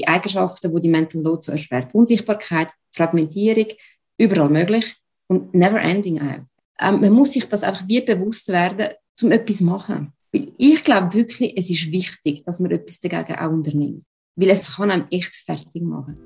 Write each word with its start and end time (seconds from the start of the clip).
die 0.00 0.08
Eigenschaften, 0.08 0.74
die 0.74 0.80
die 0.80 0.88
Mental 0.88 1.22
Load 1.22 1.42
so 1.42 1.52
erschwert. 1.52 1.94
Unsichtbarkeit, 1.94 2.72
Fragmentierung, 2.92 3.66
überall 4.18 4.48
möglich 4.48 4.96
und 5.28 5.54
never 5.54 5.80
ending 5.80 6.20
auch. 6.20 6.44
Ähm, 6.80 7.00
man 7.00 7.12
muss 7.12 7.32
sich 7.32 7.46
das 7.46 7.62
einfach 7.62 7.86
wie 7.86 8.00
bewusst 8.00 8.48
werden, 8.48 8.94
um 9.22 9.30
etwas 9.30 9.58
zu 9.58 9.64
machen. 9.64 10.12
Weil 10.32 10.52
ich 10.56 10.82
glaube 10.84 11.12
wirklich, 11.14 11.52
es 11.56 11.68
ist 11.68 11.90
wichtig, 11.90 12.42
dass 12.44 12.60
man 12.60 12.70
etwas 12.70 13.00
dagegen 13.00 13.38
auch 13.38 13.50
unternimmt. 13.50 14.04
Weil 14.36 14.50
es 14.50 14.76
kann 14.76 14.90
einem 14.90 15.06
echt 15.10 15.34
fertig 15.34 15.82
machen. 15.82 16.16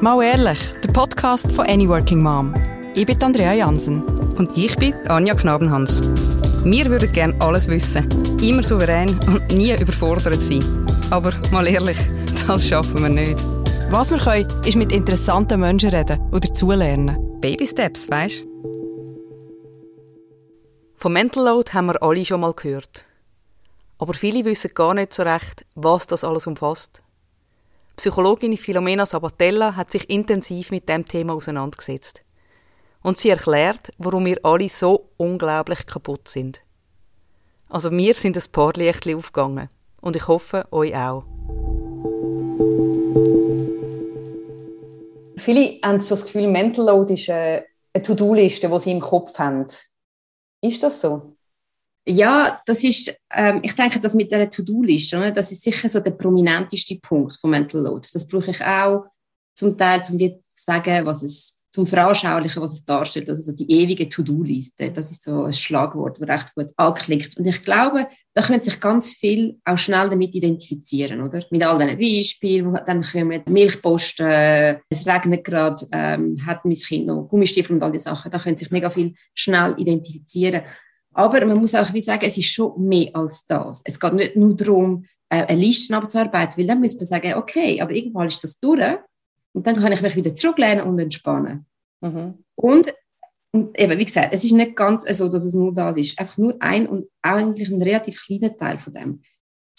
Mal 0.00 0.22
ehrlich, 0.22 0.58
der 0.82 0.92
Podcast 0.92 1.52
von 1.52 1.66
Any 1.66 1.88
Working 1.88 2.22
Mom. 2.22 2.54
Ich 2.94 3.04
bin 3.04 3.20
Andrea 3.22 3.52
Jansen. 3.52 4.17
Und 4.38 4.56
ich 4.56 4.76
bin 4.76 4.94
Anja 5.08 5.34
Knabenhans. 5.34 6.00
Wir 6.62 6.86
würden 6.86 7.10
gerne 7.10 7.34
alles 7.40 7.66
wissen, 7.66 8.08
immer 8.40 8.62
souverän 8.62 9.18
und 9.26 9.48
nie 9.52 9.72
überfordert 9.72 10.40
sein. 10.40 10.62
Aber 11.10 11.32
mal 11.50 11.66
ehrlich, 11.66 11.98
das 12.46 12.68
schaffen 12.68 13.02
wir 13.02 13.08
nicht. 13.08 13.36
Was 13.90 14.12
wir 14.12 14.18
können, 14.18 14.48
ist 14.64 14.76
mit 14.76 14.92
interessanten 14.92 15.58
Menschen 15.58 15.90
reden 15.90 16.20
und 16.30 16.44
dazulernen. 16.48 17.40
Baby 17.40 17.66
Steps, 17.66 18.08
weißt 18.08 18.44
Vom 20.94 21.12
Mental 21.12 21.44
Load 21.44 21.72
haben 21.72 21.86
wir 21.86 22.00
alle 22.00 22.24
schon 22.24 22.40
mal 22.40 22.54
gehört. 22.54 23.06
Aber 23.98 24.14
viele 24.14 24.44
wissen 24.44 24.70
gar 24.72 24.94
nicht 24.94 25.14
so 25.14 25.24
recht, 25.24 25.64
was 25.74 26.06
das 26.06 26.22
alles 26.22 26.46
umfasst. 26.46 27.02
Psychologin 27.96 28.56
Philomena 28.56 29.04
Sabatella 29.04 29.74
hat 29.74 29.90
sich 29.90 30.08
intensiv 30.08 30.70
mit 30.70 30.88
dem 30.88 31.04
Thema 31.04 31.34
auseinandergesetzt. 31.34 32.22
Und 33.02 33.18
sie 33.18 33.30
erklärt, 33.30 33.90
warum 33.98 34.26
wir 34.26 34.44
alle 34.44 34.68
so 34.68 35.10
unglaublich 35.16 35.86
kaputt 35.86 36.28
sind. 36.28 36.62
Also 37.68 37.90
mir 37.90 38.14
sind 38.14 38.36
ein 38.36 38.52
paar 38.52 38.72
Lichtchen 38.74 39.16
aufgegangen. 39.16 39.68
Und 40.00 40.16
ich 40.16 40.26
hoffe, 40.26 40.66
euch 40.70 40.94
auch. 40.94 41.24
Viele 45.36 45.78
haben 45.82 46.00
so 46.00 46.14
das 46.14 46.24
Gefühl, 46.24 46.48
Mental 46.48 46.86
Load 46.86 47.14
ist 47.14 47.30
eine 47.30 47.64
To-Do-Liste, 48.02 48.68
die 48.68 48.80
sie 48.80 48.90
im 48.90 49.00
Kopf 49.00 49.38
haben. 49.38 49.66
Ist 50.60 50.82
das 50.82 51.00
so? 51.00 51.36
Ja, 52.06 52.60
das 52.64 52.84
ist, 52.84 53.14
ähm, 53.30 53.60
ich 53.62 53.74
denke, 53.74 54.00
das 54.00 54.14
mit 54.14 54.32
der 54.32 54.48
To-Do-Liste, 54.48 55.32
das 55.32 55.52
ist 55.52 55.62
sicher 55.62 55.88
so 55.88 56.00
der 56.00 56.12
prominenteste 56.12 56.96
Punkt 56.96 57.36
von 57.38 57.50
Mental 57.50 57.82
Load. 57.82 58.08
Das 58.12 58.26
brauche 58.26 58.50
ich 58.50 58.64
auch 58.64 59.04
zum 59.54 59.76
Teil, 59.76 60.00
um 60.10 60.18
zu 60.18 60.40
sagen, 60.54 61.04
was 61.04 61.22
es, 61.22 61.57
zum 61.70 61.86
Veranschaulichen, 61.86 62.62
was 62.62 62.74
es 62.74 62.84
darstellt. 62.84 63.28
Also 63.28 63.42
so 63.42 63.52
die 63.52 63.70
ewige 63.70 64.08
To-Do-Liste, 64.08 64.90
das 64.90 65.10
ist 65.10 65.24
so 65.24 65.44
ein 65.44 65.52
Schlagwort, 65.52 66.18
das 66.18 66.28
recht 66.28 66.54
gut 66.54 66.72
anklickt. 66.76 67.36
Und 67.36 67.46
ich 67.46 67.62
glaube, 67.62 68.08
da 68.34 68.42
können 68.42 68.62
sich 68.62 68.80
ganz 68.80 69.14
viel 69.14 69.58
auch 69.64 69.76
schnell 69.76 70.08
damit 70.08 70.34
identifizieren, 70.34 71.20
oder? 71.20 71.44
Mit 71.50 71.64
all 71.64 71.78
diesen 71.78 71.98
Beispielen, 71.98 72.74
die 72.74 72.80
dann 72.86 73.02
kommen, 73.02 73.42
Milchposten, 73.48 74.78
es 74.88 75.06
regnet 75.06 75.44
gerade, 75.44 75.86
ähm, 75.92 76.38
hat 76.46 76.64
mein 76.64 76.74
Kind 76.74 77.06
noch 77.06 77.28
Gummistiefel 77.28 77.76
und 77.76 77.82
all 77.82 77.92
diese 77.92 78.04
Sachen, 78.04 78.30
da 78.30 78.38
können 78.38 78.56
sich 78.56 78.70
mega 78.70 78.88
viel 78.88 79.14
schnell 79.34 79.74
identifizieren. 79.76 80.62
Aber 81.12 81.44
man 81.44 81.58
muss 81.58 81.74
auch 81.74 81.92
wie 81.92 82.00
sagen, 82.00 82.24
es 82.24 82.38
ist 82.38 82.52
schon 82.52 82.80
mehr 82.86 83.10
als 83.12 83.46
das. 83.46 83.82
Es 83.84 83.98
geht 83.98 84.12
nicht 84.12 84.36
nur 84.36 84.54
darum, 84.54 85.04
äh, 85.28 85.44
eine 85.44 85.60
Liste 85.60 85.94
abzuarbeiten, 85.96 86.56
weil 86.56 86.66
dann 86.66 86.80
muss 86.80 86.96
man 86.96 87.04
sagen, 87.04 87.34
okay, 87.34 87.80
aber 87.80 87.92
irgendwann 87.92 88.28
ist 88.28 88.42
das 88.42 88.58
durch 88.58 88.98
und 89.52 89.66
dann 89.66 89.76
kann 89.76 89.92
ich 89.92 90.02
mich 90.02 90.16
wieder 90.16 90.34
zurücklehnen 90.34 90.84
und 90.84 90.98
entspannen. 90.98 91.66
Mhm. 92.00 92.44
Und, 92.54 92.94
und, 93.52 93.78
eben, 93.78 93.98
wie 93.98 94.04
gesagt, 94.04 94.34
es 94.34 94.44
ist 94.44 94.52
nicht 94.52 94.76
ganz 94.76 95.04
so, 95.16 95.28
dass 95.28 95.44
es 95.44 95.54
nur 95.54 95.72
das 95.74 95.96
ist. 95.96 96.18
Einfach 96.18 96.38
nur 96.38 96.56
ein 96.60 96.86
und 96.86 97.06
eigentlich 97.22 97.68
ein 97.68 97.82
relativ 97.82 98.24
kleiner 98.24 98.56
Teil 98.56 98.78
von 98.78 98.92
dem. 98.92 99.22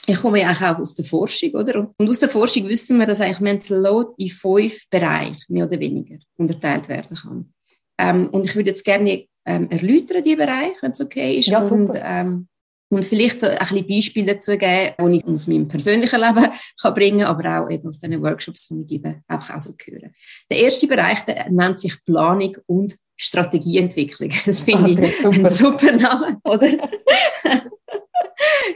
Ich 0.07 0.19
komme 0.19 0.41
ja 0.41 0.51
auch 0.51 0.79
aus 0.79 0.95
der 0.95 1.05
Forschung, 1.05 1.51
oder? 1.51 1.87
Und 1.97 2.09
aus 2.09 2.19
der 2.19 2.29
Forschung 2.29 2.67
wissen 2.67 2.97
wir, 2.97 3.05
dass 3.05 3.21
eigentlich 3.21 3.41
Mental 3.41 3.77
Load 3.79 4.13
in 4.17 4.29
fünf 4.29 4.89
Bereiche, 4.89 5.41
mehr 5.49 5.65
oder 5.65 5.79
weniger, 5.79 6.17
unterteilt 6.37 6.89
werden 6.89 7.15
kann. 7.15 7.53
Ähm, 7.99 8.29
und 8.29 8.45
ich 8.45 8.55
würde 8.55 8.69
jetzt 8.69 8.83
gerne 8.83 9.25
ähm, 9.45 9.69
erläutern, 9.69 10.23
die 10.23 10.35
Bereiche, 10.35 10.77
wenn 10.81 10.91
es 10.91 11.01
okay 11.01 11.37
ist. 11.37 11.47
Ja, 11.47 11.59
und, 11.59 11.91
ähm, 11.95 12.47
und 12.89 13.05
vielleicht 13.05 13.41
so 13.41 13.47
ein 13.47 13.57
bisschen 13.57 13.87
Beispiele 13.87 14.33
dazu 14.33 14.57
geben, 14.57 14.95
die 14.99 15.17
ich 15.17 15.25
aus 15.25 15.47
meinem 15.47 15.67
persönlichen 15.67 16.19
Leben 16.19 16.49
kann 16.81 16.93
bringen 16.93 17.19
kann, 17.19 17.27
aber 17.27 17.61
auch 17.61 17.69
eben 17.69 17.87
aus 17.87 17.99
den 17.99 18.21
Workshops, 18.21 18.67
die 18.67 18.81
ich 18.81 18.87
gebe, 18.87 19.21
einfach 19.27 19.55
auch 19.55 19.61
so 19.61 19.73
hören. 19.85 20.13
Der 20.49 20.59
erste 20.59 20.87
Bereich 20.87 21.21
der 21.21 21.49
nennt 21.49 21.79
sich 21.79 22.03
Planung 22.03 22.57
und 22.65 22.95
Strategieentwicklung. 23.15 24.31
Das 24.45 24.61
finde 24.61 25.01
ah, 25.01 25.05
ich 25.05 25.21
super. 25.21 25.37
ein 25.37 25.49
super 25.49 25.91
Name, 25.91 26.37
oder? 26.43 26.89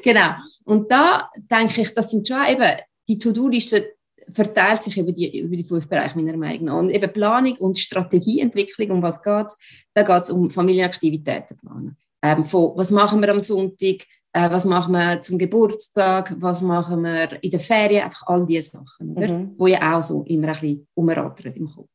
genau. 0.03 0.29
Und 0.65 0.91
da 0.91 1.29
denke 1.49 1.81
ich, 1.81 1.93
das 1.93 2.11
sind 2.11 2.27
schon 2.27 2.45
eben 2.49 2.77
die 3.07 3.17
To-Do-Liste 3.17 3.93
verteilt 4.31 4.83
sich 4.83 4.97
über 4.97 5.11
die, 5.11 5.39
über 5.39 5.55
die 5.55 5.63
fünf 5.63 5.87
Bereiche 5.87 6.17
meiner 6.17 6.37
Meinung 6.37 6.65
nach. 6.65 6.79
Und 6.79 6.89
eben 6.89 7.11
Planung 7.11 7.57
und 7.57 7.77
Strategieentwicklung, 7.77 8.91
um 8.91 9.01
was 9.01 9.21
geht 9.21 9.47
es? 9.47 9.57
Da 9.93 10.03
geht 10.03 10.23
es 10.23 10.31
um 10.31 10.49
Familienaktivitäten 10.49 11.57
planen. 11.57 11.97
Ähm, 12.23 12.45
von, 12.45 12.71
was 12.75 12.89
machen 12.89 13.21
wir 13.21 13.29
am 13.29 13.39
Sonntag? 13.39 14.05
Äh, 14.31 14.49
was 14.49 14.65
machen 14.65 14.93
wir 14.93 15.21
zum 15.21 15.37
Geburtstag? 15.37 16.35
Was 16.39 16.61
machen 16.61 17.03
wir 17.03 17.43
in 17.43 17.51
der 17.51 17.59
Ferien? 17.59 18.05
Einfach 18.05 18.25
all 18.27 18.45
diese 18.45 18.71
Sachen, 18.71 19.15
oder? 19.15 19.31
Mhm. 19.31 19.53
Wo 19.57 19.67
ja 19.67 19.97
auch 19.97 20.01
so 20.01 20.23
immer 20.23 20.47
ein 20.47 20.53
bisschen 20.53 20.87
umrattern 20.95 21.53
im 21.53 21.67
Kopf. 21.67 21.89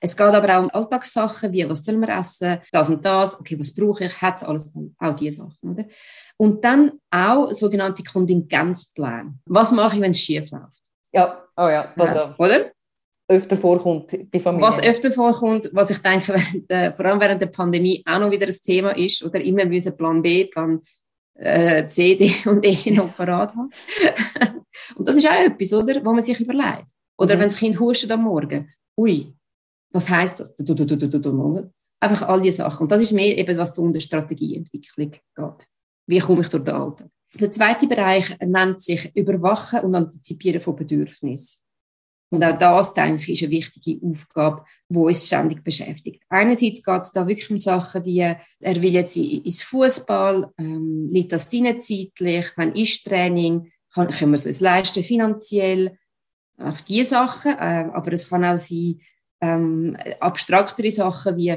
Es 0.00 0.16
geht 0.16 0.26
aber 0.26 0.56
auch 0.56 0.62
um 0.62 0.70
Alltagssachen, 0.70 1.52
wie 1.52 1.68
was 1.68 1.84
sollen 1.84 2.00
wir 2.00 2.08
essen, 2.08 2.58
das 2.70 2.88
und 2.90 3.04
das, 3.04 3.38
okay, 3.38 3.58
was 3.58 3.74
brauche 3.74 4.04
ich, 4.04 4.22
hat 4.22 4.36
es 4.36 4.44
alles, 4.44 4.72
auch 4.98 5.14
diese 5.14 5.42
Sachen, 5.42 5.70
oder? 5.72 5.84
Und 6.36 6.64
dann 6.64 6.92
auch 7.10 7.50
sogenannte 7.50 8.02
Kontingenzpläne. 8.02 9.34
Was 9.46 9.72
mache 9.72 9.96
ich, 9.96 10.02
wenn 10.02 10.12
es 10.12 10.20
schief 10.20 10.50
läuft? 10.50 10.82
Ja, 11.12 11.42
oh 11.56 11.68
ja, 11.68 11.92
was 11.96 12.10
ja. 12.10 12.34
oder? 12.38 12.72
Öfter 13.28 13.56
vorkommt 13.56 14.30
bei 14.30 14.40
Familien. 14.40 14.68
Was 14.68 14.82
öfter 14.82 15.10
vorkommt, 15.10 15.70
was 15.72 15.90
ich 15.90 15.98
denke, 15.98 16.28
während, 16.34 16.70
äh, 16.70 16.92
vor 16.92 17.04
allem 17.06 17.20
während 17.20 17.40
der 17.40 17.46
Pandemie 17.46 18.02
auch 18.06 18.18
noch 18.18 18.30
wieder 18.30 18.46
ein 18.46 18.56
Thema 18.62 18.96
ist, 18.96 19.24
oder 19.24 19.40
immer 19.40 19.64
müssen 19.64 19.96
Plan 19.96 20.22
B, 20.22 20.44
Plan 20.44 20.80
äh, 21.34 21.86
C, 21.86 22.14
D 22.16 22.32
und 22.48 22.64
E 22.64 22.90
noch 22.90 23.14
parat 23.16 23.54
haben. 23.54 23.70
und 24.96 25.08
das 25.08 25.16
ist 25.16 25.28
auch 25.28 25.44
etwas, 25.44 25.72
oder, 25.72 26.04
wo 26.04 26.12
man 26.12 26.22
sich 26.22 26.40
überlegt. 26.40 26.86
Oder 27.16 27.36
mhm. 27.36 27.40
wenn 27.40 27.48
das 27.48 27.58
Kind 27.58 27.78
huscht 27.78 28.10
am 28.10 28.22
Morgen, 28.22 28.68
ui, 28.98 29.34
was 29.90 30.08
heisst 30.08 30.40
das? 30.40 30.54
Du, 30.56 30.74
du, 30.74 30.84
du, 30.84 31.70
Einfach 32.00 32.28
all 32.28 32.42
diese 32.42 32.58
Sachen. 32.58 32.82
Und 32.82 32.92
das 32.92 33.00
ist 33.00 33.12
mehr 33.12 33.38
eben, 33.38 33.56
was 33.56 33.78
um 33.78 33.92
die 33.92 34.00
Strategieentwicklung 34.00 35.12
geht. 35.12 35.68
Wie 36.06 36.18
komme 36.18 36.42
ich 36.42 36.48
durch 36.48 36.64
den 36.64 36.74
Alltag? 36.74 37.08
Der 37.40 37.50
zweite 37.50 37.86
Bereich 37.86 38.36
nennt 38.40 38.80
sich 38.80 39.10
Überwachen 39.16 39.80
und 39.80 39.94
Antizipieren 39.94 40.60
von 40.60 40.76
Bedürfnissen. 40.76 41.63
Und 42.34 42.44
auch 42.44 42.58
das, 42.58 42.94
denke 42.94 43.22
ich, 43.22 43.28
ist 43.30 43.42
eine 43.42 43.52
wichtige 43.52 44.04
Aufgabe, 44.04 44.64
die 44.88 44.98
uns 44.98 45.26
ständig 45.26 45.62
beschäftigt. 45.62 46.22
Einerseits 46.28 46.82
geht 46.82 47.02
es 47.02 47.12
da 47.12 47.26
wirklich 47.26 47.50
um 47.50 47.58
Sachen 47.58 48.04
wie, 48.04 48.18
er 48.18 48.82
will 48.82 48.92
jetzt 48.92 49.16
ins 49.16 49.62
Fußball, 49.62 50.52
ähm, 50.58 51.08
liegt 51.10 51.32
das 51.32 51.48
drinnen 51.48 51.80
zeitlich, 51.80 52.46
wann 52.56 52.72
ist 52.72 53.04
Training, 53.04 53.70
kann, 53.92 54.08
können 54.08 54.32
wir 54.32 54.38
es 54.38 54.46
uns 54.46 54.60
leisten 54.60 55.04
finanziell, 55.04 55.96
auf 56.58 56.82
diese 56.82 57.10
Sachen. 57.10 57.52
Äh, 57.52 57.90
aber 57.92 58.12
es 58.12 58.28
kann 58.28 58.44
auch 58.44 58.58
sein, 58.58 59.00
ähm, 59.40 59.96
abstraktere 60.20 60.90
Sachen 60.90 61.36
wie, 61.36 61.56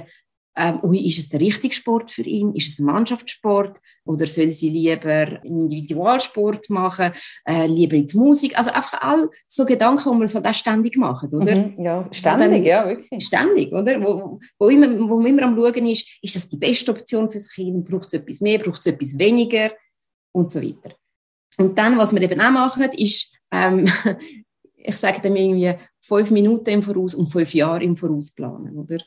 ähm, 0.58 0.80
ui, 0.82 1.08
ist 1.08 1.20
es 1.20 1.30
der 1.30 1.40
richtige 1.40 1.74
Sport 1.74 2.10
für 2.10 2.24
ihn? 2.24 2.54
Ist 2.54 2.68
es 2.68 2.80
ein 2.80 2.86
Mannschaftssport? 2.86 3.80
Oder 4.06 4.26
soll 4.26 4.52
sie 4.52 4.70
lieber 4.70 5.44
Individualsport 5.44 6.70
machen? 6.72 7.12
Äh, 7.46 7.68
lieber 7.68 7.96
in 7.96 8.08
die 8.08 8.18
Musik? 8.18 8.58
Also 8.58 8.72
einfach 8.72 9.00
all 9.02 9.30
so 9.48 9.66
Gedanken, 9.66 10.12
die 10.12 10.18
man 10.18 10.28
halt 10.28 10.48
auch 10.48 10.54
ständig 10.54 10.98
macht, 10.98 11.32
oder? 11.32 11.56
Mhm, 11.56 11.84
ja, 11.84 12.10
ständig, 12.12 12.50
dann, 12.50 12.64
ja, 12.64 12.88
wirklich. 12.88 13.24
Ständig, 13.24 13.72
oder? 13.72 14.02
Wo, 14.02 14.40
wo, 14.58 14.70
immer, 14.70 14.88
wo 15.08 15.18
man 15.18 15.28
immer 15.28 15.44
am 15.44 15.56
schauen 15.56 15.86
ist, 15.86 16.18
ist 16.24 16.36
das 16.36 16.50
die 16.50 16.58
beste 16.58 16.92
Option 16.92 17.30
für 17.30 17.38
das 17.38 17.50
Kind? 17.54 17.88
Braucht 17.88 18.08
es 18.08 18.14
etwas 18.14 18.42
mehr? 18.42 18.58
Braucht 18.58 18.80
es 18.80 18.88
etwas 18.88 19.18
weniger? 19.18 19.72
Und 20.32 20.52
so 20.52 20.62
weiter. 20.62 20.96
Und 21.58 21.78
dann, 21.78 21.98
was 21.98 22.14
wir 22.14 22.22
eben 22.22 22.42
auch 22.42 22.52
machen, 22.52 22.90
ist, 22.94 23.32
ähm, 23.52 23.86
ich 24.76 24.96
sage 24.96 25.22
dem 25.22 25.36
irgendwie, 25.36 25.76
fünf 26.00 26.32
Minuten 26.32 26.70
im 26.70 26.84
Voraus 26.84 27.14
und 27.14 27.28
fünf 27.28 27.54
Jahre 27.54 27.84
im 27.84 27.96
Voraus 27.96 28.32
planen, 28.32 28.76
oder? 28.78 28.98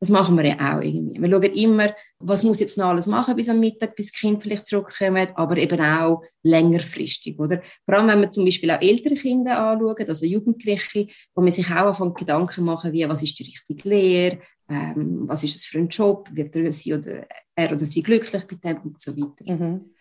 Das 0.00 0.10
machen 0.10 0.36
wir 0.36 0.46
ja 0.46 0.54
auch 0.54 0.80
irgendwie. 0.80 1.20
Wir 1.20 1.30
schauen 1.30 1.42
immer, 1.42 1.94
was 2.20 2.44
muss 2.44 2.60
jetzt 2.60 2.78
noch 2.78 2.86
alles 2.86 3.08
machen 3.08 3.34
bis 3.34 3.48
am 3.48 3.58
Mittag, 3.58 3.96
bis 3.96 4.12
das 4.12 4.20
Kind 4.20 4.42
vielleicht 4.42 4.66
zurückkommt, 4.66 5.32
aber 5.34 5.56
eben 5.56 5.80
auch 5.80 6.22
längerfristig, 6.44 7.38
oder? 7.38 7.60
Vor 7.84 7.94
allem, 7.94 8.06
wenn 8.08 8.20
wir 8.20 8.30
zum 8.30 8.44
Beispiel 8.44 8.70
auch 8.70 8.80
ältere 8.80 9.14
Kinder 9.14 9.58
anschauen, 9.58 10.08
also 10.08 10.24
Jugendliche, 10.24 11.08
wo 11.34 11.42
man 11.42 11.50
sich 11.50 11.68
auch 11.70 11.86
anfängt 11.86 12.16
Gedanken 12.16 12.64
machen, 12.64 12.92
wie, 12.92 13.08
was 13.08 13.22
ist 13.22 13.38
die 13.38 13.44
richtige 13.44 13.88
Lehre, 13.88 14.38
ähm, 14.68 15.24
was 15.26 15.42
ist 15.42 15.56
das 15.56 15.64
für 15.64 15.78
ein 15.78 15.88
Job, 15.88 16.28
wird 16.32 16.54
er, 16.54 16.72
sie 16.72 16.94
oder, 16.94 17.26
er 17.56 17.72
oder 17.72 17.84
sie 17.84 18.02
glücklich 18.02 18.44
mit 18.48 18.62
dem 18.62 18.78
und 18.82 19.00
so 19.00 19.16
weiter. 19.16 19.52
Mhm. 19.52 19.94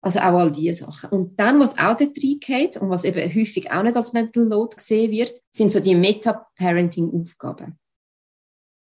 Also 0.00 0.20
auch 0.20 0.38
all 0.38 0.52
diese 0.52 0.84
Sachen. 0.84 1.10
Und 1.10 1.40
dann, 1.40 1.58
was 1.60 1.78
auch 1.78 1.96
dort 1.96 2.18
reingeht 2.22 2.76
und 2.76 2.90
was 2.90 3.04
eben 3.04 3.34
häufig 3.34 3.70
auch 3.72 3.82
nicht 3.82 3.96
als 3.96 4.12
Mental 4.12 4.44
Load 4.44 4.76
gesehen 4.76 5.10
wird, 5.10 5.40
sind 5.50 5.72
so 5.72 5.80
die 5.80 5.94
Meta-Parenting-Aufgaben. 5.94 7.78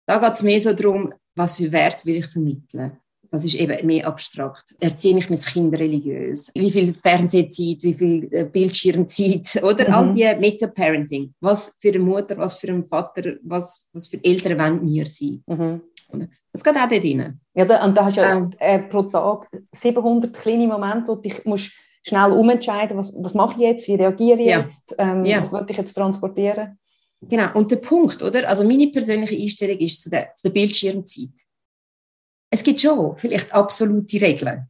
Da 0.05 0.19
geht 0.19 0.33
es 0.33 0.43
mehr 0.43 0.59
so 0.59 0.73
darum, 0.73 1.13
was 1.35 1.57
für 1.57 1.71
Wert 1.71 2.05
will 2.05 2.15
ich 2.15 2.27
vermitteln. 2.27 2.97
das 3.31 3.43
ist 3.43 3.55
eben 3.55 3.85
mehr 3.85 4.07
abstrakt. 4.07 4.75
Erziehe 4.79 5.17
ich 5.17 5.29
mein 5.29 5.39
Kind 5.39 5.73
religiös? 5.73 6.51
Wie 6.55 6.71
viel 6.71 6.93
Fernsehzeit, 6.93 7.83
wie 7.83 7.93
viel 7.93 8.29
äh, 8.31 8.45
Bildschirmzeit? 8.45 9.59
Oder 9.63 9.89
mhm. 9.89 9.93
all 9.93 10.13
die 10.13 10.35
Meta-Parenting. 10.39 11.33
Was 11.41 11.75
für 11.79 11.89
eine 11.89 11.99
Mutter, 11.99 12.37
was 12.37 12.55
für 12.55 12.69
einen 12.69 12.85
Vater, 12.85 13.35
was, 13.43 13.89
was 13.93 14.07
für 14.07 14.23
Eltern 14.23 14.57
wollen 14.57 14.87
wir 14.87 15.05
sein? 15.05 15.43
Mhm. 15.47 15.81
Das 16.53 16.63
geht 16.63 16.75
auch 16.75 16.87
dort 16.87 17.03
rein. 17.03 17.41
Ja, 17.55 17.65
da, 17.65 17.83
und 17.83 17.97
da 17.97 18.05
hast 18.05 18.17
du 18.17 18.21
ja 18.21 18.37
ähm, 18.37 18.51
äh, 18.59 18.79
pro 18.79 19.03
Tag 19.03 19.49
700 19.73 20.33
kleine 20.33 20.67
Momente, 20.67 21.07
wo 21.07 21.15
du 21.15 21.21
dich 21.21 21.43
musst 21.45 21.71
schnell 22.07 22.31
umentscheiden 22.31 22.97
was, 22.97 23.13
was 23.17 23.33
mache 23.33 23.55
ich 23.55 23.67
jetzt, 23.67 23.87
wie 23.87 23.95
reagiere 23.95 24.39
ich 24.39 24.49
ja. 24.49 24.59
jetzt, 24.59 24.95
ähm, 24.99 25.25
ja. 25.25 25.41
was 25.41 25.51
wollte 25.51 25.71
ich 25.71 25.77
jetzt 25.77 25.93
transportieren. 25.93 26.77
Genau, 27.29 27.51
und 27.53 27.71
der 27.71 27.77
Punkt, 27.77 28.21
oder? 28.21 28.47
Also 28.47 28.63
meine 28.63 28.87
persönliche 28.87 29.35
Einstellung 29.35 29.77
ist 29.77 30.03
zu 30.03 30.09
der, 30.09 30.33
zu 30.33 30.43
der 30.43 30.53
Bildschirmzeit. 30.53 31.29
Es 32.51 32.63
gibt 32.63 32.81
schon 32.81 33.17
vielleicht 33.17 33.53
absolute 33.53 34.21
Regeln. 34.21 34.67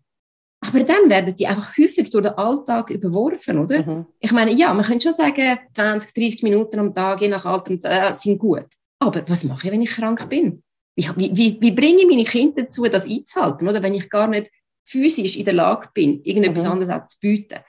Aber 0.62 0.84
dann 0.84 1.10
werden 1.10 1.36
die 1.36 1.46
einfach 1.46 1.78
häufig 1.78 2.10
durch 2.10 2.24
den 2.24 2.34
Alltag 2.34 2.90
überworfen, 2.90 3.60
oder? 3.60 3.84
Mhm. 3.84 4.06
Ich 4.20 4.32
meine, 4.32 4.52
ja, 4.52 4.74
man 4.74 4.86
könnte 4.86 5.10
schon 5.10 5.14
sagen, 5.14 5.60
20, 5.74 6.14
30 6.14 6.44
Minuten 6.44 6.80
am 6.80 6.94
Tag, 6.94 7.22
je 7.22 7.28
nach 7.28 7.46
Alter, 7.46 7.78
äh, 7.84 8.16
sind 8.16 8.40
gut. 8.40 8.66
Aber 9.00 9.24
was 9.28 9.44
mache 9.44 9.68
ich, 9.68 9.74
wenn 9.74 9.82
ich 9.82 9.92
krank 9.92 10.28
bin? 10.30 10.64
Wie, 10.96 11.08
wie, 11.18 11.58
wie 11.60 11.72
bringe 11.72 12.00
ich 12.00 12.08
meine 12.08 12.24
Kinder 12.24 12.64
dazu, 12.64 12.86
das 12.86 13.06
einzuhalten, 13.06 13.68
oder? 13.68 13.84
Wenn 13.84 13.94
ich 13.94 14.10
gar 14.10 14.28
nicht 14.28 14.50
physisch 14.86 15.36
in 15.36 15.46
der 15.46 15.54
Lage 15.54 15.90
bin, 15.94 16.24
irgendetwas 16.24 16.64
mhm. 16.64 16.72
anderes 16.72 17.08
zu 17.12 17.20
bieten. 17.20 17.60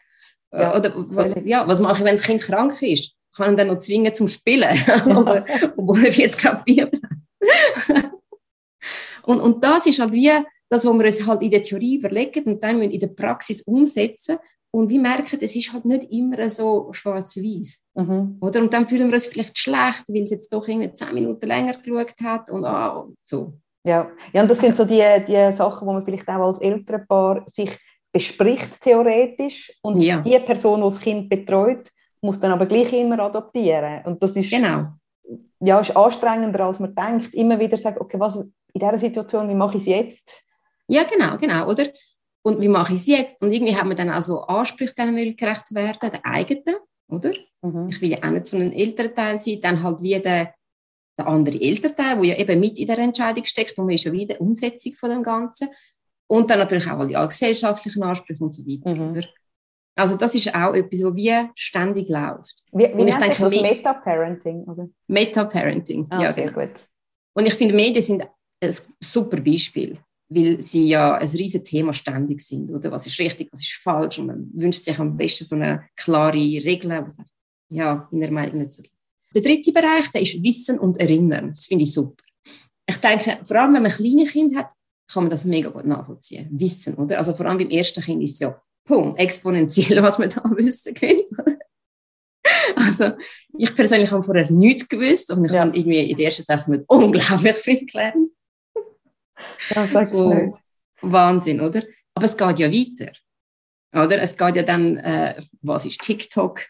Ja, 0.53 0.77
oder 0.77 1.44
ja, 1.44 1.67
was 1.67 1.81
mache 1.81 1.99
ich, 1.99 2.05
wenn 2.05 2.17
das 2.17 2.25
Kind 2.25 2.41
krank 2.41 2.81
ist? 2.81 3.15
Kann 3.37 3.53
ich 3.53 3.56
dann 3.59 3.69
noch 3.69 3.79
zwingen 3.79 4.15
zum 4.15 4.29
Spielen, 4.29 4.79
obwohl 5.77 6.06
ich 6.06 6.17
jetzt 6.17 6.38
gerade 6.38 6.62
Bier 6.65 6.91
und, 9.25 9.41
und 9.41 9.65
das 9.65 9.87
ist 9.87 9.99
halt 9.99 10.12
wie 10.12 10.31
das, 10.69 10.85
was 10.85 10.94
wir 10.94 11.05
uns 11.05 11.27
halt 11.27 11.43
in 11.43 11.50
der 11.50 11.62
Theorie 11.62 11.97
überlegen 11.97 12.44
und 12.44 12.62
dann 12.62 12.81
in 12.81 12.99
der 12.99 13.09
Praxis 13.09 13.62
umsetzen 13.62 14.38
und 14.71 14.88
wir 14.88 15.00
merken, 15.00 15.38
es 15.41 15.56
ist 15.56 15.73
halt 15.73 15.85
nicht 15.85 16.11
immer 16.11 16.49
so 16.50 16.93
schwarz-weiß. 16.93 17.81
Mhm. 17.94 18.37
Oder? 18.41 18.61
Und 18.61 18.73
dann 18.73 18.87
fühlen 18.87 19.09
wir 19.09 19.15
uns 19.15 19.27
vielleicht 19.27 19.56
schlecht, 19.56 20.05
weil 20.09 20.25
es 20.25 20.31
jetzt 20.31 20.53
doch 20.53 20.67
irgendwie 20.67 20.93
zehn 20.93 21.15
Minuten 21.15 21.47
länger 21.47 21.75
geschaut 21.75 22.15
hat 22.23 22.50
und 22.50 22.65
ah, 22.65 23.06
so. 23.23 23.55
Ja. 23.85 24.11
ja, 24.33 24.43
und 24.43 24.50
das 24.50 24.59
also, 24.59 24.67
sind 24.67 24.77
so 24.77 24.85
die, 24.85 25.25
die 25.25 25.53
Sachen, 25.53 25.87
wo 25.87 25.93
man 25.93 26.05
vielleicht 26.05 26.29
auch 26.29 26.49
als 26.49 26.61
Elternpaar 26.61 27.44
sich 27.47 27.71
bespricht 28.12 28.81
theoretisch 28.81 29.73
und 29.83 30.00
ja. 30.00 30.21
die 30.21 30.38
Person, 30.41 30.81
die 30.81 30.85
das 30.85 31.00
Kind 31.00 31.29
betreut, 31.29 31.88
muss 32.20 32.40
dann 32.40 32.52
aber 32.52 32.66
gleich 32.66 32.92
immer 32.92 33.18
adaptieren. 33.20 34.04
Und 34.04 34.22
das 34.22 34.32
ist, 34.32 34.50
genau. 34.50 34.88
ja, 35.60 35.80
ist 35.80 35.96
anstrengender, 35.96 36.66
als 36.66 36.80
man 36.80 36.94
denkt. 36.94 37.34
Immer 37.34 37.58
wieder 37.58 37.76
sagen, 37.76 37.98
okay, 38.00 38.18
was 38.18 38.36
in 38.36 38.52
dieser 38.74 38.98
Situation, 38.98 39.48
wie 39.48 39.54
mache 39.54 39.76
ich 39.76 39.82
es 39.82 39.86
jetzt? 39.86 40.44
Ja, 40.88 41.02
genau, 41.04 41.36
genau, 41.36 41.68
oder? 41.68 41.86
Und 42.42 42.62
wie 42.62 42.68
mache 42.68 42.94
ich 42.94 43.00
es 43.00 43.06
jetzt? 43.06 43.42
Und 43.42 43.52
irgendwie 43.52 43.74
hat 43.74 43.86
man 43.86 43.96
dann 43.96 44.10
auch 44.10 44.22
so 44.22 44.42
Ansprüche, 44.42 44.94
denen 44.94 45.16
will 45.16 45.34
gerecht 45.34 45.74
werden, 45.74 46.10
der 46.12 46.24
eigenen, 46.24 46.76
oder? 47.08 47.32
Mhm. 47.62 47.88
Ich 47.88 48.00
will 48.00 48.10
ja 48.10 48.18
auch 48.22 48.30
nicht 48.30 48.46
so 48.46 48.56
ein 48.56 48.72
Elternteil 48.72 49.40
sein, 49.40 49.60
dann 49.60 49.82
halt 49.82 50.00
wie 50.00 50.20
der, 50.20 50.54
der 51.18 51.26
andere 51.26 51.60
Elternteil, 51.60 52.16
der 52.16 52.24
ja 52.24 52.36
eben 52.36 52.60
mit 52.60 52.78
in 52.78 52.86
der 52.86 52.98
Entscheidung 52.98 53.44
steckt, 53.44 53.76
und 53.78 53.86
man 53.86 53.94
ist 53.94 54.04
ja 54.04 54.12
wieder 54.12 54.40
Umsetzung 54.40 54.94
von 54.94 55.10
dem 55.10 55.22
Ganzen. 55.22 55.68
Und 56.28 56.50
dann 56.50 56.58
natürlich 56.58 56.88
auch 56.88 56.98
alle 56.98 57.28
gesellschaftlichen 57.28 58.02
Ansprüche 58.02 58.42
und 58.42 58.54
so 58.54 58.64
weiter, 58.64 58.94
mhm. 58.94 59.10
oder? 59.10 59.22
Also 59.96 60.16
das 60.16 60.34
ist 60.34 60.54
auch 60.54 60.75
etwas, 60.75 61.02
was 61.02 61.16
wie 61.16 61.50
ständig 61.54 62.08
läuft. 62.10 62.64
Wie, 62.72 62.84
wie 62.84 62.93
und 62.93 63.08
ich 63.08 63.16
denke, 63.16 63.43
das 63.43 63.62
Meta-Parenting? 63.62 64.66
Meta-Parenting, 65.08 66.06
ah, 66.10 66.22
ja. 66.22 66.32
Sehr 66.34 66.50
genau. 66.50 66.66
gut. 66.66 66.75
Und 67.34 67.46
ich 67.46 67.54
finde, 67.54 67.75
Medien 67.75 68.02
sind 68.02 68.22
ein 68.62 68.75
super 69.00 69.40
Beispiel, 69.40 69.94
weil 70.28 70.60
sie 70.60 70.88
ja 70.88 71.14
ein 71.14 71.28
riesiges 71.28 71.69
Thema 71.69 71.94
ständig 71.94 72.43
sind. 72.43 72.70
Oder? 72.70 72.90
Was 72.93 73.06
ist 73.06 73.19
richtig, 73.19 73.48
was 73.52 73.62
ist 73.62 73.72
falsch? 73.82 74.19
Und 74.19 74.26
man 74.26 74.50
wünscht 74.52 74.84
sich 74.84 74.98
am 74.98 75.16
besten 75.16 75.46
so 75.46 75.56
eine 75.56 75.84
klare 75.96 76.34
Regel, 76.34 76.90
was 76.90 77.16
ja, 77.70 78.06
in 78.12 78.20
der 78.20 78.31
Meinung 78.31 78.58
nicht 78.58 78.75
so 78.75 78.82
gibt. 78.82 78.94
Der 79.34 79.42
dritte 79.42 79.72
Bereich, 79.72 80.10
der 80.12 80.22
ist 80.22 80.42
Wissen 80.42 80.78
und 80.78 80.99
Erinnern. 81.00 81.49
Das 81.49 81.66
finde 81.66 81.84
ich 81.84 81.92
super. 81.92 82.22
Ich 82.87 82.96
denke, 82.96 83.38
vor 83.44 83.56
allem 83.56 83.75
wenn 83.75 83.82
man 83.82 83.90
kleine 83.90 84.25
Kinder 84.25 84.60
hat, 84.60 84.72
kann 85.10 85.25
man 85.25 85.31
das 85.31 85.44
mega 85.44 85.70
gut 85.70 85.87
nachvollziehen. 85.87 86.49
Wissen, 86.52 86.94
oder? 86.94 87.19
Also 87.19 87.34
vor 87.34 87.46
allem 87.46 87.58
beim 87.58 87.70
ersten 87.70 88.02
Kind 88.02 88.22
ist 88.22 88.34
es 88.34 88.40
ja 88.40 88.60
Punkt, 88.87 89.19
exponentiell, 89.19 90.03
was 90.03 90.19
man 90.19 90.31
da 90.31 90.43
wissen 90.56 90.94
kann. 90.94 91.21
Also, 92.77 93.12
ich 93.59 93.75
persönlich 93.75 94.11
habe 94.12 94.23
vorher 94.23 94.50
nichts 94.50 94.88
gewusst 94.88 95.33
und 95.33 95.44
ich 95.44 95.53
ja. 95.53 95.61
habe 95.61 95.77
irgendwie 95.77 96.11
in 96.11 96.17
den 96.17 96.27
ersten 96.27 96.44
sechs 96.44 96.67
Monaten 96.67 96.87
unglaublich 96.88 97.56
viel 97.56 97.85
gelernt. 97.85 98.31
Ja, 99.71 99.87
sag's 99.87 100.12
so, 100.12 100.33
nicht. 100.33 100.55
Wahnsinn, 101.03 101.61
oder? 101.61 101.83
Aber 102.15 102.25
es 102.25 102.37
geht 102.37 102.59
ja 102.59 102.71
weiter. 102.71 103.12
Oder? 103.93 104.23
Es 104.23 104.37
geht 104.37 104.56
ja 104.56 104.62
dann, 104.62 104.97
äh, 104.99 105.41
was 105.62 105.85
ist 105.85 106.00
TikTok 106.00 106.62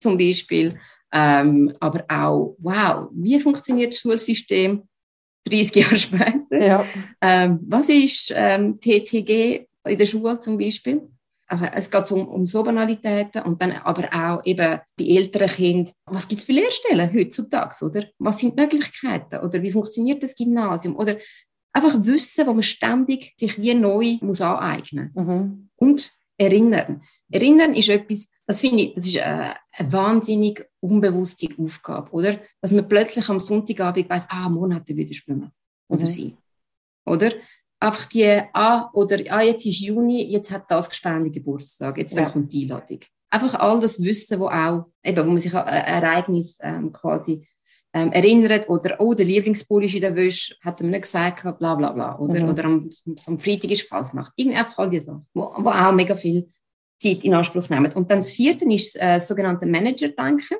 zum 0.00 0.16
Beispiel, 0.16 0.78
ähm, 1.12 1.76
aber 1.80 2.04
auch, 2.08 2.56
wow, 2.58 3.08
wie 3.12 3.38
funktioniert 3.38 3.92
das 3.92 4.00
Schulsystem 4.00 4.88
30 5.48 5.74
Jahre 5.74 5.96
später? 5.96 6.58
Ja. 6.58 6.86
Ähm, 7.20 7.60
was 7.68 7.88
ist 7.88 8.32
ähm, 8.34 8.80
TTG 8.80 9.66
in 9.86 9.98
der 9.98 10.06
Schule 10.06 10.40
zum 10.40 10.58
Beispiel? 10.58 11.08
Es 11.72 11.90
geht 11.90 12.12
um, 12.12 12.28
um 12.28 12.46
so 12.46 12.62
Banalitäten 12.62 13.42
und 13.42 13.60
dann 13.60 13.72
aber 13.72 14.08
auch 14.12 14.44
eben 14.44 14.78
bei 14.96 15.04
älteren 15.04 15.48
Kindern, 15.48 15.92
was 16.06 16.28
gibt 16.28 16.40
es 16.40 16.46
für 16.46 16.52
Lehrstellen 16.52 17.12
heutzutage, 17.12 17.84
oder? 17.84 18.04
Was 18.18 18.38
sind 18.38 18.56
die 18.56 18.62
Möglichkeiten? 18.62 19.44
Oder 19.44 19.62
wie 19.62 19.70
funktioniert 19.70 20.22
das 20.22 20.36
Gymnasium? 20.36 20.96
Oder 20.96 21.16
einfach 21.72 21.94
Wissen, 22.04 22.46
wo 22.46 22.52
man 22.52 22.62
ständig 22.62 23.34
sich 23.36 23.60
wie 23.60 23.74
neu 23.74 24.18
muss 24.20 24.40
aneignen 24.40 25.10
muss. 25.14 25.26
Mhm. 25.26 25.70
Und 25.76 26.12
erinnern. 26.36 27.02
Erinnern 27.30 27.74
ist 27.74 27.90
etwas, 27.90 28.30
das 28.46 28.60
finde 28.62 28.82
ich, 28.82 28.94
das 28.94 29.06
ist 29.06 29.18
eine, 29.18 29.54
eine, 29.72 29.92
wahnsinnig 29.92 30.64
unbewusste 30.80 31.48
Aufgabe, 31.58 32.10
oder? 32.12 32.40
Dass 32.62 32.72
man 32.72 32.88
plötzlich 32.88 33.28
am 33.28 33.40
Sonntagabend 33.40 34.08
weiß, 34.08 34.26
ah, 34.30 34.48
Monate 34.48 34.96
wieder 34.96 35.12
schwimmen. 35.12 35.50
Oder 35.88 36.02
mhm. 36.02 36.06
sie. 36.06 36.36
Oder? 37.04 37.32
Einfach 37.80 38.06
die, 38.06 38.42
ah, 38.52 38.90
oder 38.92 39.18
ah, 39.30 39.42
jetzt 39.42 39.66
ist 39.66 39.80
Juni, 39.80 40.22
jetzt 40.30 40.50
hat 40.50 40.70
das 40.70 40.88
Gespende 40.88 41.30
Geburtstag, 41.30 41.98
jetzt 41.98 42.14
ja. 42.14 42.28
kommt 42.28 42.52
die 42.52 42.62
Einladung. 42.62 43.00
Einfach 43.30 43.54
all 43.54 43.80
das 43.80 44.02
Wissen, 44.02 44.38
wo 44.38 44.48
auch, 44.48 44.86
eben, 45.02 45.26
wo 45.26 45.30
man 45.30 45.40
sich 45.40 45.54
an 45.54 45.64
ein 45.64 46.02
Ereignis 46.02 46.58
ähm, 46.60 46.92
quasi 46.92 47.46
ähm, 47.92 48.12
erinnert, 48.12 48.68
oder 48.68 48.96
oh, 49.00 49.14
der 49.14 49.26
Lieblingsbull 49.26 49.84
ist 49.84 49.94
in 49.94 50.02
der 50.02 50.14
Wäsche, 50.14 50.54
hat 50.62 50.80
man 50.80 50.90
nicht 50.90 51.02
gesagt, 51.02 51.42
bla 51.58 51.74
bla 51.74 51.92
bla, 51.92 52.18
oder, 52.18 52.42
mhm. 52.42 52.48
oder 52.50 52.64
am, 52.64 52.90
am 53.26 53.38
Freitag 53.38 53.70
ist 53.70 53.88
Fasnacht. 53.88 54.32
Irgendwie 54.36 54.58
einfach 54.58 54.78
all 54.78 54.90
diese 54.90 55.06
Sachen, 55.06 55.26
wo, 55.32 55.52
wo 55.56 55.70
auch 55.70 55.92
mega 55.92 56.14
viel 56.14 56.48
Zeit 56.98 57.24
in 57.24 57.34
Anspruch 57.34 57.68
nehmen. 57.70 57.92
Und 57.94 58.10
dann 58.10 58.18
das 58.18 58.32
vierte 58.32 58.64
ist 58.72 58.96
äh, 58.96 59.14
das 59.14 59.26
sogenannte 59.26 59.66
Manager-Denken. 59.66 60.58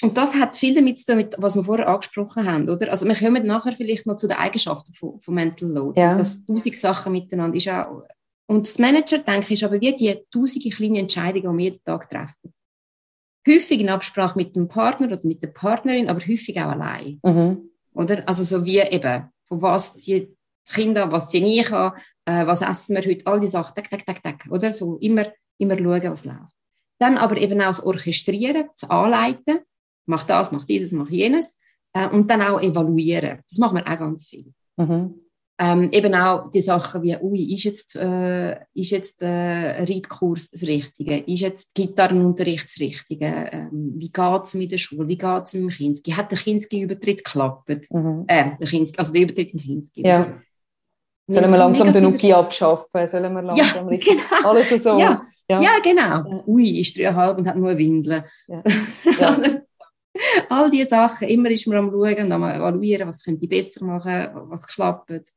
Und 0.00 0.16
das 0.16 0.34
hat 0.34 0.56
viel 0.56 0.74
damit 0.74 1.00
zu 1.00 1.06
tun, 1.06 1.16
mit, 1.16 1.34
was 1.38 1.56
wir 1.56 1.64
vorher 1.64 1.88
angesprochen 1.88 2.46
haben, 2.46 2.68
oder? 2.68 2.90
Also 2.90 3.06
wir 3.06 3.16
kommen 3.16 3.44
nachher 3.44 3.72
vielleicht 3.72 4.06
noch 4.06 4.16
zu 4.16 4.28
den 4.28 4.36
Eigenschaften 4.36 4.94
von, 4.94 5.20
von 5.20 5.34
Mental 5.34 5.68
Load. 5.68 6.00
Ja. 6.00 6.14
Das 6.14 6.44
tausend 6.46 6.76
Sachen 6.76 7.12
miteinander 7.12 7.56
ist 7.56 7.68
auch... 7.68 8.04
Und 8.46 8.66
das 8.66 8.78
Manager, 8.78 9.18
denke 9.18 9.42
ich, 9.42 9.52
ist 9.52 9.64
aber 9.64 9.80
wie 9.80 9.94
die 9.94 10.16
tausende 10.30 10.70
kleine 10.70 11.00
Entscheidungen, 11.00 11.52
die 11.52 11.58
wir 11.58 11.64
jeden 11.64 11.84
Tag 11.84 12.08
treffen. 12.08 12.54
Häufig 13.46 13.80
in 13.80 13.88
Absprache 13.88 14.38
mit 14.38 14.54
dem 14.54 14.68
Partner 14.68 15.08
oder 15.08 15.20
mit 15.24 15.42
der 15.42 15.48
Partnerin, 15.48 16.08
aber 16.08 16.20
häufig 16.20 16.58
auch 16.60 16.68
allein. 16.68 17.18
Mhm. 17.22 17.70
Oder? 17.92 18.26
Also 18.28 18.44
so 18.44 18.64
wie 18.64 18.78
eben, 18.78 19.28
von 19.46 19.62
was 19.62 19.96
zieht 19.96 20.36
das 20.64 20.74
Kind 20.74 20.96
an, 20.96 21.10
was 21.10 21.28
ziehe 21.28 21.44
ich 21.44 21.72
an, 21.72 21.92
äh, 22.24 22.46
was 22.46 22.62
essen 22.62 22.94
wir 22.94 23.02
heute, 23.02 23.26
all 23.26 23.40
die 23.40 23.48
Sachen, 23.48 23.74
tak, 23.74 23.90
tak, 23.90 24.06
tak, 24.06 24.22
tak, 24.22 24.46
oder? 24.50 24.72
So 24.72 24.96
immer, 24.98 25.26
immer 25.58 25.76
schauen, 25.76 26.10
was 26.10 26.24
läuft. 26.24 26.54
Dann 27.00 27.16
aber 27.16 27.36
eben 27.38 27.60
auch 27.60 27.66
das 27.66 27.82
Orchestrieren, 27.82 28.68
das 28.78 28.88
Anleiten, 28.88 29.60
mach 30.08 30.24
das, 30.24 30.52
mach 30.52 30.64
dieses, 30.64 30.92
mach 30.92 31.08
jenes. 31.08 31.58
Äh, 31.92 32.08
und 32.08 32.30
dann 32.30 32.42
auch 32.42 32.60
evaluieren. 32.60 33.40
Das 33.48 33.58
machen 33.58 33.76
wir 33.78 33.86
auch 33.86 33.98
ganz 33.98 34.28
viel. 34.28 34.52
Mhm. 34.76 35.14
Ähm, 35.60 35.88
eben 35.90 36.14
auch 36.14 36.50
die 36.50 36.60
Sachen 36.60 37.02
wie, 37.02 37.16
ui, 37.20 37.52
ist 37.52 37.64
jetzt, 37.64 37.96
äh, 37.96 38.56
ist 38.74 38.92
jetzt 38.92 39.22
äh, 39.22 39.82
Reitkurs 39.82 40.50
das 40.50 40.62
Richtige? 40.62 41.16
Ist 41.18 41.40
jetzt 41.40 41.74
Gitarrenunterricht 41.74 42.66
das 42.66 42.78
Richtige? 42.78 43.48
Ähm, 43.50 43.94
wie 43.96 44.08
geht 44.08 44.44
es 44.44 44.54
mit 44.54 44.70
der 44.70 44.78
Schule? 44.78 45.08
Wie 45.08 45.18
geht 45.18 45.42
es 45.44 45.54
mit 45.54 45.64
dem 45.64 45.68
Kinski? 45.70 46.12
Hat 46.12 46.30
der 46.30 46.38
Kinski-Übertritt 46.38 47.24
geklappt? 47.24 47.90
Mhm. 47.90 48.24
Äh, 48.28 48.56
der 48.56 48.68
Kinski, 48.68 48.98
also 48.98 49.12
der 49.12 49.22
Übertritt 49.22 49.52
in 49.52 49.58
Kinski. 49.58 50.06
Ja. 50.06 50.40
Sollen 51.26 51.50
wir 51.50 51.58
langsam 51.58 51.92
den 51.92 52.04
Nuki 52.04 52.32
abschaffen? 52.32 53.06
Sollen 53.06 53.32
wir 53.32 53.42
langsam 53.42 53.90
ja, 53.90 53.98
genau. 53.98 54.48
alles 54.48 54.68
so? 54.82 54.96
Ja, 54.96 55.22
ja. 55.50 55.60
ja 55.60 55.70
genau. 55.82 56.44
Ui, 56.46 56.78
ist 56.78 56.96
dreieinhalb 56.96 57.36
und 57.36 57.48
hat 57.48 57.56
nur 57.56 57.76
Windeln. 57.76 58.22
Ja. 58.46 58.62
All 60.48 60.70
diese 60.70 60.88
Sachen, 60.88 61.28
immer 61.28 61.50
ist 61.50 61.66
man 61.66 61.78
am 61.78 61.90
Schauen 61.90 62.24
und 62.24 62.32
am 62.32 62.44
Evaluieren, 62.44 63.08
was 63.08 63.22
könnte 63.22 63.44
ich 63.44 63.50
besser 63.50 63.84
machen, 63.84 64.28
was 64.50 64.66
klappt. 64.66 65.32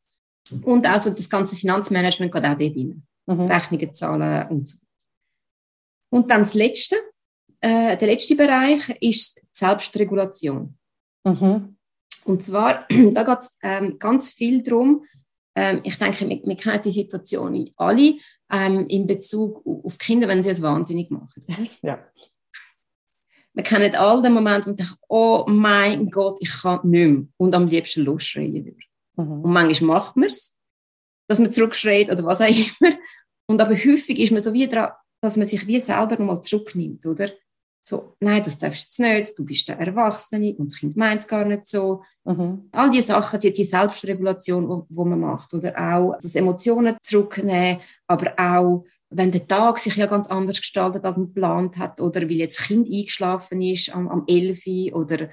Und 0.64 0.90
also 0.90 1.12
das 1.12 1.30
ganze 1.30 1.56
Finanzmanagement 1.56 2.32
geht 2.32 2.44
auch 2.44 2.58
dort 2.58 2.62
rein. 2.62 3.04
Mhm. 3.28 3.42
Rechnungen 3.42 3.94
zahlen 3.94 4.48
und 4.50 4.68
so. 4.68 4.78
Und 6.10 6.30
dann 6.30 6.42
das 6.42 6.54
Letzte, 6.54 6.96
äh, 7.62 7.96
der 7.96 8.08
letzte 8.08 8.36
Bereich 8.36 8.90
ist 9.00 9.38
die 9.38 9.42
Selbstregulation. 9.52 10.78
Mhm. 11.24 11.78
Und 12.26 12.44
zwar, 12.44 12.86
da 13.14 13.24
geht 13.24 13.40
es 13.40 13.58
ähm, 13.62 13.98
ganz 13.98 14.34
viel 14.34 14.62
darum, 14.62 15.06
ähm, 15.56 15.82
ich 15.84 15.98
denke, 15.98 16.30
wir, 16.30 16.42
wir 16.44 16.56
kennen 16.56 16.82
die 16.84 16.92
Situation 16.92 17.70
alle 17.76 18.16
ähm, 18.52 18.88
in 18.88 19.06
Bezug 19.06 19.66
auf 19.66 19.98
Kinder, 19.98 20.28
wenn 20.28 20.44
sie 20.44 20.50
es 20.50 20.62
wahnsinnig 20.62 21.10
machen. 21.12 21.46
Ja. 21.82 22.06
Wir 23.54 23.64
kennen 23.64 23.96
all 23.96 24.22
den 24.22 24.34
Moment, 24.34 24.66
wo 24.66 24.70
man 24.70 24.78
denkt, 24.78 24.96
oh 25.10 25.46
mein 25.48 26.10
Gott, 26.10 26.38
ich 26.42 26.50
kann 26.62 26.80
nicht 26.84 27.08
mehr 27.08 27.24
und 27.38 27.54
am 27.54 27.68
liebsten 27.68 28.04
losschreien 28.04 28.66
würde. 28.66 28.78
Mhm. 29.18 29.42
Und 29.44 29.52
manchmal 29.52 29.98
macht 29.98 30.16
man 30.16 30.30
es, 30.30 30.56
dass 31.28 31.40
man 31.40 31.52
zurückschreit 31.52 32.12
oder 32.12 32.24
was 32.26 32.42
auch 32.42 32.48
immer. 32.48 32.94
Und 33.48 33.62
aber 33.62 33.76
häufig 33.76 34.20
ist 34.20 34.32
man 34.32 34.42
so 34.42 34.54
wie 34.54 34.68
dran, 34.68 34.92
dass 35.22 35.38
man 35.38 35.48
sich 35.48 35.68
wie 35.68 35.80
selber 35.80 36.18
nochmal 36.18 36.42
zurücknimmt, 36.42 37.06
oder? 37.06 37.30
So, 37.84 38.16
nein, 38.20 38.44
das 38.44 38.58
darfst 38.58 38.98
du 38.98 39.02
nicht, 39.02 39.38
du 39.38 39.44
bist 39.44 39.68
der 39.68 39.80
Erwachsene 39.80 40.56
und 40.56 40.72
das 40.72 40.80
Kind 40.80 40.96
meint 40.96 41.22
es 41.22 41.28
gar 41.28 41.44
nicht 41.46 41.66
so. 41.66 42.04
Mhm. 42.24 42.70
All 42.72 42.92
diese 42.92 43.08
Sachen, 43.08 43.40
die, 43.40 43.52
die 43.52 43.64
Selbstregulation, 43.64 44.86
wo 44.88 45.06
man 45.06 45.20
macht, 45.20 45.54
oder 45.54 45.76
auch 45.78 46.16
das 46.22 46.36
Emotionen 46.36 46.96
zurücknehmen, 47.02 47.82
aber 48.08 48.34
auch, 48.38 48.86
wenn 49.12 49.32
der 49.32 49.48
Tag 49.48 49.78
sich 49.78 49.96
ja 49.98 50.06
ganz 50.06 50.28
anders 50.28 50.60
gestaltet, 50.60 51.04
als 51.04 51.18
man 51.18 51.28
geplant 51.28 51.78
hat, 51.78 52.00
oder 52.00 52.22
weil 52.22 52.32
jetzt 52.32 52.60
das 52.60 52.68
Kind 52.68 52.88
eingeschlafen 52.88 53.62
ist 53.62 53.94
am, 53.94 54.08
am 54.08 54.24
11 54.28 54.94
oder, 54.94 55.30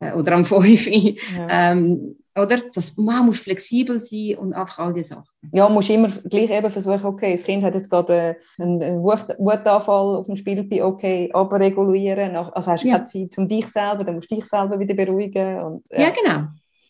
äh, 0.00 0.12
oder 0.12 0.32
am 0.32 0.44
5 0.46 0.86
ja. 0.86 1.46
ähm, 1.50 2.16
oder? 2.38 2.62
Das, 2.72 2.96
man 2.96 3.26
muss 3.26 3.40
flexibel 3.40 4.00
sein 4.00 4.36
und 4.38 4.54
einfach 4.54 4.78
all 4.78 4.92
diese 4.92 5.08
Sachen. 5.08 5.26
Ja, 5.52 5.64
man 5.64 5.74
muss 5.74 5.90
immer 5.90 6.08
gleich 6.08 6.50
eben 6.50 6.70
versuchen, 6.70 7.04
okay, 7.04 7.32
das 7.32 7.44
Kind 7.44 7.62
hat 7.62 7.74
jetzt 7.74 7.90
gerade 7.90 8.36
einen, 8.58 8.82
einen 8.82 9.02
Wutanfall 9.02 10.16
auf 10.16 10.26
dem 10.26 10.36
Spielplatz, 10.36 10.80
okay, 10.80 11.30
abregulieren. 11.32 12.36
Also 12.36 12.70
hast 12.70 12.84
du 12.84 12.88
ja. 12.88 12.94
keine 12.94 13.06
Zeit 13.06 13.36
um 13.36 13.48
dich 13.48 13.66
selber, 13.66 14.04
dann 14.04 14.14
musst 14.14 14.30
du 14.30 14.36
dich 14.36 14.46
selber 14.46 14.78
wieder 14.78 14.94
beruhigen. 14.94 15.60
Und, 15.60 15.86
ja. 15.90 16.00
ja 16.02 16.10
genau. 16.10 16.46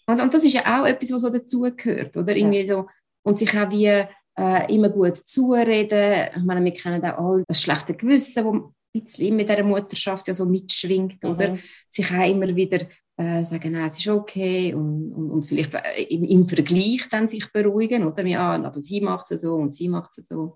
Und, 0.07 0.21
und, 0.21 0.35
das 0.35 0.45
ist 0.45 0.55
ja 0.55 0.61
auch 0.81 0.87
etwas, 0.87 1.13
was 1.13 1.23
so 1.23 1.31
dazugehört, 1.31 2.17
oder? 2.17 2.37
Irgendwie 2.37 2.61
ja. 2.61 2.67
so, 2.67 2.87
und 3.23 3.39
sich 3.39 3.59
auch 3.59 3.71
wie 3.71 4.05
äh, 4.41 4.75
immer 4.75 4.89
gut 4.89 5.19
zureden. 5.19 6.31
Ich 6.35 6.45
meine, 6.45 6.65
wir 6.65 6.73
kennen 6.73 7.05
auch 7.05 7.19
all 7.19 7.45
das 7.47 7.61
schlechte 7.61 7.95
Gewissen, 7.95 8.45
das 8.45 8.63
bisschen 8.93 9.37
mit 9.37 9.49
dieser 9.49 9.63
Mutterschaft 9.63 10.27
ja 10.29 10.35
so 10.35 10.45
mitschwingt, 10.45 11.23
mhm. 11.23 11.31
oder? 11.31 11.57
Sich 11.89 12.11
auch 12.13 12.29
immer 12.29 12.55
wieder 12.55 12.81
äh, 13.17 13.45
sagen, 13.45 13.73
nein, 13.73 13.87
es 13.87 13.99
ist 13.99 14.09
okay 14.09 14.75
und, 14.75 15.13
und, 15.13 15.31
und 15.31 15.47
vielleicht 15.47 15.75
äh, 15.75 16.03
im, 16.09 16.25
im, 16.25 16.45
Vergleich 16.45 17.07
dann 17.11 17.29
sich 17.29 17.53
beruhigen, 17.53 18.07
oder? 18.07 18.25
Ja, 18.27 18.53
aber 18.53 18.81
sie 18.81 19.01
macht 19.01 19.31
es 19.31 19.43
so 19.43 19.55
und 19.55 19.75
sie 19.75 19.89
macht 19.89 20.19
es 20.19 20.27
so. 20.27 20.55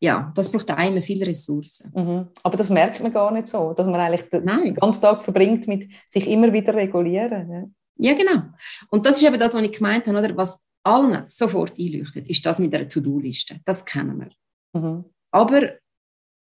Ja, 0.00 0.32
das 0.34 0.50
braucht 0.50 0.70
auch 0.70 0.88
immer 0.88 1.02
viele 1.02 1.26
Ressourcen. 1.26 1.92
Mhm. 1.94 2.28
Aber 2.42 2.56
das 2.56 2.70
merkt 2.70 3.00
man 3.02 3.12
gar 3.12 3.30
nicht 3.30 3.48
so, 3.48 3.72
dass 3.72 3.86
man 3.86 4.00
eigentlich 4.00 4.30
den 4.30 4.44
nein. 4.44 4.74
ganzen 4.74 5.02
Tag 5.02 5.22
verbringt 5.22 5.68
mit 5.68 5.88
sich 6.10 6.26
immer 6.26 6.52
wieder 6.52 6.74
regulieren. 6.74 7.70
Ja. 7.98 8.10
ja, 8.10 8.14
genau. 8.14 8.42
Und 8.90 9.06
das 9.06 9.18
ist 9.18 9.24
eben 9.24 9.38
das, 9.38 9.54
was 9.54 9.62
ich 9.62 9.72
gemeint 9.72 10.06
habe, 10.06 10.18
oder? 10.18 10.36
Was 10.36 10.66
allen 10.86 11.26
sofort 11.26 11.78
einleuchtet, 11.78 12.28
ist 12.28 12.46
das 12.46 12.58
mit 12.58 12.72
der 12.72 12.88
To-Do-Liste. 12.88 13.60
Das 13.64 13.84
kennen 13.84 14.20
wir. 14.20 14.80
Mhm. 14.80 15.04
Aber 15.30 15.72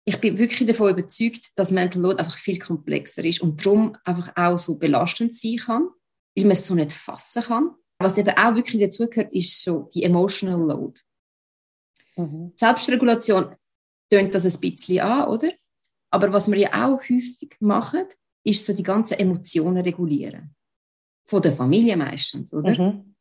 ich 0.05 0.21
bin 0.21 0.39
wirklich 0.39 0.67
davon 0.67 0.91
überzeugt, 0.91 1.51
dass 1.57 1.71
Mental 1.71 2.03
Load 2.03 2.19
einfach 2.19 2.37
viel 2.37 2.59
komplexer 2.59 3.25
ist 3.25 3.41
und 3.41 3.65
darum 3.65 3.97
einfach 4.05 4.33
auch 4.37 4.59
so 4.59 4.75
belastend 4.75 5.33
sein 5.33 5.57
kann, 5.57 5.89
weil 6.35 6.45
man 6.45 6.53
es 6.53 6.67
so 6.67 6.75
nicht 6.75 6.93
fassen 6.93 7.43
kann. 7.43 7.71
Was 7.99 8.19
eben 8.19 8.37
auch 8.37 8.55
wirklich 8.57 8.83
dazugehört, 8.83 9.33
ist 9.33 9.63
so 9.63 9.89
die 9.95 10.03
Emotional 10.03 10.61
Load. 10.61 11.01
Mhm. 12.17 12.53
Selbstregulation 12.57 13.55
tönt 14.11 14.35
das 14.35 14.45
ein 14.45 14.61
bisschen 14.61 15.01
an, 15.01 15.29
oder? 15.29 15.51
Aber 16.11 16.33
was 16.33 16.51
wir 16.51 16.59
ja 16.59 16.87
auch 16.87 17.01
häufig 17.01 17.57
machen, 17.61 18.05
ist 18.45 18.67
so 18.67 18.75
die 18.75 18.83
ganzen 18.83 19.19
Emotionen 19.19 19.83
regulieren. 19.83 20.55
Von 21.25 21.41
der 21.43 21.53
Familie 21.53 21.97
meistens, 21.97 22.53
oder? 22.53 22.77
Mhm. 22.77 23.12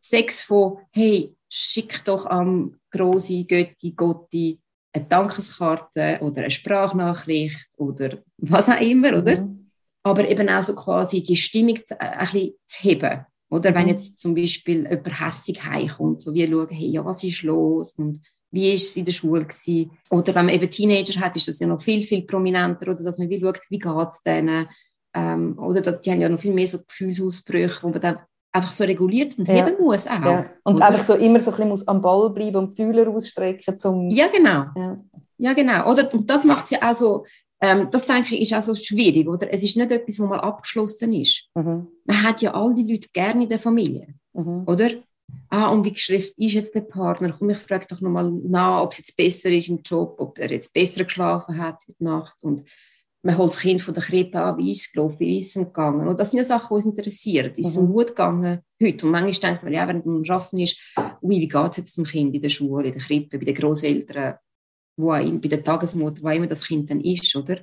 Sex 0.00 0.42
von, 0.42 0.78
hey, 0.92 1.34
schick 1.48 2.04
doch 2.04 2.26
am 2.26 2.76
Grosi, 2.90 3.44
Götti, 3.44 3.92
Gotti 3.92 4.60
eine 4.92 5.04
Dankeskarte 5.06 6.18
oder 6.22 6.42
eine 6.42 6.50
Sprachnachricht 6.50 7.68
oder 7.76 8.18
was 8.38 8.68
auch 8.68 8.80
immer, 8.80 9.18
oder? 9.18 9.40
Mhm. 9.40 9.70
Aber 10.02 10.28
eben 10.28 10.48
auch 10.48 10.62
so 10.62 10.74
quasi 10.74 11.22
die 11.22 11.36
Stimmung 11.36 11.76
zu, 11.84 11.94
äh, 11.94 12.04
ein 12.04 12.20
bisschen 12.20 12.52
zu 12.64 12.82
heben. 12.82 13.26
Oder 13.50 13.74
wenn 13.74 13.84
mhm. 13.84 13.88
jetzt 13.88 14.20
zum 14.20 14.34
Beispiel 14.34 14.84
jemand 14.84 15.20
hässig 15.20 15.64
heimkommt, 15.64 16.22
so 16.22 16.34
wie 16.34 16.46
schauen, 16.46 16.68
hey, 16.70 16.88
ja, 16.88 17.04
was 17.04 17.24
ist 17.24 17.42
los 17.42 17.92
und 17.94 18.20
wie 18.50 18.72
ist 18.72 18.90
es 18.90 18.96
in 18.96 19.04
der 19.04 19.12
Schule 19.12 19.44
gewesen? 19.44 19.90
Oder 20.10 20.34
wenn 20.34 20.46
man 20.46 20.54
eben 20.54 20.70
Teenager 20.70 21.20
hat, 21.20 21.36
ist 21.36 21.48
das 21.48 21.58
ja 21.60 21.66
noch 21.66 21.82
viel, 21.82 22.02
viel 22.02 22.22
prominenter, 22.22 22.92
oder 22.92 23.02
dass 23.04 23.18
man 23.18 23.28
wie 23.28 23.40
schaut, 23.40 23.60
wie 23.68 23.78
geht 23.78 24.08
es 24.08 24.22
denen? 24.22 24.68
Ähm, 25.14 25.58
oder 25.58 25.80
die 25.92 26.10
haben 26.10 26.20
ja 26.20 26.28
noch 26.28 26.40
viel 26.40 26.54
mehr 26.54 26.66
so 26.66 26.78
Gefühlsausbrüche, 26.82 27.82
wo 27.82 27.88
man 27.90 28.00
dann 28.00 28.18
einfach 28.52 28.72
so 28.72 28.84
reguliert 28.84 29.38
und 29.38 29.46
ja. 29.48 29.54
heben 29.54 29.82
muss 29.82 30.06
auch. 30.06 30.24
Ja. 30.24 30.50
Und 30.64 30.76
oder? 30.76 30.86
einfach 30.86 31.04
so 31.04 31.14
immer 31.14 31.40
so 31.40 31.50
ein 31.50 31.56
bisschen 31.56 31.68
muss 31.68 31.88
am 31.88 32.00
Ball 32.00 32.30
bleiben 32.30 32.56
und 32.56 32.76
die 32.76 32.82
Fühler 32.82 33.08
ausstrecken. 33.08 33.78
Zum 33.78 34.08
ja, 34.10 34.28
genau. 34.28 34.66
Ja, 34.76 34.98
ja 35.38 35.52
genau. 35.52 35.90
Oder? 35.90 36.12
Und 36.12 36.28
das 36.28 36.44
macht 36.44 36.64
es 36.66 36.70
ja 36.72 36.90
auch 36.90 36.94
so, 36.94 37.24
ähm, 37.60 37.88
das 37.90 38.06
denke 38.06 38.34
ich, 38.34 38.42
ist 38.42 38.54
auch 38.54 38.62
so 38.62 38.74
schwierig. 38.74 39.28
Oder? 39.28 39.52
Es 39.52 39.62
ist 39.62 39.76
nicht 39.76 39.90
etwas, 39.90 40.18
was 40.18 40.28
mal 40.28 40.40
abgeschlossen 40.40 41.12
ist. 41.12 41.48
Mhm. 41.54 41.88
Man 42.04 42.22
hat 42.22 42.42
ja 42.42 42.54
all 42.54 42.74
die 42.74 42.90
Leute 42.90 43.08
gerne 43.12 43.42
in 43.42 43.48
der 43.48 43.58
Familie. 43.58 44.14
Mhm. 44.32 44.64
Oder? 44.66 44.90
Ah, 45.50 45.68
und 45.68 45.84
wie 45.84 45.92
gestresst 45.92 46.38
ist 46.38 46.54
jetzt 46.54 46.74
der 46.74 46.82
Partner? 46.82 47.34
Komm, 47.36 47.50
ich 47.50 47.58
frage 47.58 47.86
doch 47.88 48.00
nochmal 48.00 48.30
nach, 48.30 48.82
ob 48.82 48.92
es 48.92 48.98
jetzt 48.98 49.16
besser 49.16 49.50
ist 49.50 49.68
im 49.68 49.80
Job, 49.84 50.16
ob 50.18 50.38
er 50.38 50.50
jetzt 50.50 50.72
besser 50.72 51.04
geschlafen 51.04 51.58
hat 51.58 51.82
heute 51.86 52.04
Nacht. 52.04 52.42
Und 52.42 52.64
man 53.22 53.36
holt 53.36 53.50
das 53.50 53.58
Kind 53.58 53.80
von 53.80 53.94
der 53.94 54.02
Krippe 54.02 54.40
an, 54.40 54.58
wie 54.58 54.72
ist 54.72 54.86
es 54.86 54.92
gelaufen, 54.92 55.18
wie 55.20 55.38
ist 55.38 55.56
es 55.56 55.64
gegangen. 55.64 56.06
Und 56.06 56.20
das 56.20 56.30
sind 56.30 56.38
ja 56.38 56.44
Sachen, 56.44 56.68
die 56.68 56.74
uns 56.74 56.86
interessieren. 56.86 57.52
Ist 57.56 57.70
es 57.70 57.78
mhm. 57.78 57.92
gut 57.92 58.08
gegangen 58.08 58.60
heute? 58.80 59.06
Und 59.06 59.12
manchmal 59.12 59.32
denkt 59.32 59.62
man, 59.64 59.72
ja, 59.72 59.86
während 59.88 60.06
man 60.06 60.30
Arbeiten 60.30 60.58
ist, 60.58 60.78
ui, 61.20 61.36
wie 61.36 61.48
geht 61.48 61.70
es 61.70 61.76
jetzt 61.78 61.96
dem 61.96 62.04
Kind 62.04 62.34
in 62.34 62.42
der 62.42 62.48
Schule, 62.48 62.86
in 62.86 62.92
der 62.92 63.02
Krippe, 63.02 63.38
bei 63.38 63.44
den 63.44 63.54
Großeltern, 63.54 64.36
wo 64.96 65.12
auch, 65.12 65.18
bei 65.18 65.48
der 65.48 65.64
Tagesmutter, 65.64 66.22
wo 66.22 66.28
immer 66.28 66.46
das 66.46 66.66
Kind 66.66 66.90
dann 66.90 67.00
ist, 67.00 67.34
oder? 67.34 67.58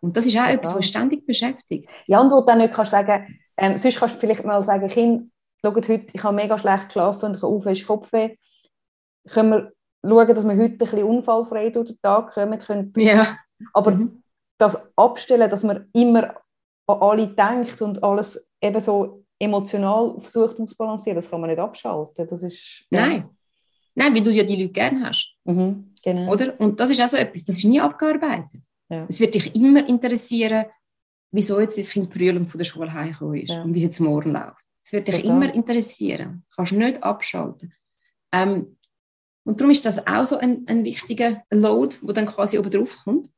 Und 0.00 0.16
das 0.16 0.26
ist 0.26 0.36
auch 0.36 0.46
ja. 0.46 0.52
etwas, 0.52 0.74
was 0.74 0.86
ständig 0.86 1.26
beschäftigt. 1.26 1.88
Ja, 2.06 2.20
und 2.20 2.30
wo 2.30 2.40
du 2.40 2.46
dann 2.46 2.58
nicht 2.58 2.74
kannst 2.74 2.92
sagen, 2.92 3.38
ähm, 3.56 3.78
sonst 3.78 3.98
kannst 3.98 4.16
du 4.16 4.20
vielleicht 4.20 4.44
mal 4.44 4.62
sagen, 4.62 4.88
Kind, 4.88 5.30
schaut 5.64 5.88
heute, 5.88 6.06
ich 6.12 6.22
habe 6.22 6.36
mega 6.36 6.58
schlecht 6.58 6.86
geschlafen 6.86 7.26
und 7.26 7.36
ich 7.36 7.42
habe 7.42 7.52
auf, 7.52 7.86
Kopfweh. 7.86 8.36
Können 9.28 9.50
wir 9.50 9.72
schauen, 10.02 10.34
dass 10.34 10.44
wir 10.44 10.56
heute 10.56 10.72
ein 10.72 10.78
bisschen 10.78 11.02
unfallfrei 11.02 11.70
durch 11.70 11.88
den 11.88 12.00
Tag 12.02 12.34
kommen 12.34 12.58
können? 12.58 12.92
Ja. 12.96 13.36
Aber 13.72 13.92
mhm 13.92 14.22
das 14.58 14.90
abstellen, 14.96 15.50
dass 15.50 15.62
man 15.62 15.88
immer 15.92 16.36
an 16.86 16.98
alle 17.00 17.28
denkt 17.28 17.82
und 17.82 18.02
alles 18.02 18.48
eben 18.60 18.80
so 18.80 19.24
emotional 19.38 20.18
versucht 20.18 20.58
auszubalancieren, 20.58 21.16
das 21.16 21.30
kann 21.30 21.40
man 21.40 21.50
nicht 21.50 21.58
abschalten. 21.58 22.26
Das 22.26 22.42
ist, 22.42 22.84
ja. 22.90 23.06
Nein. 23.06 23.28
Nein, 23.94 24.14
weil 24.14 24.22
du 24.22 24.30
ja 24.30 24.44
die 24.44 24.56
Leute 24.56 24.72
gerne 24.72 25.08
hast. 25.08 25.34
Mhm, 25.44 25.94
genau. 26.02 26.32
Oder? 26.32 26.58
Und 26.60 26.78
das 26.78 26.90
ist 26.90 27.00
auch 27.00 27.08
so 27.08 27.16
etwas, 27.16 27.44
das 27.44 27.58
ist 27.58 27.64
nie 27.64 27.80
abgearbeitet. 27.80 28.62
Ja. 28.90 29.06
Es 29.08 29.20
wird 29.20 29.34
dich 29.34 29.54
immer 29.54 29.86
interessieren, 29.88 30.66
wieso 31.32 31.58
jetzt 31.60 31.78
das 31.78 31.90
Kind 31.90 32.10
brüllend 32.10 32.50
von 32.50 32.58
der 32.58 32.66
Schule 32.66 32.92
heimgekommen 32.92 33.40
ist 33.40 33.50
ja. 33.50 33.62
und 33.62 33.72
wie 33.74 33.78
es 33.78 33.84
jetzt 33.84 34.00
morgen 34.00 34.32
läuft. 34.32 34.64
Es 34.84 34.92
wird 34.92 35.08
dich 35.08 35.22
Total. 35.22 35.30
immer 35.30 35.54
interessieren. 35.54 36.44
Du 36.50 36.56
kannst 36.56 36.72
nicht 36.72 37.02
abschalten. 37.02 37.72
Ähm, 38.32 38.76
und 39.44 39.60
darum 39.60 39.70
ist 39.70 39.84
das 39.84 40.06
auch 40.06 40.26
so 40.26 40.36
ein, 40.36 40.64
ein 40.68 40.84
wichtiger 40.84 41.42
Load, 41.50 41.96
der 42.02 42.14
dann 42.14 42.26
quasi 42.26 42.58
oben 42.58 42.70
drauf 42.70 42.98
kommt. 43.02 43.30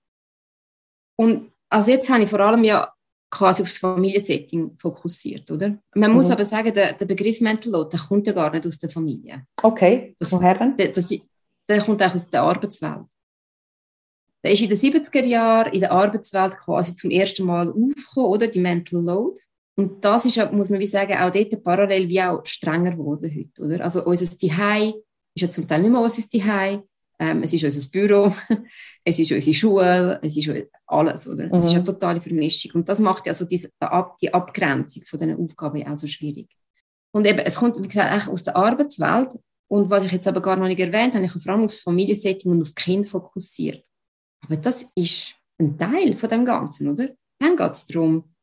Und 1.19 1.53
also 1.69 1.91
jetzt 1.91 2.09
habe 2.09 2.23
ich 2.23 2.31
vor 2.31 2.41
allem 2.41 2.65
ja 2.65 2.93
quasi 3.31 3.63
aufs 3.63 3.79
Familiensetting 3.79 4.77
fokussiert, 4.79 5.51
oder? 5.51 5.79
Man 5.95 6.11
mhm. 6.11 6.17
muss 6.17 6.31
aber 6.31 6.45
sagen, 6.45 6.73
der, 6.73 6.95
der, 6.95 7.05
Begriff 7.05 7.41
Mental 7.41 7.73
Load, 7.73 7.91
der 7.91 8.01
kommt 8.01 8.27
ja 8.27 8.33
gar 8.33 8.51
nicht 8.51 8.67
aus 8.67 8.79
der 8.79 8.89
Familie. 8.89 9.45
Okay, 9.63 10.15
das, 10.19 10.33
woher 10.33 10.55
denn? 10.55 10.77
Der, 10.77 10.89
das, 10.89 11.13
der 11.69 11.83
kommt 11.83 12.03
auch 12.03 12.15
aus 12.15 12.31
der 12.31 12.43
Arbeitswelt. 12.43 13.07
Der 14.43 14.53
ist 14.53 14.63
in 14.63 14.69
den 14.69 14.79
70er 14.79 15.25
Jahren 15.25 15.73
in 15.73 15.81
der 15.81 15.93
Arbeitswelt 15.93 16.57
quasi 16.59 16.95
zum 16.95 17.11
ersten 17.11 17.45
Mal 17.45 17.69
aufgekommen, 17.69 18.31
oder? 18.31 18.47
Die 18.47 18.61
Mental 18.61 19.01
Load. 19.03 19.41
Und 19.77 20.05
das 20.05 20.25
ist, 20.25 20.53
muss 20.53 20.71
man 20.71 20.81
wie 20.81 20.87
sagen, 20.87 21.19
auch 21.19 21.31
dort 21.31 21.63
parallel 21.63 22.09
wie 22.09 22.23
auch 22.23 22.45
strenger 22.47 22.93
geworden 22.93 23.31
heute, 23.35 23.63
oder? 23.63 23.85
Also 23.85 24.05
unser 24.05 24.27
Zuhause 24.27 25.03
ist 25.35 25.43
ja 25.43 25.51
zum 25.51 25.69
Teil 25.69 25.83
nicht 25.83 25.91
mehr 25.91 26.01
unser 26.01 26.29
Zuhause. 26.29 26.85
Ähm, 27.21 27.43
es 27.43 27.53
ist 27.53 27.65
unser 27.65 27.89
Büro, 27.91 28.33
es 29.05 29.19
ist 29.19 29.33
unsere 29.33 29.55
Schule, 29.55 30.21
es 30.23 30.37
ist 30.37 30.51
alles, 30.87 31.27
oder? 31.27 31.47
Mhm. 31.47 31.55
Es 31.55 31.65
ist 31.65 31.75
eine 31.75 31.85
totale 31.85 32.21
Vermischung. 32.21 32.73
Und 32.75 32.89
das 32.89 33.01
macht 33.01 33.27
ja 33.27 33.35
so 33.35 33.45
diese, 33.45 33.71
die 34.21 34.33
Abgrenzung 34.33 35.03
von 35.05 35.19
diesen 35.19 35.37
Aufgaben 35.37 35.87
auch 35.87 35.97
so 35.97 36.07
schwierig. 36.07 36.49
Und 37.13 37.27
eben, 37.27 37.41
es 37.41 37.57
kommt, 37.57 37.83
wie 37.83 37.89
gesagt, 37.89 38.29
aus 38.29 38.43
der 38.45 38.57
Arbeitswelt. 38.57 39.33
Und 39.71 39.91
was 39.91 40.05
ich 40.05 40.13
jetzt 40.13 40.29
aber 40.29 40.41
gar 40.41 40.57
noch 40.57 40.67
nicht 40.67 40.81
erwähnt 40.81 41.15
habe, 41.15 41.25
ich 41.25 41.31
habe 41.31 41.41
vor 41.41 41.53
allem 41.53 41.65
aufs 41.65 41.83
Familiensetting 41.83 42.53
und 42.53 42.63
auf 42.63 42.75
Kind 42.75 43.09
fokussiert. 43.09 43.85
Aber 44.45 44.57
das 44.57 44.87
ist 44.95 45.35
ein 45.61 45.77
Teil 45.77 46.15
von 46.15 46.29
dem 46.29 46.45
Ganzen, 46.45 46.89
oder? 46.89 47.09
Dann 47.39 47.57
geht 47.57 47.73
es 47.73 47.87
darum, 47.87 48.35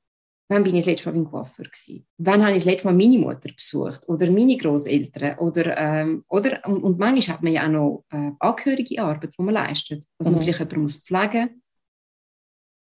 Wann 0.48 0.64
bin 0.64 0.76
ich 0.76 0.84
das 0.84 0.94
letzte 0.94 1.10
Mal 1.10 1.16
beim 1.16 1.32
Coiffeur 1.32 1.66
gewesen? 1.66 2.06
Wann 2.18 2.42
habe 2.42 2.52
ich 2.52 2.58
das 2.58 2.66
letzte 2.66 2.88
Mal 2.88 2.94
meine 2.94 3.18
Mutter 3.18 3.50
besucht? 3.52 4.08
Oder 4.08 4.30
meine 4.30 4.58
Großeltern? 4.58 5.40
Oder, 5.40 5.78
ähm, 5.78 6.24
oder, 6.28 6.62
und, 6.66 6.84
und 6.84 7.00
manchmal 7.00 7.38
hat 7.38 7.44
man 7.44 7.54
ja 7.54 7.66
auch 7.66 7.70
noch 7.70 8.06
äh, 8.12 8.32
angehörige 8.40 9.02
Arbeit, 9.02 9.34
die 9.38 9.42
man 9.42 9.56
leistet. 9.56 10.06
Also 10.20 10.30
mhm. 10.30 10.38
man 10.38 10.44
vielleicht 10.44 10.60
jemanden 10.60 10.82
muss 10.82 10.96
pflegen 10.96 11.62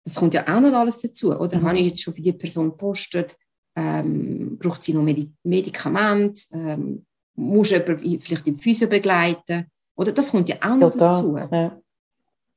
Das 0.05 0.17
kommt 0.17 0.35
ja 0.35 0.43
auch 0.43 0.61
noch 0.61 0.73
alles 0.73 0.99
dazu. 0.99 1.33
Oder 1.33 1.59
mhm. 1.59 1.69
habe 1.69 1.79
ich 1.79 1.87
jetzt 1.87 2.03
schon 2.03 2.15
für 2.15 2.23
die 2.23 2.33
Person 2.35 2.71
gepostet? 2.71 3.37
Ähm, 3.75 4.59
braucht 4.59 4.83
sie 4.83 4.93
noch 4.93 5.03
Medi 5.03 5.33
Medikamente? 5.43 6.43
Ähm, 6.53 7.07
musst 7.37 7.71
jemanden 7.71 8.21
vielleicht 8.21 8.47
in 8.47 8.57
die 8.57 8.63
Füße 8.63 8.87
begleiten. 8.87 9.67
Oder 9.97 10.13
das 10.13 10.31
kommt 10.31 10.49
ja 10.51 10.57
auch 10.57 10.77
noch 10.77 10.91
Total. 10.91 11.09
dazu. 11.09 11.37
Ja. 11.37 11.81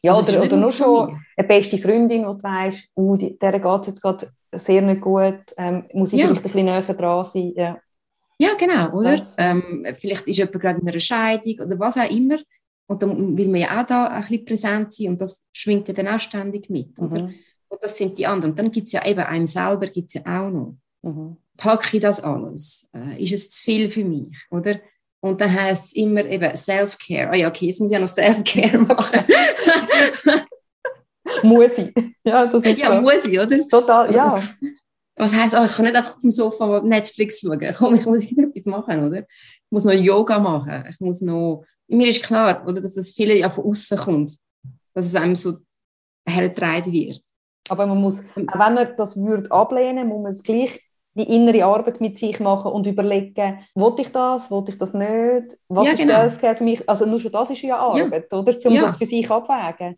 Ja, 0.01 0.15
also 0.15 0.32
oder, 0.34 0.44
oder 0.44 0.58
nur 0.58 0.72
schon 0.72 1.22
eine 1.36 1.48
beste 1.48 1.77
Freundin, 1.77 2.20
die 2.20 2.24
du 2.24 2.44
weißt, 2.44 2.89
uh, 2.96 3.18
der 3.18 3.60
geht 3.60 3.82
es 3.82 3.88
jetzt 3.88 4.01
gerade 4.01 4.32
sehr 4.53 4.82
nicht 4.82 5.01
gut, 5.01 5.39
ähm, 5.58 5.86
muss 5.94 6.13
ich 6.13 6.20
ja. 6.20 6.27
vielleicht 6.27 6.41
ein 6.41 6.44
bisschen 6.44 6.65
näher 6.65 6.82
dran 6.82 7.25
sein. 7.25 7.53
Ja, 7.56 7.77
ja 8.39 8.50
genau, 8.58 8.98
oder? 8.98 9.22
Ähm, 9.38 9.86
vielleicht 10.00 10.25
ist 10.27 10.38
jemand 10.38 10.60
gerade 10.60 10.79
in 10.79 10.88
einer 10.88 11.00
Scheidung 11.00 11.65
oder 11.65 11.79
was 11.79 11.98
auch 11.98 12.10
immer. 12.10 12.38
Und 12.88 13.03
dann 13.03 13.38
will 13.38 13.50
man 13.50 13.62
ja 13.62 13.79
auch 13.79 13.86
da 13.86 14.08
ein 14.08 14.22
bisschen 14.22 14.46
präsent 14.46 14.94
sein 14.94 15.10
und 15.10 15.22
das 15.22 15.44
schwingt 15.53 15.88
ja 15.88 15.94
dann 15.94 16.08
auch 16.08 16.20
ständig 16.20 16.72
mit, 16.72 17.00
oder? 17.00 17.24
Mhm. 17.24 17.36
Und 17.68 17.84
das 17.84 17.96
sind 17.96 18.18
die 18.18 18.25
anderen. 18.25 18.51
Und 18.51 18.60
dann 18.60 18.72
gibt 18.72 18.88
es 18.88 18.94
ja 18.94 19.06
eben 19.06 19.20
einem 19.20 19.46
selber 19.46 19.86
gibt's 19.88 20.15
ja 20.15 20.22
auch 20.22 20.50
noch. 20.50 20.75
Mhm. 21.03 21.38
Packe 21.56 21.98
ich 21.98 22.01
das 22.01 22.24
alles? 22.24 22.89
Äh, 22.96 23.22
ist 23.22 23.34
es 23.34 23.51
zu 23.51 23.63
viel 23.63 23.91
für 23.91 24.03
mich, 24.03 24.36
oder? 24.50 24.79
Und 25.21 25.41
dann 25.41 25.53
heißt 25.53 25.88
es 25.88 25.93
immer 25.93 26.23
eben 26.25 26.55
Self-Care. 26.55 27.29
Ah 27.31 27.35
ja, 27.35 27.49
okay, 27.49 27.67
jetzt 27.67 27.81
muss 27.81 27.89
ich 27.89 27.93
ja 27.93 27.99
noch 27.99 28.07
Self-Care 28.07 28.77
machen. 28.79 29.25
muss 31.43 31.77
ich. 31.77 31.93
Ja, 32.23 32.45
das 32.45 32.65
ist 32.65 32.79
ja 32.79 32.95
so. 32.95 33.01
muss 33.01 33.25
ich, 33.25 33.39
oder? 33.39 33.67
Total, 33.67 34.13
ja. 34.13 34.41
Was 35.17 35.33
heisst, 35.33 35.55
oh, 35.59 35.65
ich 35.65 35.73
kann 35.73 35.85
nicht 35.85 35.95
einfach 35.95 36.15
auf 36.15 36.21
dem 36.21 36.31
Sofa 36.31 36.81
Netflix 36.81 37.41
schauen. 37.41 37.59
Komm, 37.77 37.95
ich 37.95 38.05
muss 38.05 38.23
etwas 38.31 38.65
machen, 38.65 39.07
oder? 39.07 39.19
Ich 39.19 39.71
muss 39.71 39.83
noch 39.83 39.93
Yoga 39.93 40.39
machen. 40.39 40.85
Ich 40.89 40.99
muss 40.99 41.21
noch... 41.21 41.65
Mir 41.88 42.07
ist 42.07 42.23
klar, 42.23 42.63
oder, 42.65 42.79
dass 42.79 42.93
das 42.93 43.11
viele 43.11 43.35
ja 43.35 43.49
von 43.49 43.65
außen 43.65 43.97
kommt. 43.97 44.38
Dass 44.93 45.07
es 45.07 45.15
einem 45.15 45.35
so 45.35 45.57
hergetragen 46.25 46.93
wird. 46.93 47.21
Aber 47.67 47.85
man 47.85 47.99
muss, 47.99 48.21
auch 48.21 48.59
wenn 48.59 48.73
man 48.73 48.95
das 48.95 49.17
würde 49.17 49.51
ablehnen, 49.51 50.07
muss 50.07 50.23
man 50.23 50.33
es 50.33 50.43
gleich 50.43 50.79
die 51.19 51.35
innere 51.35 51.65
Arbeit 51.65 51.99
mit 51.99 52.17
sich 52.17 52.39
machen 52.39 52.71
und 52.71 52.88
überlegen, 52.88 53.59
wollte 53.75 54.03
ich 54.03 54.09
das, 54.09 54.49
wollte 54.49 54.71
ich 54.71 54.77
das 54.77 54.93
nicht, 54.93 55.57
was 55.67 55.85
ja, 55.85 55.91
ist 55.91 55.99
genau. 55.99 56.13
Selfcare 56.13 56.55
für 56.55 56.63
mich? 56.63 56.88
Also 56.89 57.05
nur 57.05 57.19
schon 57.19 57.31
das 57.31 57.49
ist 57.49 57.61
ja 57.61 57.77
Arbeit, 57.77 58.27
ja. 58.31 58.38
oder? 58.38 58.55
Um 58.65 58.73
ja. 58.73 58.81
das 58.83 58.97
für 58.97 59.05
sich 59.05 59.29
abwägen. 59.29 59.97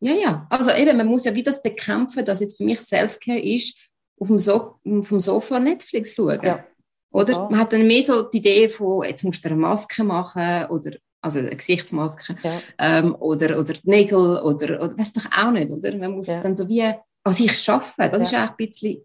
Ja, 0.00 0.12
ja. 0.12 0.46
Also 0.50 0.70
eben, 0.72 0.96
man 0.96 1.06
muss 1.06 1.24
ja 1.24 1.34
wie 1.34 1.42
das 1.42 1.62
bekämpfen, 1.62 2.24
dass 2.24 2.40
jetzt 2.40 2.58
für 2.58 2.64
mich 2.64 2.80
Selfcare 2.80 3.40
ist, 3.40 3.76
auf 4.20 4.28
dem, 4.28 4.38
so 4.38 4.54
auf 4.54 5.08
dem 5.08 5.20
Sofa 5.20 5.58
Netflix 5.58 6.14
schauen. 6.14 6.40
Ja. 6.42 6.64
Oder? 7.10 7.32
Ja. 7.32 7.48
Man 7.50 7.60
hat 7.60 7.72
dann 7.72 7.86
mehr 7.86 8.02
so 8.02 8.22
die 8.22 8.38
Idee 8.38 8.68
von, 8.68 9.04
jetzt 9.04 9.24
musst 9.24 9.44
du 9.44 9.48
eine 9.48 9.56
Maske 9.56 10.04
machen 10.04 10.66
oder 10.66 10.92
also 11.20 11.38
eine 11.38 11.56
Gesichtsmaske 11.56 12.36
ähm, 12.78 13.16
oder, 13.18 13.58
oder 13.58 13.74
Nägel 13.84 14.38
oder, 14.38 14.82
oder 14.82 14.96
weiß 14.96 15.14
doch 15.14 15.26
auch 15.36 15.50
nicht, 15.50 15.70
oder? 15.70 15.96
Man 15.96 16.12
muss 16.12 16.26
dann 16.26 16.56
so 16.56 16.68
wie 16.68 16.82
an 16.82 17.34
sich 17.34 17.58
schaffen. 17.58 18.10
Das 18.12 18.22
ist 18.22 18.34
auch 18.34 18.50
ein 18.50 18.56
bisschen 18.56 19.04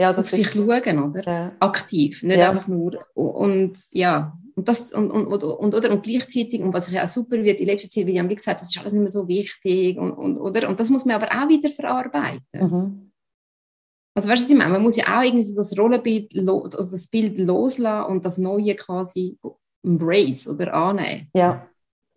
ja, 0.00 0.14
auf 0.14 0.30
sich 0.30 0.48
schauen, 0.50 1.02
oder? 1.02 1.22
Ja. 1.24 1.52
Aktiv, 1.60 2.22
nicht 2.22 2.38
ja. 2.38 2.50
einfach 2.50 2.68
nur. 2.68 2.98
Und 3.14 3.78
ja, 3.90 4.38
und 4.54 4.68
das 4.68 4.92
und, 4.92 5.10
und, 5.10 5.26
und, 5.26 5.44
und, 5.44 5.74
oder, 5.74 5.90
und 5.90 6.02
gleichzeitig, 6.02 6.60
und 6.60 6.72
was 6.72 6.88
ich 6.88 7.00
auch 7.00 7.06
super 7.06 7.42
wird, 7.42 7.60
in 7.60 7.66
letzter 7.66 7.88
Zeit, 7.88 8.06
wie 8.06 8.18
ich 8.18 8.36
gesagt 8.36 8.60
das 8.60 8.70
ist 8.70 8.80
alles 8.80 8.92
nicht 8.92 9.02
mehr 9.02 9.10
so 9.10 9.28
wichtig. 9.28 9.98
Und, 9.98 10.12
und, 10.12 10.38
oder? 10.38 10.68
und 10.68 10.80
das 10.80 10.90
muss 10.90 11.04
man 11.04 11.20
aber 11.20 11.26
auch 11.26 11.48
wieder 11.48 11.70
verarbeiten. 11.70 12.40
Mhm. 12.60 13.12
Also 14.14 14.28
weißt 14.28 14.42
du, 14.42 14.44
was 14.44 14.50
ich 14.50 14.56
meine? 14.56 14.72
Man 14.72 14.82
muss 14.82 14.96
ja 14.96 15.16
auch 15.16 15.22
irgendwie 15.22 15.54
das 15.54 15.78
Rollenbild, 15.78 16.36
also 16.36 16.90
das 16.90 17.06
Bild 17.06 17.38
loslassen 17.38 18.10
und 18.10 18.24
das 18.24 18.38
Neue 18.38 18.74
quasi 18.74 19.38
embrace 19.84 20.48
oder 20.48 20.74
annehmen. 20.74 21.28
Ja, 21.34 21.68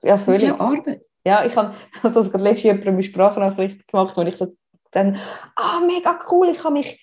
ja 0.01 0.17
völlig. 0.17 0.41
Das 0.41 0.43
ist 0.43 0.49
ja 0.49 0.59
Arbeit. 0.59 1.05
Ja, 1.23 1.45
ich 1.45 1.55
habe 1.55 1.75
das 2.03 2.31
gerade 2.31 2.43
letztes 2.43 2.63
Jahr 2.63 2.75
eine 2.75 3.03
Sprachnachricht 3.03 3.87
gemacht, 3.87 4.17
wo 4.17 4.21
ich 4.21 4.35
so 4.35 4.55
dann, 4.89 5.17
ah, 5.55 5.79
mega 5.85 6.19
cool, 6.31 6.49
ich 6.49 6.63
habe 6.63 6.73
mich 6.73 6.99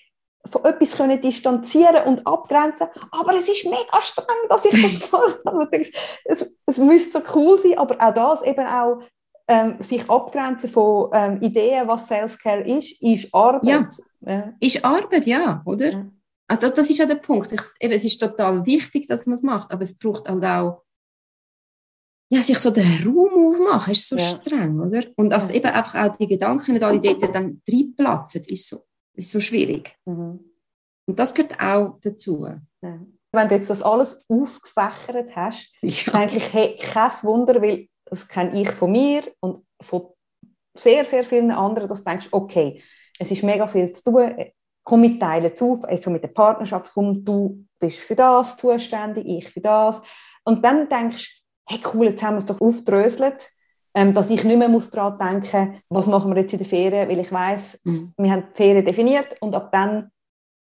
von 0.51 0.65
etwas 0.65 0.97
können 0.97 1.21
distanzieren 1.21 2.05
und 2.07 2.27
abgrenzen, 2.27 2.89
aber 3.11 3.35
es 3.35 3.49
ist 3.49 3.65
mega 3.65 4.01
streng, 4.01 4.27
dass 4.49 4.65
ich 4.65 5.01
das 5.01 5.11
kann. 5.45 5.69
es, 6.25 6.57
es 6.67 6.79
müsste 6.79 7.19
so 7.19 7.25
cool 7.35 7.59
sein, 7.59 7.79
aber 7.79 7.97
auch 8.01 8.15
das 8.15 8.43
eben 8.43 8.67
auch 8.67 9.03
ähm, 9.49 9.77
sich 9.81 10.09
abgrenzen 10.09 10.71
von 10.71 11.11
ähm, 11.13 11.41
Ideen, 11.41 11.89
was 11.89 12.07
Self-Care 12.07 12.67
ist, 12.67 13.01
ist 13.03 13.35
Arbeit. 13.35 13.65
Ja, 13.65 13.89
ja. 14.21 14.53
ist 14.61 14.85
Arbeit, 14.85 15.27
ja, 15.27 15.63
oder? 15.65 15.93
Ja. 15.93 16.07
Also 16.47 16.63
das, 16.63 16.75
das 16.75 16.91
ist 16.91 16.99
ja 16.99 17.07
der 17.07 17.17
Punkt. 17.17 17.53
Ich, 17.53 17.61
eben, 17.81 17.93
es 17.93 18.05
ist 18.05 18.19
total 18.19 18.65
wichtig, 18.65 19.07
dass 19.07 19.27
man 19.27 19.35
es 19.35 19.43
macht, 19.43 19.73
aber 19.73 19.83
es 19.83 19.97
braucht 19.97 20.29
halt 20.29 20.45
auch 20.45 20.83
ja, 22.31 22.43
sich 22.43 22.59
so 22.59 22.71
den 22.71 23.07
Raum 23.07 23.55
aufmachen, 23.55 23.93
ist 23.93 24.09
so 24.09 24.17
ja. 24.17 24.23
streng, 24.23 24.81
oder? 24.81 25.03
Und 25.17 25.31
dass 25.31 25.51
eben 25.51 25.67
einfach 25.67 25.95
auch 25.95 26.17
die 26.17 26.27
Gedanken 26.27 26.73
nicht 26.73 26.85
alle 26.85 27.01
dort 27.01 27.35
dann 27.35 27.63
reinplatzen, 27.67 28.43
ist 28.47 28.69
so 28.69 28.85
ist 29.19 29.33
so 29.33 29.41
schwierig. 29.41 29.95
Mhm. 30.07 30.48
Und 31.09 31.19
das 31.19 31.33
gehört 31.33 31.59
auch 31.61 31.99
dazu. 32.03 32.47
Ja. 32.83 32.99
Wenn 33.33 33.49
du 33.49 33.55
jetzt 33.55 33.71
das 33.71 33.83
alles 33.83 34.27
aufgefächert 34.29 35.35
hast, 35.35 35.73
ja. 35.83 36.13
denke 36.13 36.37
ich, 36.37 36.53
hey, 36.53 36.77
kein 36.77 37.11
Wunder, 37.23 37.61
weil 37.63 37.89
das 38.05 38.29
kenne 38.29 38.61
ich 38.61 38.71
von 38.71 38.93
mir 38.93 39.23
und 39.41 39.65
von 39.81 40.09
sehr, 40.77 41.05
sehr 41.07 41.25
vielen 41.25 41.51
anderen, 41.51 41.89
dass 41.89 42.05
du 42.05 42.11
denkst, 42.11 42.29
okay, 42.31 42.83
es 43.19 43.31
ist 43.31 43.43
mega 43.43 43.67
viel 43.67 43.93
zu 43.93 44.05
tun, 44.05 44.35
komm, 44.85 45.01
mit 45.01 45.21
teilen 45.21 45.55
zu, 45.57 45.83
also 45.83 46.11
mit 46.11 46.23
der 46.23 46.29
Partnerschaft, 46.29 46.93
komm, 46.95 47.25
du 47.25 47.65
bist 47.79 47.99
für 47.99 48.15
das 48.15 48.57
zuständig, 48.57 49.27
ich 49.27 49.49
für 49.49 49.61
das. 49.61 50.03
Und 50.45 50.65
dann 50.65 50.89
denkst 50.89 51.43
du, 51.67 51.75
hey 51.75 51.81
cool, 51.93 52.07
jetzt 52.07 52.23
haben 52.23 52.35
wir 52.35 52.39
es 52.39 52.47
doch 52.47 52.61
aufdröselt, 52.61 53.51
ähm, 53.95 54.15
dass 54.15 54.31
ich 54.31 54.45
nicht 54.45 54.59
mehr 54.59 54.69
muss 54.69 54.91
daran 54.91 55.19
denken 55.19 55.83
muss, 55.89 56.07
was 56.07 56.07
machen 56.07 56.35
wir 56.35 56.43
jetzt 56.43 56.53
in 56.53 56.59
der 56.59 56.69
Ferien, 56.69 57.09
weil 57.09 57.19
ich 57.19 57.33
weiß, 57.33 57.81
mhm. 57.85 58.13
wir 58.17 58.31
haben 58.31 58.45
die 58.53 58.57
Ferien 58.57 58.85
definiert 58.85 59.37
und 59.41 59.55
ab 59.55 59.73
dann 59.73 60.11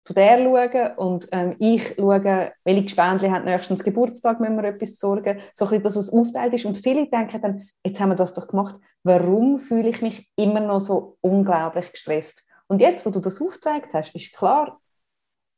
zu 0.09 0.15
der 0.15 0.39
schauen 0.39 0.97
und 0.97 1.29
ähm, 1.33 1.57
ich 1.59 1.97
schaue, 1.97 2.53
welche 2.65 2.83
Gespendli 2.83 3.29
haben 3.29 3.45
nächstens 3.45 3.85
Geburtstag, 3.85 4.41
müssen 4.41 4.57
wir 4.57 4.65
etwas 4.65 4.93
besorgen, 4.93 5.41
so 5.53 5.67
ein 5.67 5.69
bisschen, 5.69 5.83
dass 5.83 5.97
es 5.97 6.11
aufteilt 6.11 6.55
ist 6.55 6.65
und 6.65 6.79
viele 6.79 7.07
denken 7.11 7.43
dann, 7.43 7.69
jetzt 7.85 8.01
haben 8.01 8.09
wir 8.09 8.17
das 8.17 8.33
doch 8.33 8.49
gemacht, 8.49 8.77
warum 9.03 9.59
fühle 9.59 9.91
ich 9.91 10.01
mich 10.01 10.27
immer 10.35 10.61
noch 10.61 10.81
so 10.81 11.19
unglaublich 11.21 11.93
gestresst? 11.93 12.47
Und 12.69 12.81
jetzt, 12.81 13.05
wo 13.05 13.11
du 13.11 13.21
das 13.21 13.39
aufgezeigt 13.39 13.93
hast, 13.93 14.15
ist 14.15 14.33
klar, 14.33 14.81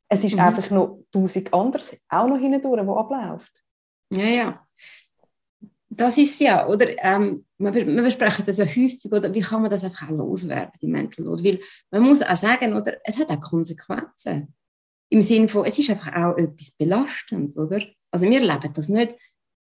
es 0.09 0.25
ist 0.25 0.33
mhm. 0.33 0.41
einfach 0.41 0.69
noch 0.69 0.99
tausend 1.13 1.53
anderes 1.53 1.97
auch 2.09 2.27
noch 2.27 2.37
hindurch, 2.37 2.85
wo 2.85 2.97
abläuft. 2.97 3.53
Ja, 4.11 4.25
ja. 4.25 4.67
Das 5.87 6.17
ist 6.17 6.37
ja, 6.41 6.67
oder? 6.67 6.87
Ähm, 7.01 7.45
wir, 7.61 8.03
besprechen 8.03 8.45
das 8.45 8.57
ja 8.57 8.65
häufig, 8.65 9.11
oder? 9.11 9.33
Wie 9.33 9.41
kann 9.41 9.61
man 9.61 9.69
das 9.69 9.83
einfach 9.83 10.09
auch 10.09 10.17
loswerden, 10.17 10.71
die 10.81 10.87
Mental 10.87 11.25
Load? 11.25 11.43
Weil 11.43 11.99
man 11.99 12.09
muss 12.09 12.21
auch 12.21 12.37
sagen, 12.37 12.73
oder? 12.75 12.97
Es 13.03 13.19
hat 13.19 13.29
auch 13.29 13.41
Konsequenzen. 13.41 14.53
Im 15.09 15.21
Sinne 15.21 15.49
von, 15.49 15.65
es 15.65 15.77
ist 15.77 15.89
einfach 15.89 16.13
auch 16.15 16.37
etwas 16.37 16.71
Belastendes, 16.71 17.57
oder? 17.57 17.81
Also 18.11 18.25
wir 18.25 18.39
leben 18.39 18.73
das 18.73 18.89
nicht, 18.89 19.15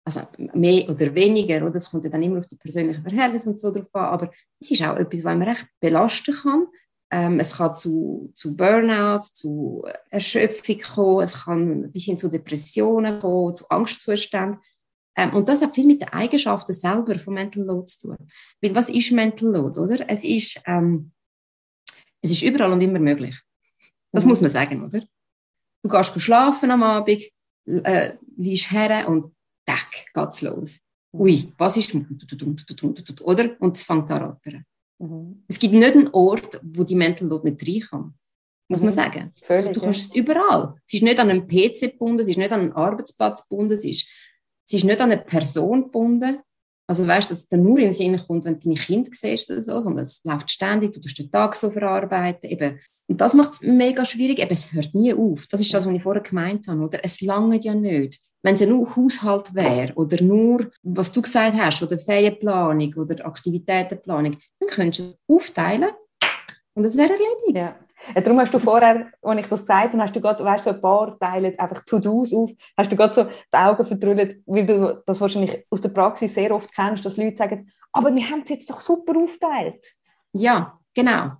also 0.06 0.22
mehr 0.54 0.90
oder 0.90 1.14
weniger, 1.16 1.66
oder? 1.66 1.76
Es 1.76 1.90
kommt 1.90 2.04
ja 2.04 2.10
dann 2.10 2.24
immer 2.24 2.40
auf 2.40 2.48
die 2.48 2.56
persönlichen 2.56 3.04
Verhältnisse 3.04 3.50
und 3.50 3.60
so 3.60 3.72
drauf 3.72 3.94
an, 3.94 4.06
aber 4.06 4.32
es 4.60 4.72
ist 4.72 4.82
auch 4.84 4.96
etwas, 4.96 5.24
was 5.24 5.38
man 5.38 5.44
recht 5.44 5.68
belasten 5.80 6.34
kann. 6.34 6.68
Ähm, 7.10 7.40
es 7.40 7.56
kann 7.56 7.76
zu, 7.76 8.32
zu 8.36 8.56
Burnout, 8.56 9.24
zu 9.34 9.86
Erschöpfung 10.10 10.80
kommen, 10.80 11.24
es 11.24 11.44
kann 11.44 11.92
bis 11.92 12.06
hin 12.06 12.18
zu 12.18 12.30
Depressionen 12.30 13.20
kommen, 13.20 13.56
zu 13.56 13.70
Angstzuständen. 13.70 14.60
Ähm, 15.18 15.34
und 15.34 15.50
das 15.50 15.62
hat 15.62 15.74
viel 15.74 15.88
mit 15.88 16.02
den 16.02 16.10
Eigenschaften 16.10 16.74
selber 16.74 17.18
von 17.18 17.34
Mental 17.34 17.64
Load 17.64 17.88
zu 17.88 18.08
tun. 18.08 18.18
Weil 18.62 18.76
was 18.76 18.88
ist 18.90 19.12
Mental 19.12 19.50
Load, 19.50 19.80
oder? 19.80 20.08
Es 20.08 20.24
ist, 20.24 20.62
ähm, 20.66 21.12
es 22.22 22.32
ist 22.32 22.44
überall 22.44 22.72
und 22.72 22.82
immer 22.82 23.00
möglich. 23.00 23.36
Das 24.12 24.24
mhm. 24.24 24.30
muss 24.30 24.42
man 24.42 24.52
sagen, 24.52 24.86
oder? 24.86 25.02
Du 25.84 25.90
gehst 25.90 26.22
schlafen 26.22 26.70
am 26.70 26.84
Abend, 26.84 27.24
äh, 27.66 28.14
liegst 28.38 28.72
her 28.72 29.08
und 29.10 29.36
tack, 29.66 29.90
geht's 30.14 30.42
los. 30.42 30.80
Mhm. 31.12 31.20
Ui, 31.20 31.54
was 31.58 31.78
ist, 31.78 31.96
oder? 33.22 33.62
Und 33.62 33.78
es 33.78 33.84
fängt 33.84 34.12
an 34.12 34.22
rattern. 34.22 34.66
Mhm. 35.00 35.44
Es 35.48 35.58
gibt 35.58 35.74
nicht 35.74 35.96
einen 35.96 36.10
Ort, 36.10 36.62
wo 36.64 36.84
die 36.84 36.96
Mental 36.96 37.28
Load 37.28 37.50
nicht 37.50 37.68
rein 37.68 37.90
kann. 37.90 38.14
Muss 38.70 38.82
man 38.82 38.90
mhm. 38.90 38.96
sagen. 38.96 39.32
Völlig, 39.34 39.66
du, 39.66 39.72
du 39.72 39.82
kannst 39.82 40.10
es 40.10 40.16
überall. 40.16 40.76
Es 40.86 40.94
ist 40.94 41.04
nicht 41.04 41.20
an 41.20 41.30
einem 41.30 41.48
PC 41.48 41.92
gebunden, 41.92 42.20
es 42.20 42.28
ist 42.28 42.38
nicht 42.38 42.52
an 42.52 42.60
einem 42.60 42.74
Arbeitsplatz 42.74 43.48
gebunden, 43.48 43.74
es 43.74 43.84
ist 43.84 44.08
es 44.68 44.74
ist 44.74 44.84
nicht 44.84 45.00
an 45.00 45.12
eine 45.12 45.22
Person 45.22 45.84
gebunden. 45.84 46.40
Also 46.90 47.06
weißt, 47.06 47.32
dass 47.32 47.40
es 47.40 47.50
dann 47.50 47.64
nur 47.64 47.78
in 47.80 47.86
den 47.86 47.94
Sinn 47.94 48.18
kommt, 48.18 48.46
wenn 48.46 48.60
du 48.60 48.68
deine 48.68 48.80
Kinder 48.80 49.10
siehst 49.14 49.50
oder 49.50 49.62
so, 49.62 49.80
sondern 49.82 50.04
es 50.04 50.22
läuft 50.24 50.52
ständig, 50.52 50.94
du 50.94 51.02
tust 51.02 51.20
den 51.20 51.32
Tag 51.32 51.56
so 51.56 51.70
verarbeiten. 51.70 52.50
Eben. 52.50 52.80
Und 53.10 53.22
das 53.22 53.34
macht 53.34 53.54
es 53.54 53.62
mega 53.62 54.06
schwierig. 54.06 54.40
Eben, 54.40 54.52
es 54.52 54.72
hört 54.74 54.94
nie 54.94 55.14
auf. 55.14 55.48
Das 55.48 55.60
ist 55.60 55.74
das, 55.74 55.86
was 55.86 55.94
ich 55.94 56.04
vorher 56.04 56.24
gemeint 56.24 56.68
habe. 56.68 56.82
Oder? 56.82 57.00
Es 57.04 57.22
lange 57.22 57.60
ja 57.62 57.74
nicht. 57.74 58.20
Wenn 58.44 58.56
es 58.56 58.66
nur 58.66 58.96
Haushalt 58.96 59.54
wäre 59.54 59.94
oder 59.96 60.24
nur, 60.24 60.72
was 60.84 61.12
du 61.12 61.22
gesagt 61.22 61.58
hast, 61.58 61.82
oder 61.82 61.98
Ferienplanung 61.98 62.94
oder 62.96 63.26
Aktivitätenplanung, 63.26 64.38
dann 64.60 64.70
könntest 64.70 65.00
du 65.00 65.04
es 65.04 65.24
aufteilen 65.28 65.90
und 66.74 66.86
es 66.86 66.96
wäre 66.96 67.14
erledigt. 67.14 67.56
Ja. 67.56 67.87
Ja, 68.16 68.22
darum 68.22 68.40
hast 68.40 68.54
du 68.54 68.60
vorher, 68.60 69.12
als 69.22 69.42
ich 69.42 69.48
das 69.48 69.62
gesagt 69.62 69.94
habe, 69.94 70.02
hast 70.02 70.16
du 70.16 70.22
gerade, 70.22 70.44
weißt 70.44 70.66
du, 70.66 70.70
ein 70.70 70.82
paar 70.82 71.18
Teile 71.20 71.60
einfach 71.60 71.84
To-Dos 71.86 72.34
auf, 72.34 72.52
hast 72.78 72.92
du 72.92 72.96
gerade 72.96 73.14
so 73.14 73.24
die 73.24 73.58
Augen 73.58 73.86
verdrüllt, 73.86 74.42
weil 74.46 74.66
du 74.66 75.04
das 75.06 75.20
wahrscheinlich 75.20 75.66
aus 75.70 75.82
der 75.82 75.90
Praxis 75.90 76.34
sehr 76.34 76.54
oft 76.54 76.74
kennst, 76.74 77.06
dass 77.06 77.18
Leute 77.18 77.38
sagen, 77.38 77.72
aber 77.92 78.16
wir 78.16 78.30
haben 78.30 78.42
es 78.44 78.50
jetzt 78.50 78.70
doch 78.70 78.80
super 78.80 79.18
aufgeteilt. 79.18 79.84
Ja, 80.34 80.80
genau. 80.94 81.32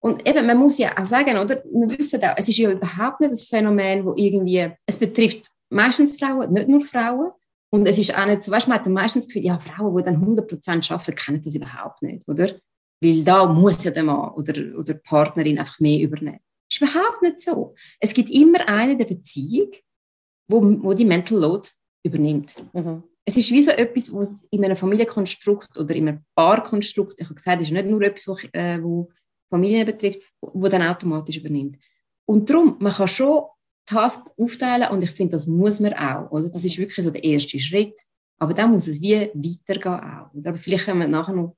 Und 0.00 0.28
eben, 0.28 0.46
man 0.46 0.56
muss 0.56 0.78
ja 0.78 0.90
auch 0.96 1.04
sagen, 1.04 1.36
oder? 1.36 1.62
Wir 1.64 1.98
wissen 1.98 2.22
auch, 2.22 2.34
es 2.36 2.48
ist 2.48 2.58
ja 2.58 2.70
überhaupt 2.70 3.20
nicht 3.20 3.32
das 3.32 3.46
Phänomen, 3.46 4.04
wo 4.04 4.14
irgendwie, 4.16 4.70
es 4.86 4.96
betrifft 4.96 5.50
meistens 5.70 6.16
Frauen, 6.16 6.52
nicht 6.52 6.68
nur 6.68 6.80
Frauen, 6.80 7.32
Und 7.70 7.86
es 7.86 7.98
ist 7.98 8.16
auch 8.16 8.26
nicht 8.26 8.42
so, 8.42 8.50
weißt 8.50 8.66
du, 8.66 8.70
man 8.70 8.78
hat 8.78 8.86
meistens 8.86 9.26
das 9.26 9.34
Gefühl, 9.34 9.46
ja, 9.46 9.58
Frauen, 9.58 9.96
die 9.96 10.02
dann 10.02 10.24
100% 10.24 10.92
arbeiten, 10.92 11.14
kennen 11.14 11.42
das 11.42 11.54
überhaupt 11.54 12.02
nicht, 12.02 12.26
oder? 12.26 12.52
Weil 13.00 13.22
da 13.22 13.46
muss 13.46 13.84
ja 13.84 13.90
der 13.90 14.02
Mann 14.02 14.30
oder, 14.32 14.76
oder 14.76 14.94
die 14.94 15.00
Partnerin 15.00 15.58
einfach 15.58 15.78
mehr 15.78 16.00
übernehmen. 16.00 16.40
Das 16.68 16.80
ist 16.80 16.82
überhaupt 16.82 17.22
nicht 17.22 17.40
so. 17.40 17.74
Es 18.00 18.12
gibt 18.12 18.30
immer 18.30 18.68
eine 18.68 18.96
der 18.96 19.06
Beziehung, 19.06 19.70
wo, 20.48 20.60
wo 20.82 20.94
die 20.94 21.04
Mental 21.04 21.38
Load 21.38 21.68
übernimmt. 22.02 22.56
Mhm. 22.72 23.04
Es 23.24 23.36
ist 23.36 23.50
wie 23.50 23.62
so 23.62 23.70
etwas, 23.70 24.12
was 24.12 24.44
in 24.50 24.64
einem 24.64 24.76
Familienkonstrukt 24.76 25.78
oder 25.78 25.94
in 25.94 26.08
einem 26.08 26.24
Paarkonstrukt, 26.34 27.14
ich 27.18 27.26
habe 27.26 27.34
gesagt, 27.34 27.60
es 27.60 27.68
ist 27.68 27.74
nicht 27.74 27.86
nur 27.86 28.02
etwas, 28.02 28.26
wo, 28.26 28.36
äh, 28.52 28.82
wo 28.82 29.10
Familien 29.50 29.86
betrifft, 29.86 30.20
wo, 30.40 30.66
dann 30.68 30.82
automatisch 30.82 31.36
übernimmt. 31.36 31.78
Und 32.26 32.48
darum, 32.48 32.76
man 32.80 32.92
kann 32.92 33.08
schon 33.08 33.42
Task 33.86 34.26
aufteilen 34.36 34.90
und 34.90 35.02
ich 35.02 35.10
finde, 35.10 35.32
das 35.32 35.46
muss 35.46 35.80
man 35.80 35.94
auch. 35.94 36.30
Oder? 36.30 36.50
Das 36.50 36.64
ist 36.64 36.78
wirklich 36.78 37.04
so 37.04 37.10
der 37.10 37.24
erste 37.24 37.58
Schritt. 37.58 37.98
Aber 38.38 38.54
dann 38.54 38.70
muss 38.70 38.86
es 38.86 39.00
wie 39.00 39.14
weitergehen 39.14 39.94
auch. 39.94 40.30
Aber 40.46 40.56
vielleicht 40.56 40.86
kommen 40.86 41.00
wir 41.00 41.08
nachher 41.08 41.34
noch, 41.34 41.56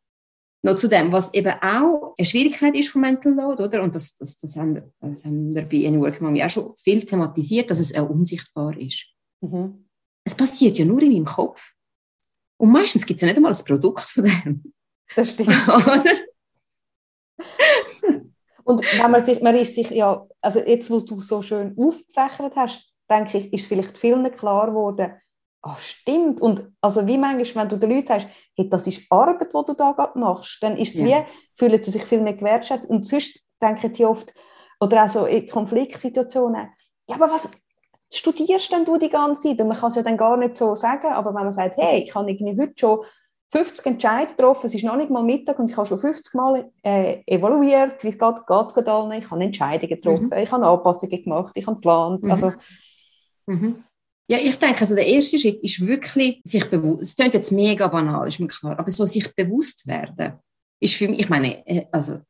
noch 0.63 0.75
zu 0.75 0.89
dem, 0.89 1.11
was 1.13 1.33
eben 1.33 1.55
auch 1.63 2.15
eine 2.19 2.27
Schwierigkeit 2.27 2.77
ist 2.77 2.91
von 2.91 3.01
Mental 3.01 3.33
Load, 3.33 3.63
oder? 3.63 3.83
Und 3.83 3.95
das, 3.95 4.15
das, 4.15 4.37
das, 4.39 4.57
haben, 4.57 4.75
wir, 4.75 4.93
das 5.01 5.25
haben 5.25 5.55
wir 5.55 5.63
bei 5.63 5.87
Any 5.87 5.97
Mom 5.97 6.41
auch 6.41 6.51
schon 6.51 6.75
viel 6.77 7.05
thematisiert, 7.05 7.71
dass 7.71 7.79
es 7.79 7.95
auch 7.95 8.11
unsichtbar 8.11 8.77
ist. 8.79 9.07
Mhm. 9.41 9.87
Es 10.25 10.35
passiert 10.35 10.79
ja 10.79 10.85
nur 10.85 11.01
in 11.03 11.13
meinem 11.13 11.25
Kopf. 11.25 11.73
Und 12.59 12.73
meistens 12.73 13.07
gibt 13.07 13.17
es 13.19 13.23
ja 13.23 13.29
nicht 13.29 13.37
einmal 13.37 13.55
ein 13.55 13.65
Produkt 13.65 14.05
von 14.11 14.25
dem. 14.25 14.63
Das 15.17 15.31
stimmt. 15.31 15.51
Und 18.65 18.83
wenn 19.01 19.11
man 19.11 19.25
sich, 19.25 19.41
man 19.41 19.57
ist 19.57 19.75
sich 19.75 19.91
ja, 19.91 20.27
also 20.41 20.61
jetzt, 20.61 20.91
wo 20.91 21.01
du 21.01 21.21
so 21.21 21.43
schön 21.43 21.77
aufgefächert 21.77 22.55
hast, 22.55 22.93
denke 23.11 23.39
ich, 23.39 23.53
ist 23.53 23.67
vielleicht 23.67 23.99
vielen 23.99 24.31
klar 24.31 24.69
geworden, 24.69 25.15
ah, 25.63 25.77
stimmt. 25.77 26.41
Und 26.41 26.73
also 26.81 27.07
wie 27.07 27.19
manchmal, 27.19 27.65
wenn 27.65 27.71
du 27.71 27.79
den 27.79 27.91
Leuten 27.91 28.07
sagst, 28.07 28.29
hey, 28.57 28.69
das 28.69 28.87
ist 28.87 29.03
Arbeit, 29.11 29.53
die 29.53 29.67
du 29.67 29.75
da 29.75 29.93
gerade 29.93 30.19
machst, 30.19 30.59
dann 30.63 30.77
ist 30.77 30.95
es 30.95 31.01
ja. 31.01 31.07
wie, 31.07 31.25
fühlen 31.57 31.83
sie 31.83 31.91
sich 31.91 32.05
viel 32.05 32.21
mehr 32.21 32.35
gewertschätzt. 32.35 32.89
Und 32.89 33.07
sonst 33.07 33.41
denken 33.61 33.95
sie 33.95 34.05
oft, 34.05 34.33
oder 34.81 35.05
auch 35.05 35.09
so 35.09 35.27
in 35.27 35.47
Konfliktsituationen, 35.47 36.69
ja, 37.09 37.17
aber 37.17 37.31
was 37.31 37.51
studierst 38.13 38.73
denn 38.73 38.85
du 38.85 38.97
die 38.97 39.11
ganze 39.11 39.49
Zeit? 39.49 39.61
Und 39.61 39.69
man 39.69 39.77
kann 39.77 39.89
es 39.89 39.97
ja 39.97 40.03
dann 40.03 40.17
gar 40.17 40.37
nicht 40.37 40.57
so 40.57 40.75
sagen, 40.75 41.09
aber 41.09 41.35
wenn 41.35 41.45
man 41.45 41.53
sagt, 41.53 41.77
hey, 41.77 42.03
ich 42.03 42.15
habe 42.15 42.31
irgendwie 42.31 42.61
heute 42.61 42.75
schon 42.77 43.01
50 43.51 43.87
Entscheidungen 43.87 44.37
getroffen, 44.37 44.67
es 44.67 44.75
ist 44.75 44.85
noch 44.85 44.97
nicht 44.97 45.11
mal 45.11 45.23
Mittag 45.23 45.59
und 45.59 45.71
ich 45.71 45.77
habe 45.77 45.87
schon 45.87 45.99
50 45.99 46.35
Mal 46.35 46.71
äh, 46.83 47.23
evaluiert, 47.27 48.03
wie 48.05 48.09
es 48.09 48.19
geht, 48.19 48.47
geht 48.47 48.67
es 48.69 48.87
allen, 48.87 49.13
ich 49.13 49.31
habe 49.31 49.43
Entscheidungen 49.43 49.89
getroffen, 49.89 50.27
mhm. 50.27 50.39
ich 50.39 50.53
habe 50.53 50.67
Anpassungen 50.67 51.23
gemacht, 51.23 51.53
ich 51.55 51.67
habe 51.67 51.77
geplant, 51.77 52.23
mhm. 52.23 52.31
also 52.31 52.53
mhm. 53.47 53.85
Ja, 54.31 54.39
ich 54.39 54.57
denke, 54.59 54.81
also 54.81 54.95
der 54.95 55.07
erste 55.07 55.39
Schritt 55.39 55.61
ist 55.61 55.85
wirklich 55.85 56.41
sich 56.45 56.65
bewusst, 56.71 57.03
es 57.03 57.17
klingt 57.17 57.35
jetzt 57.35 57.51
mega 57.51 57.89
banal, 57.89 58.29
ist 58.29 58.39
mir 58.39 58.47
klar, 58.47 58.79
aber 58.79 58.91
so 58.91 59.05
sich 59.05 59.35
bewusst 59.35 59.89
werden, 59.89 60.35
ist 60.79 60.95
für 60.95 61.09
mich, 61.09 61.21
ich 61.21 61.29
meine, 61.29 61.67
äh, 61.67 61.87
also 61.91 62.21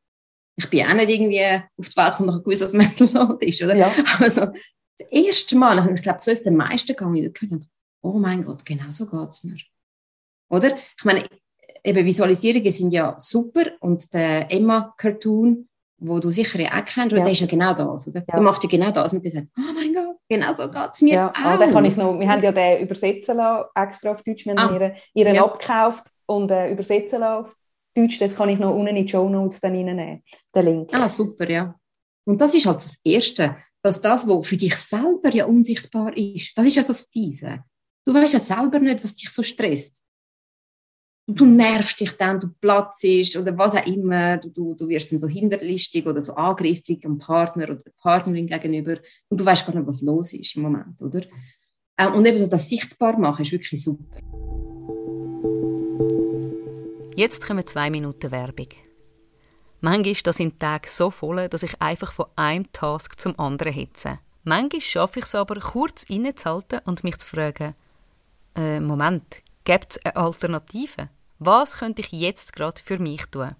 ich 0.57 0.69
bin 0.71 0.87
auch 0.87 0.95
nicht 0.95 1.11
irgendwie 1.11 1.45
auf 1.77 1.89
die 1.89 1.97
Welt 1.97 2.11
gekommen, 2.13 2.43
gewusst, 2.43 2.63
was 2.63 2.73
Mental 2.73 3.09
Load 3.13 3.47
ist, 3.47 3.63
oder? 3.63 3.77
Ja. 3.77 3.93
Aber 4.15 4.31
so, 4.31 4.47
das 4.99 5.09
erste 5.11 5.57
Mal, 5.57 5.95
ich 5.95 6.03
glaube, 6.03 6.19
so 6.23 6.31
ist 6.31 6.39
es 6.39 6.45
den 6.45 6.57
meisten 6.57 6.89
gegangen, 6.89 7.17
ich 7.17 7.51
habe 7.51 7.61
oh 8.03 8.19
mein 8.19 8.45
Gott, 8.45 8.65
genau 8.65 8.89
so 8.89 9.07
geht 9.07 9.29
es 9.29 9.45
mir. 9.45 9.59
Oder? 10.49 10.77
Ich 10.77 11.05
meine, 11.05 11.23
eben 11.85 12.07
Visualisierungen 12.07 12.73
sind 12.73 12.93
ja 12.93 13.15
super 13.19 13.73
und 13.81 14.13
der 14.13 14.51
Emma-Cartoon, 14.51 15.69
wo 15.99 16.19
du 16.19 16.31
sicher 16.31 16.61
ja 16.61 16.79
auch 16.79 16.85
kennst, 16.85 17.13
ja. 17.13 17.23
der 17.23 17.31
ist 17.31 17.41
ja 17.41 17.47
genau 17.47 17.75
das, 17.75 18.09
oder? 18.09 18.21
Ja. 18.21 18.35
Der 18.35 18.41
macht 18.41 18.63
ja 18.63 18.71
genau 18.71 18.91
das 18.91 19.13
mit 19.13 19.25
dir 19.25 19.31
sagt, 19.31 19.49
oh 19.57 19.73
mein 19.75 19.80
genau 20.31 20.55
so 20.55 20.71
geht 20.71 20.91
es 20.95 21.03
mir 21.03 21.15
ja, 21.15 21.31
auch. 21.31 21.35
Ah, 21.35 21.57
kann 21.57 21.85
ich 21.85 21.97
noch, 21.97 22.19
wir 22.19 22.29
haben 22.29 22.43
ja 22.43 22.53
den 22.53 22.83
übersetzen 22.83 23.37
lassen, 23.37 23.69
extra 23.75 24.13
auf 24.13 24.23
Deutsch, 24.23 24.47
wir 24.47 24.55
haben 24.55 24.71
ah. 24.71 24.75
ihren, 24.75 24.93
ihren 25.13 25.35
ja. 25.35 25.45
abgekauft 25.45 26.05
und 26.27 26.51
äh, 26.51 26.71
übersetzen 26.71 27.21
lassen 27.21 27.45
auf 27.45 27.57
Deutsch, 27.95 28.19
das 28.19 28.35
kann 28.35 28.49
ich 28.49 28.59
noch 28.59 28.75
unten 28.75 28.97
in 28.97 29.05
die 29.05 29.09
Show 29.09 29.29
Notes 29.29 29.61
dann 29.61 29.75
reinnehmen, 29.75 30.23
den 30.55 30.65
Link. 30.65 30.91
Ah, 30.93 31.09
super, 31.09 31.51
ja. 31.51 31.75
Und 32.25 32.41
das 32.41 32.55
ist 32.55 32.67
halt 32.67 32.77
das 32.77 33.01
Erste, 33.05 33.57
dass 33.83 34.01
das, 34.01 34.27
was 34.29 34.47
für 34.47 34.57
dich 34.57 34.77
selber 34.77 35.31
ja 35.31 35.47
unsichtbar 35.47 36.17
ist, 36.17 36.57
das 36.57 36.67
ist 36.67 36.77
ja 36.77 36.83
das 36.83 37.09
Fiese. 37.13 37.65
Du 38.05 38.15
weißt 38.15 38.33
ja 38.33 38.39
selber 38.39 38.79
nicht, 38.79 39.03
was 39.03 39.15
dich 39.15 39.31
so 39.31 39.43
stresst 39.43 40.03
du 41.27 41.45
nervst 41.45 42.01
dich 42.01 42.13
dann, 42.17 42.41
du 42.41 42.49
platzt 42.61 43.05
oder 43.37 43.57
was 43.57 43.75
auch 43.75 43.87
immer, 43.87 44.37
du, 44.39 44.75
du 44.75 44.89
wirst 44.89 45.13
dann 45.13 45.19
so 45.19 45.29
hinterlistig 45.29 46.07
oder 46.07 46.21
so 46.21 46.35
angriffig 46.35 47.01
dem 47.01 47.19
Partner 47.19 47.65
oder 47.65 47.77
der 47.77 47.93
Partnerin 48.01 48.47
gegenüber 48.47 48.97
und 49.29 49.41
du 49.41 49.45
weißt 49.45 49.67
gar 49.67 49.75
nicht, 49.75 49.87
was 49.87 50.03
los 50.03 50.33
ist 50.33 50.57
im 50.57 50.63
Moment, 50.63 51.01
oder? 51.01 51.23
Ähm, 51.99 52.15
und 52.15 52.27
eben 52.27 52.39
so 52.39 52.47
das 52.47 52.69
sichtbar 52.69 53.19
machen 53.19 53.43
ist 53.43 53.53
wirklich 53.53 53.83
super. 53.83 54.05
Jetzt 57.17 57.47
kommen 57.47 57.67
zwei 57.67 57.91
Minuten 57.91 58.31
Werbung. 58.31 58.69
Manchmal 59.83 60.13
ist 60.13 60.27
das 60.27 60.41
in 60.41 60.59
Tag 60.59 60.87
so 60.87 61.11
voll, 61.11 61.49
dass 61.49 61.63
ich 61.63 61.81
einfach 61.81 62.13
von 62.13 62.27
einem 62.37 62.71
Task 62.73 63.19
zum 63.19 63.39
anderen 63.39 63.73
hetze. 63.73 64.19
Manchmal 64.45 64.81
schaffe 64.81 65.21
ich 65.21 65.27
es 65.27 65.35
aber, 65.35 65.59
kurz 65.61 66.05
innezuhalten 66.05 66.81
und 66.85 67.05
mich 67.05 67.19
zu 67.19 67.29
fragen, 67.29 67.75
äh, 68.57 68.81
Moment, 68.81 69.43
gibt 69.65 69.93
es 69.93 70.05
eine 70.05 70.17
Alternative? 70.17 71.09
Was 71.39 71.79
könnte 71.79 72.03
ich 72.03 72.13
jetzt 72.13 72.53
gerade 72.53 72.81
für 72.83 72.99
mich 72.99 73.25
tun? 73.27 73.55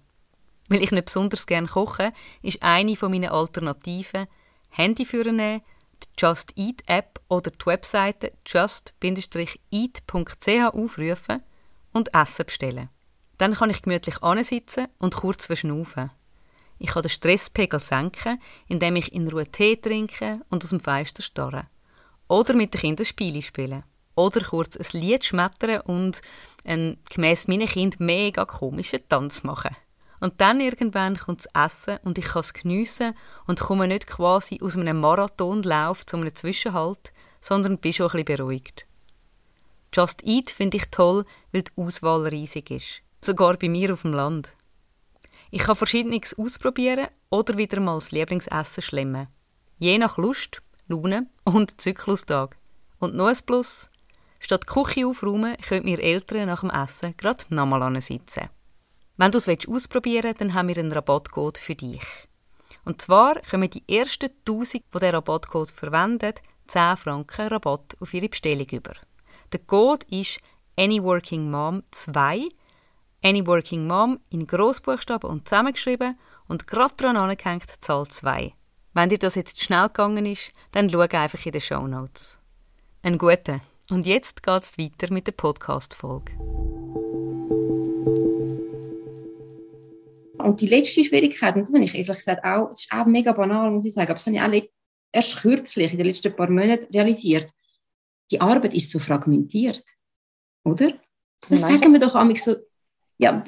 Weil 0.69 0.83
ich 0.83 0.91
nicht 0.91 1.05
besonders 1.05 1.45
gerne 1.45 1.67
koche, 1.67 2.13
ist 2.41 2.61
eine 2.61 2.95
von 2.95 3.11
meinen 3.11 3.31
Alternativen 3.31 4.27
Handy 4.69 5.07
nehmen, 5.13 5.61
die 6.03 6.07
Just 6.17 6.57
Eat 6.57 6.83
App 6.85 7.19
oder 7.27 7.51
die 7.51 7.65
Webseite 7.65 8.31
just-eat.ch 8.45 10.47
aufrufen 10.73 11.43
und 11.91 12.13
Essen 12.13 12.45
bestellen. 12.45 12.89
Dann 13.37 13.55
kann 13.55 13.69
ich 13.69 13.81
gemütlich 13.81 14.23
ansitzen 14.23 14.87
und 14.99 15.15
kurz 15.15 15.47
verschnaufen. 15.47 16.11
Ich 16.77 16.91
kann 16.91 17.03
den 17.03 17.09
Stresspegel 17.09 17.79
senken, 17.79 18.41
indem 18.67 18.95
ich 18.95 19.13
in 19.13 19.27
Ruhe 19.27 19.45
Tee 19.45 19.75
trinke 19.75 20.41
und 20.49 20.63
aus 20.63 20.69
dem 20.69 20.79
Fenster 20.79 21.21
starre. 21.21 21.67
Oder 22.27 22.53
mit 22.53 22.73
den 22.73 22.81
Kindern 22.81 23.05
Spiele 23.05 23.41
spielen. 23.41 23.83
Oder 24.15 24.41
kurz 24.41 24.77
ein 24.77 24.99
Lied 24.99 25.25
schmettern 25.25 25.81
und 25.81 26.21
einen 26.65 26.97
gemäss 27.09 27.47
meinen 27.47 27.67
Kind 27.67 27.99
mega 27.99 28.45
komischen 28.45 29.07
Tanz 29.07 29.43
machen. 29.43 29.75
Und 30.19 30.39
dann 30.39 30.59
irgendwann 30.59 31.17
kommt 31.17 31.45
das 31.45 31.65
Essen 31.65 31.97
und 32.03 32.17
ich 32.17 32.25
kann 32.25 32.41
es 32.41 32.53
geniessen 32.53 33.15
und 33.47 33.59
komme 33.59 33.87
nicht 33.87 34.05
quasi 34.05 34.59
aus 34.61 34.77
einem 34.77 34.99
Marathonlauf 34.99 36.05
zu 36.05 36.17
einem 36.17 36.35
Zwischenhalt, 36.35 37.11
sondern 37.41 37.79
bin 37.79 37.91
schon 37.91 38.11
ein 38.11 38.23
bisschen 38.23 38.37
beruhigt. 38.37 38.85
Just 39.93 40.23
Eat 40.23 40.51
finde 40.51 40.77
ich 40.77 40.89
toll, 40.89 41.25
weil 41.51 41.63
die 41.63 41.71
Auswahl 41.75 42.27
riesig 42.27 42.71
ist. 42.71 43.01
Sogar 43.21 43.57
bei 43.57 43.67
mir 43.67 43.91
auf 43.91 44.03
dem 44.03 44.13
Land. 44.13 44.55
Ich 45.49 45.63
kann 45.63 45.75
verschiedenes 45.75 46.37
ausprobieren 46.37 47.07
oder 47.29 47.57
wieder 47.57 47.81
mal 47.81 47.95
das 47.95 48.11
Lieblingsessen 48.11 48.83
schlemmen. 48.83 49.27
Je 49.79 49.97
nach 49.97 50.17
Lust, 50.17 50.61
Laune 50.87 51.27
und 51.43 51.81
Zyklustag. 51.81 52.57
Und 52.99 53.15
noch 53.15 53.27
ein 53.27 53.37
Plus, 53.45 53.89
Statt 54.41 54.63
die 54.63 54.73
Küche 54.73 55.07
aufräumen, 55.07 55.55
können 55.57 55.85
wir 55.85 55.99
Eltern 55.99 56.47
nach 56.47 56.61
dem 56.61 56.71
Essen 56.71 57.15
gerade 57.15 57.45
nochmal 57.49 58.01
sitzen. 58.01 58.49
Wenn 59.15 59.31
du 59.31 59.37
es 59.37 59.47
ausprobieren 59.67 60.23
willst, 60.23 60.41
dann 60.41 60.55
haben 60.55 60.67
wir 60.67 60.77
einen 60.77 60.91
Rabattcode 60.91 61.59
für 61.59 61.75
dich. 61.75 62.01
Und 62.83 63.01
zwar 63.01 63.39
kommen 63.41 63.69
die 63.69 63.83
ersten 63.87 64.31
1000, 64.47 64.83
die 64.83 64.99
diesen 64.99 65.09
Rabattcode 65.09 65.69
verwenden, 65.69 66.33
10 66.67 66.97
Franken 66.97 67.47
Rabatt 67.49 67.95
auf 67.99 68.13
ihre 68.15 68.29
Bestellung 68.29 68.67
über. 68.71 68.93
Der 69.53 69.59
Code 69.59 70.07
ist 70.09 70.39
AnyWorkingMom2, 70.75 72.49
AnyWorkingMom 73.23 74.19
in 74.29 74.47
Grossbuchstaben 74.47 75.29
und 75.29 75.47
zusammengeschrieben 75.47 76.17
und 76.47 76.65
gerade 76.65 76.95
dran 76.95 77.17
angehängt 77.17 77.69
Zahl 77.81 78.07
2. 78.07 78.53
Wenn 78.93 79.09
dir 79.09 79.19
das 79.19 79.35
jetzt 79.35 79.61
schnell 79.61 79.87
gegangen 79.87 80.25
ist, 80.25 80.51
dann 80.71 80.89
schau 80.89 80.99
einfach 81.01 81.45
in 81.45 81.51
den 81.51 81.61
Show 81.61 81.85
Notes. 81.85 82.39
Einen 83.03 83.19
guten! 83.19 83.61
Und 83.91 84.07
jetzt 84.07 84.41
geht 84.41 84.63
es 84.63 84.77
weiter 84.77 85.13
mit 85.13 85.27
der 85.27 85.33
Podcast-Folge. 85.33 86.31
Und 90.37 90.61
die 90.61 90.67
letzte 90.67 91.03
Schwierigkeit, 91.03 91.55
und 91.55 91.67
das 91.67 91.73
habe 91.73 91.83
ich 91.83 91.93
ehrlich 91.93 92.17
gesagt 92.17 92.45
auch, 92.45 92.69
es 92.71 92.85
ist 92.85 92.93
auch 92.93 93.05
mega 93.05 93.33
banal, 93.33 93.69
muss 93.69 93.83
ich 93.83 93.93
sagen, 93.93 94.07
aber 94.07 94.13
das 94.13 94.25
habe 94.25 94.37
ich 94.37 94.41
auch 94.41 94.69
erst 95.11 95.35
kürzlich, 95.41 95.91
in 95.91 95.97
den 95.97 96.07
letzten 96.07 96.33
paar 96.33 96.49
Monaten 96.49 96.85
realisiert. 96.93 97.47
Die 98.31 98.39
Arbeit 98.39 98.73
ist 98.73 98.91
so 98.91 98.99
fragmentiert, 98.99 99.83
oder? 100.63 100.93
Das 101.49 101.59
Nein. 101.59 101.81
sagen 101.81 101.91
wir 101.91 101.99
doch 101.99 102.15
einmal 102.15 102.37
so, 102.37 102.55
ja, 103.17 103.43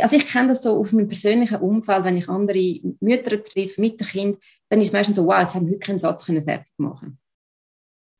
also 0.00 0.16
ich 0.16 0.26
kenne 0.26 0.48
das 0.48 0.62
so 0.62 0.78
aus 0.78 0.92
meinem 0.92 1.08
persönlichen 1.08 1.58
Umfeld, 1.58 2.04
wenn 2.04 2.18
ich 2.18 2.28
andere 2.28 2.80
Mütter 3.00 3.42
treffe 3.42 3.80
mit 3.80 3.98
dem 3.98 4.06
Kind, 4.06 4.38
dann 4.68 4.80
ist 4.80 4.88
es 4.88 4.92
meistens 4.92 5.16
so, 5.16 5.26
wow, 5.26 5.40
jetzt 5.42 5.56
haben 5.56 5.66
wir 5.66 5.72
heute 5.72 5.80
keinen 5.80 5.98
Satz 5.98 6.24
fertig 6.24 6.72
machen 6.76 7.18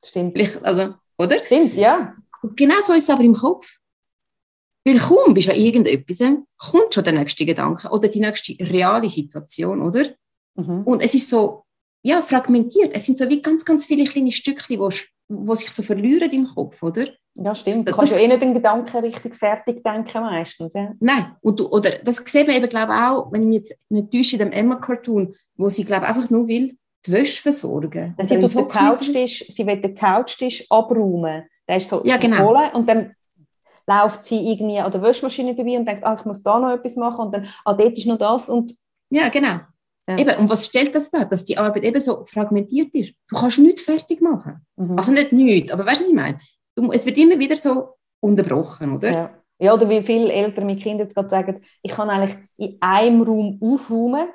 Stimmt. 0.03 0.37
Also, 0.63 0.93
oder? 1.17 1.43
Stimmt, 1.43 1.73
ja. 1.75 2.15
Und 2.41 2.55
genau 2.55 2.79
so 2.85 2.93
ist 2.93 3.03
es 3.03 3.09
aber 3.09 3.23
im 3.23 3.35
Kopf. 3.35 3.77
Weil 4.85 4.97
kaum 4.97 5.33
bist 5.33 5.47
du 5.47 5.51
an 5.51 5.59
irgendetwas, 5.59 6.19
kommt 6.57 6.93
schon 6.93 7.03
der 7.03 7.13
nächste 7.13 7.45
Gedanke 7.45 7.89
oder 7.89 8.07
die 8.07 8.21
nächste 8.21 8.55
reale 8.59 9.09
Situation, 9.09 9.81
oder? 9.81 10.05
Mhm. 10.55 10.83
Und 10.83 11.03
es 11.03 11.13
ist 11.13 11.29
so, 11.29 11.63
ja, 12.01 12.21
fragmentiert. 12.21 12.91
Es 12.93 13.05
sind 13.05 13.17
so 13.17 13.27
wie 13.29 13.41
ganz, 13.41 13.65
ganz 13.65 13.85
viele 13.85 14.05
kleine 14.05 14.31
Stückchen, 14.31 14.79
wo, 14.79 14.89
wo 15.27 15.55
sich 15.55 15.69
so 15.71 15.83
verlieren 15.83 16.31
im 16.31 16.47
Kopf, 16.47 16.81
oder? 16.81 17.05
Ja, 17.35 17.53
stimmt. 17.53 17.87
Du 17.87 17.91
kannst 17.93 18.13
das, 18.13 18.19
ja 18.19 18.25
eh 18.25 18.29
nicht 18.29 18.41
den 18.41 18.53
Gedanken 18.53 18.97
richtig 18.97 19.35
fertig 19.35 19.83
denken 19.83 20.21
meistens. 20.21 20.73
Ja. 20.73 20.93
Nein, 20.99 21.35
und 21.41 21.59
du, 21.59 21.67
oder 21.67 21.91
das 22.03 22.17
sieht 22.25 22.47
man 22.47 22.55
eben, 22.55 22.69
glaube 22.69 22.93
ich, 22.93 22.99
auch, 22.99 23.31
wenn 23.31 23.41
ich 23.41 23.47
mich 23.47 23.57
jetzt 23.59 23.75
nicht 23.89 24.11
täusche, 24.11 24.35
in 24.37 24.39
dem 24.39 24.51
Emma-Cartoon, 24.51 25.35
wo 25.55 25.69
sie, 25.69 25.83
glaube 25.83 26.05
ich, 26.05 26.09
einfach 26.09 26.29
nur 26.29 26.47
will, 26.47 26.77
die 27.05 27.11
Wäsche 27.11 27.41
versorgen. 27.41 28.15
Sie, 28.21 28.41
will 28.41 28.47
den 28.47 28.67
Couchtisch, 28.67 29.45
sie 29.47 29.65
will 29.65 29.81
den 29.81 29.95
Couchtisch 29.95 30.65
abräumen. 30.69 31.43
Der 31.67 31.77
ist 31.77 31.89
so 31.89 32.01
ja, 32.03 32.17
genau. 32.17 32.37
voll 32.37 32.69
und 32.73 32.89
dann 32.89 33.15
läuft 33.87 34.23
sie 34.23 34.51
irgendwie 34.51 34.79
an 34.79 34.91
der 34.91 35.01
Waschmaschine 35.01 35.55
vorbei 35.55 35.77
und 35.77 35.87
denkt, 35.87 36.03
ah, 36.03 36.15
ich 36.17 36.25
muss 36.25 36.43
da 36.43 36.59
noch 36.59 36.71
etwas 36.71 36.95
machen 36.95 37.25
und 37.25 37.35
dann, 37.35 37.47
ah, 37.65 37.73
dort 37.73 37.97
ist 37.97 38.05
noch 38.05 38.17
das 38.17 38.49
und... 38.49 38.73
Ja, 39.09 39.29
genau. 39.29 39.59
Ja. 40.07 40.17
Eben, 40.17 40.37
und 40.39 40.49
was 40.49 40.65
stellt 40.65 40.93
das 40.95 41.11
da? 41.11 41.25
Dass 41.25 41.45
die 41.45 41.57
Arbeit 41.57 41.83
eben 41.83 41.99
so 41.99 42.23
fragmentiert 42.25 42.93
ist. 42.95 43.13
Du 43.29 43.35
kannst 43.35 43.59
nichts 43.59 43.83
fertig 43.83 44.21
machen. 44.21 44.65
Mhm. 44.75 44.97
Also 44.97 45.11
nicht 45.11 45.31
nichts, 45.31 45.71
aber 45.71 45.85
weißt 45.85 46.01
du, 46.01 46.03
was 46.05 46.09
ich 46.09 46.15
meine? 46.15 46.39
Du, 46.75 46.91
es 46.91 47.05
wird 47.05 47.17
immer 47.17 47.37
wieder 47.37 47.57
so 47.57 47.95
unterbrochen, 48.19 48.95
oder? 48.95 49.11
Ja. 49.11 49.29
ja, 49.59 49.73
oder 49.73 49.89
wie 49.89 50.01
viele 50.01 50.31
Eltern 50.31 50.65
mit 50.65 50.81
Kindern 50.81 51.07
jetzt 51.07 51.15
gerade 51.15 51.29
sagen, 51.29 51.61
ich 51.83 51.91
kann 51.91 52.09
eigentlich 52.09 52.37
in 52.57 52.77
einem 52.79 53.21
Raum 53.21 53.59
aufräumen 53.61 54.29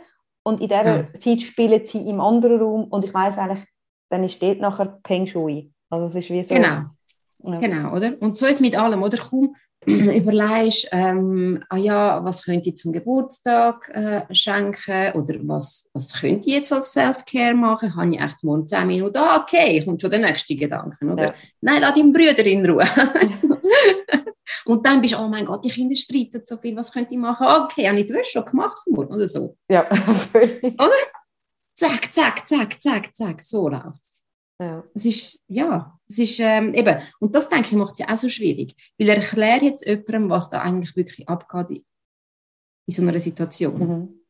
und 0.45 0.61
in 0.61 0.69
dieser 0.69 0.87
ja. 0.87 1.15
Zeit 1.15 1.43
spielen 1.43 1.85
sie 1.85 2.09
im 2.09 2.21
anderen 2.21 2.61
Raum 2.61 2.85
und 2.85 3.05
ich 3.05 3.13
weiß 3.13 3.39
eigentlich, 3.39 3.67
dann 4.11 4.23
ist 4.23 4.41
dort 4.41 4.61
nachher 4.61 5.01
Peng 5.03 5.27
Shui. 5.27 5.73
Also 5.91 6.07
es 6.07 6.15
ist 6.15 6.31
wie 6.31 6.43
so... 6.43 6.55
Genau. 6.55 6.67
Ja. 6.67 7.59
Genau, 7.59 7.95
oder? 7.95 8.13
Und 8.21 8.39
so 8.39 8.47
ist 8.47 8.55
es 8.55 8.61
mit 8.61 8.77
allem, 8.77 9.03
oder? 9.03 9.19
Kaum 9.19 9.55
überlegst, 9.87 10.89
ähm, 10.93 11.63
ah 11.69 11.77
ja, 11.77 12.25
was 12.25 12.45
könnte 12.45 12.71
ich 12.71 12.77
zum 12.77 12.93
Geburtstag 12.93 13.89
äh, 13.91 14.23
schenken 14.35 15.13
oder 15.15 15.35
was, 15.43 15.89
was 15.93 16.13
könnte 16.21 16.49
ich 16.49 16.55
jetzt 16.55 16.73
als 16.73 16.93
Self-Care 16.93 17.55
machen? 17.55 17.95
Habe 17.95 18.15
ich 18.15 18.21
echt 18.21 18.43
morgen 18.43 18.67
10 18.67 18.87
Minuten? 18.87 19.17
Ah, 19.19 19.43
okay, 19.43 19.83
kommt 19.85 20.01
schon 20.01 20.11
der 20.11 20.21
nächste 20.21 20.57
Gedanke, 20.57 21.05
oder? 21.05 21.25
Ja. 21.25 21.35
Nein, 21.61 21.81
lass 21.81 21.95
deinen 21.95 22.13
Brüder 22.13 22.45
in 22.45 22.67
Ruhe. 22.67 22.85
Und 24.67 24.87
dann 24.87 25.01
bist 25.01 25.15
du, 25.15 25.19
oh 25.19 25.29
mein 25.29 25.45
Gott, 25.45 25.65
die 25.65 25.71
Kinder 25.71 25.97
streiten 25.97 26.43
so 26.45 26.57
viel, 26.57 26.75
was 26.77 26.93
könnte 26.93 27.15
ich 27.15 27.21
machen? 27.21 27.47
Okay, 27.65 27.89
habe 27.89 28.01
ich 28.01 28.07
das 28.07 28.29
schon 28.29 28.45
gemacht 28.45 28.81
oder 28.87 29.29
so? 29.29 29.57
Ja. 29.69 29.89
Oder? 30.31 30.91
Zack, 31.77 32.13
zack, 32.13 32.47
zack, 32.47 32.81
zack, 32.81 33.15
zack, 33.15 33.43
so 33.43 33.69
läuft 33.69 34.03
es. 34.03 34.24
Ja. 34.61 34.85
Das 34.95 35.05
ist, 35.05 35.41
ja, 35.49 35.99
das 36.07 36.19
ist 36.19 36.39
ähm, 36.41 36.75
eben, 36.75 37.03
und 37.19 37.35
das 37.35 37.49
denke 37.49 37.69
ich, 37.71 37.73
macht 37.73 37.95
es 37.95 37.99
ja 37.99 38.13
auch 38.13 38.17
so 38.17 38.29
schwierig. 38.29 38.75
Weil 38.99 39.09
erkläre 39.09 39.65
jetzt 39.65 39.87
jemandem, 39.87 40.31
was 40.31 40.49
da 40.49 40.61
eigentlich 40.61 40.95
wirklich 40.97 41.29
abgeht 41.29 41.71
in, 41.71 41.85
in 42.87 42.95
so 42.95 43.03
einer 43.03 43.19
Situation. 43.19 43.79
Mhm. 43.79 44.21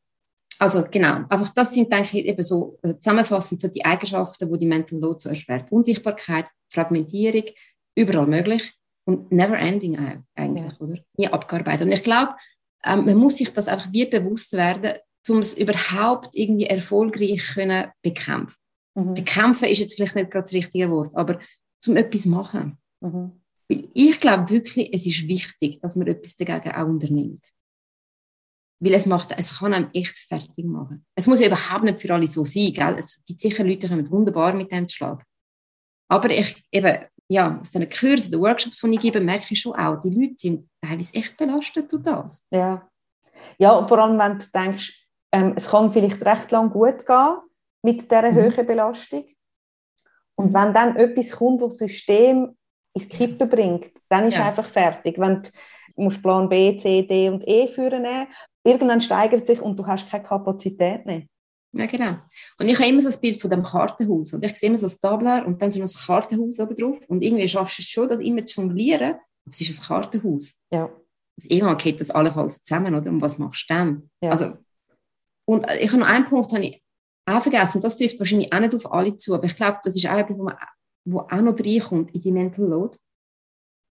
Also 0.59 0.85
genau, 0.91 1.25
einfach 1.29 1.49
das 1.51 1.75
sind, 1.75 1.93
denke 1.93 2.19
ich, 2.19 2.27
eben 2.27 2.43
so 2.43 2.79
äh, 2.83 2.95
zusammenfassend 2.97 3.61
so 3.61 3.69
die 3.69 3.85
Eigenschaften, 3.85 4.51
die 4.51 4.59
die 4.59 4.67
Mental 4.67 4.99
Load 4.99 5.19
so 5.19 5.29
erschwert. 5.29 5.71
Unsichtbarkeit, 5.71 6.49
Fragmentierung, 6.71 7.45
überall 7.95 8.27
möglich 8.27 8.73
und 9.05 9.31
never 9.31 9.59
ending 9.59 9.99
eigentlich, 10.35 10.73
ja. 10.73 10.81
oder? 10.81 10.99
Nie 11.19 11.29
abgearbeitet. 11.29 11.87
Und 11.87 11.93
ich 11.93 12.03
glaube, 12.03 12.35
ähm, 12.85 13.05
man 13.05 13.17
muss 13.17 13.37
sich 13.37 13.53
das 13.53 13.69
einfach 13.69 13.93
wie 13.93 14.07
bewusst 14.07 14.53
werden, 14.55 14.95
um 15.29 15.39
es 15.39 15.55
überhaupt 15.59 16.35
irgendwie 16.35 16.67
erfolgreich 16.67 17.47
können 17.55 17.91
bekämpfen 18.03 18.64
Mhm. 18.95 19.15
Bekämpfen 19.15 19.69
ist 19.69 19.79
jetzt 19.79 19.97
vielleicht 19.97 20.15
nicht 20.15 20.31
gerade 20.31 20.45
das 20.45 20.53
richtige 20.53 20.91
Wort, 20.91 21.15
aber 21.17 21.41
zum 21.83 21.97
etwas 21.97 22.27
machen. 22.27 22.79
Mhm. 23.01 23.41
Ich 23.69 24.21
glaube 24.21 24.51
wirklich, 24.51 24.93
es 24.93 25.07
ist 25.07 25.27
wichtig, 25.27 25.81
dass 25.81 25.97
man 25.97 26.07
etwas 26.07 26.37
dagegen 26.37 26.73
auch 26.73 26.87
unternimmt. 26.87 27.49
Weil 28.81 28.95
es, 28.95 29.07
macht, 29.07 29.33
es 29.37 29.59
kann 29.59 29.73
einem 29.73 29.89
echt 29.95 30.19
fertig 30.19 30.67
machen. 30.67 31.07
Es 31.15 31.27
muss 31.27 31.41
ja 31.41 31.47
überhaupt 31.47 31.85
nicht 31.85 32.01
für 32.01 32.13
alle 32.13 32.27
so 32.27 32.45
sein. 32.45 32.73
Gell? 32.73 32.97
Es 32.99 33.25
gibt 33.25 33.41
sicher 33.41 33.65
Leute, 33.65 33.87
die 33.87 33.89
kommen 33.89 34.11
wunderbar 34.11 34.53
mit 34.53 34.71
dem 34.71 34.89
Schlag. 34.89 35.25
Aber 36.09 36.31
ich, 36.31 36.63
eben, 36.71 36.99
ja, 37.29 37.59
aus 37.59 37.71
den 37.71 37.89
Kursen, 37.89 38.33
den 38.33 38.41
Workshops, 38.41 38.81
die 38.81 38.95
ich 38.95 39.01
gebe, 39.01 39.21
merke 39.21 39.47
ich 39.51 39.61
schon 39.61 39.75
auch, 39.75 40.01
die 40.01 40.11
Leute 40.11 40.35
sind 40.37 40.69
teilweise 40.83 41.15
echt 41.15 41.37
belastet 41.37 41.91
durch 41.91 42.03
das. 42.03 42.45
Ja, 42.51 42.89
ja 43.59 43.73
und 43.73 43.89
vor 43.89 43.99
allem, 43.99 44.19
wenn 44.19 44.39
du 44.39 44.47
denkst, 44.53 45.07
ähm, 45.33 45.55
es 45.57 45.69
kann 45.69 45.91
vielleicht 45.91 46.23
recht 46.25 46.51
lang 46.51 46.71
gut 46.71 47.07
gehen, 47.07 47.37
mit 47.85 48.03
dieser 48.03 48.33
mhm. 48.33 48.37
hohen 48.37 48.67
Belastung. 48.67 49.25
Und 50.37 50.53
wenn 50.53 50.75
dann 50.75 50.97
etwas 50.97 51.33
kommt, 51.33 51.63
das 51.63 51.79
System 51.79 52.57
ins 52.95 53.09
Kippen 53.09 53.49
bringt, 53.49 53.91
dann 54.09 54.27
ist 54.27 54.39
ja. 54.39 54.47
einfach 54.47 54.65
fertig. 54.65 55.19
Wenn 55.19 55.43
du 55.43 55.51
musst 55.97 56.23
Plan 56.23 56.49
B, 56.49 56.77
C, 56.77 57.03
D 57.03 57.29
und 57.29 57.47
E 57.47 57.69
führen 57.69 58.07
irgendwann 58.65 59.01
steigert 59.01 59.47
sich 59.47 59.61
und 59.61 59.77
du 59.79 59.87
hast 59.87 60.09
keine 60.09 60.25
Kapazität 60.25 61.05
mehr. 61.05 61.23
Ja, 61.77 61.87
genau. 61.87 62.17
Und 62.59 62.69
ich 62.69 62.79
habe 62.79 62.89
immer 62.89 63.01
so 63.01 63.09
das 63.09 63.21
Bild 63.21 63.41
von 63.41 63.51
dem 63.51 63.63
Kartenhaus. 63.63 64.33
Und 64.33 64.45
ich 64.45 64.57
sehe 64.57 64.69
immer 64.69 64.79
so 64.79 64.87
das 64.87 65.01
Tabler 65.01 65.45
und 65.47 65.61
dann 65.61 65.73
so 65.73 65.83
ein 65.83 65.89
Kartenhaus 66.07 66.61
oben 66.61 66.77
drauf. 66.77 66.99
Und 67.09 67.23
irgendwie 67.23 67.49
schaffst 67.49 67.79
du 67.79 67.83
es 67.83 67.89
schon, 67.89 68.09
das 68.09 68.21
immer 68.21 68.47
zu 68.47 68.63
jonglieren. 68.63 69.15
Aber 69.15 69.51
es 69.51 69.61
ist 69.61 69.83
ein 69.83 69.87
Kartenhaus. 69.87 70.55
Ja. 70.71 70.85
Also 71.37 71.49
irgendwann 71.49 71.77
geht 71.77 72.01
das 72.01 72.11
allenfalls 72.11 72.63
zusammen, 72.63 72.95
oder? 72.95 73.11
Und 73.11 73.21
was 73.21 73.39
machst 73.39 73.69
du 73.69 73.75
dann? 73.75 74.11
Ja. 74.23 74.31
Also, 74.31 74.57
und 75.47 75.67
ich 75.81 75.91
habe 75.91 76.01
noch 76.01 76.09
einen 76.09 76.25
Punkt, 76.25 76.53
habe 76.53 76.65
ich 76.65 76.84
auch 77.27 77.43
vergessen, 77.43 77.81
das 77.81 77.97
trifft 77.97 78.19
wahrscheinlich 78.19 78.53
auch 78.53 78.61
nicht 78.61 78.75
auf 78.75 78.93
alle 78.93 79.17
zu, 79.17 79.35
aber 79.35 79.45
ich 79.45 79.57
glaube, 79.57 79.79
das 79.83 79.97
ist 79.97 80.07
auch 80.07 80.19
etwas, 80.19 80.39
wo, 80.39 80.45
man, 80.45 80.57
wo 81.05 81.21
auch 81.21 81.41
noch 81.41 81.59
reinkommt 81.59 82.15
in 82.15 82.21
die 82.21 82.33
Mental 82.33 82.67
Load. 82.67 82.99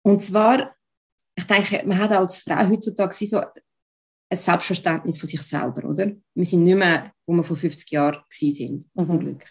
Und 0.03 0.23
zwar, 0.23 0.75
ich 1.35 1.45
denke, 1.45 1.83
man 1.87 1.97
hat 1.97 2.11
als 2.11 2.39
Frau 2.39 2.67
heutzutage 2.69 3.19
wie 3.19 3.25
so 3.25 3.39
ein 3.39 4.37
Selbstverständnis 4.37 5.17
von 5.17 5.27
sich 5.27 5.41
selber, 5.41 5.87
oder? 5.87 6.11
Wir 6.33 6.45
sind 6.45 6.63
nicht 6.63 6.77
mehr, 6.77 7.11
wo 7.25 7.33
wir 7.33 7.43
vor 7.43 7.57
50 7.57 7.89
Jahren 7.91 8.21
sind, 8.29 8.85
mhm. 8.93 9.05
zum 9.05 9.19
Glück. 9.19 9.45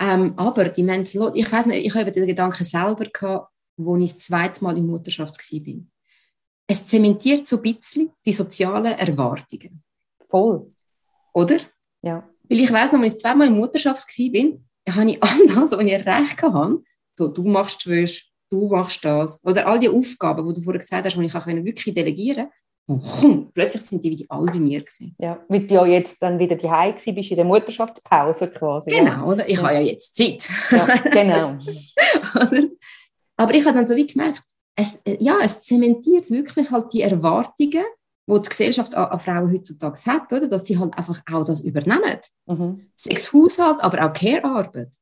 Ähm, 0.00 0.34
aber 0.36 0.68
die 0.68 0.84
Mental 0.84 1.22
Load, 1.22 1.38
ich 1.38 1.50
weiß 1.50 1.66
nicht, 1.66 1.84
ich 1.84 1.94
habe 1.94 2.12
den 2.12 2.26
Gedanken 2.26 2.64
selber 2.64 3.04
gehabt, 3.04 3.52
wo 3.76 3.96
ich 3.96 4.12
das 4.12 4.26
zweite 4.26 4.62
Mal 4.62 4.76
in 4.76 4.86
Mutterschaft 4.86 5.36
war. 5.36 5.74
Es 6.68 6.86
zementiert 6.86 7.48
so 7.48 7.56
ein 7.56 7.62
bisschen 7.62 8.10
die 8.24 8.32
sozialen 8.32 8.92
Erwartungen. 8.98 9.82
Voll. 10.26 10.72
Oder? 11.32 11.58
Ja. 12.02 12.28
Weil 12.48 12.60
ich 12.60 12.72
weiss 12.72 12.92
noch, 12.92 13.00
als 13.00 13.14
ich 13.14 13.20
zweimal 13.20 13.48
in 13.48 13.56
Mutterschaft 13.56 14.06
war, 14.06 14.94
habe 14.94 15.10
ich 15.10 15.22
all 15.22 15.46
das, 15.46 15.72
was 15.72 15.86
ich 15.86 15.92
erreicht 15.92 16.42
habe, 16.42 16.82
so, 17.14 17.28
du 17.28 17.44
machst 17.44 17.86
Wäsche, 17.86 18.26
du 18.50 18.68
machst 18.68 19.04
das, 19.04 19.42
oder 19.44 19.66
all 19.66 19.78
die 19.78 19.88
Aufgaben, 19.88 20.48
die 20.48 20.54
du 20.54 20.62
vorher 20.62 20.80
gesagt 20.80 21.04
hast, 21.04 21.16
die 21.16 21.24
ich 21.24 21.34
auch 21.34 21.46
wirklich 21.46 21.94
delegieren 21.94 22.48
konnte, 22.86 23.50
plötzlich 23.52 23.82
sind 23.82 24.02
die 24.04 24.26
alle 24.30 24.50
bei 24.50 24.58
mir 24.58 24.80
gewesen. 24.80 25.14
Ja, 25.18 25.44
weil 25.48 25.66
du 25.66 25.74
ja 25.74 25.84
jetzt 25.84 26.16
dann 26.20 26.38
wieder 26.38 26.56
die 26.56 27.12
bist 27.12 27.30
in 27.30 27.36
der 27.36 27.44
Mutterschaftspause 27.44 28.48
quasi. 28.48 28.90
Genau, 28.90 29.30
oder? 29.30 29.46
Ich 29.46 29.58
ja. 29.58 29.62
habe 29.64 29.74
ja 29.74 29.80
jetzt 29.80 30.16
Zeit. 30.16 30.48
Ja, 30.70 30.86
genau. 31.10 31.58
Aber 33.36 33.54
ich 33.54 33.64
habe 33.66 33.76
dann 33.76 33.86
so 33.86 33.94
wie 33.94 34.06
gemerkt, 34.06 34.42
es, 34.74 35.00
ja, 35.18 35.36
es 35.44 35.60
zementiert 35.60 36.30
wirklich 36.30 36.70
halt 36.70 36.92
die 36.92 37.02
Erwartungen 37.02 37.84
wo 38.28 38.38
die 38.38 38.48
Gesellschaft 38.48 38.94
an, 38.94 39.06
an 39.06 39.18
Frauen 39.18 39.52
heutzutage 39.52 40.00
hat, 40.06 40.32
oder? 40.32 40.46
dass 40.46 40.66
sie 40.66 40.78
halt 40.78 40.96
einfach 40.96 41.20
auch 41.32 41.44
das 41.44 41.62
übernehmen. 41.62 42.20
Mhm. 42.46 42.86
Sex, 42.94 43.32
Haushalt, 43.32 43.80
aber 43.80 44.04
auch 44.04 44.12
Care-Arbeit. 44.12 44.94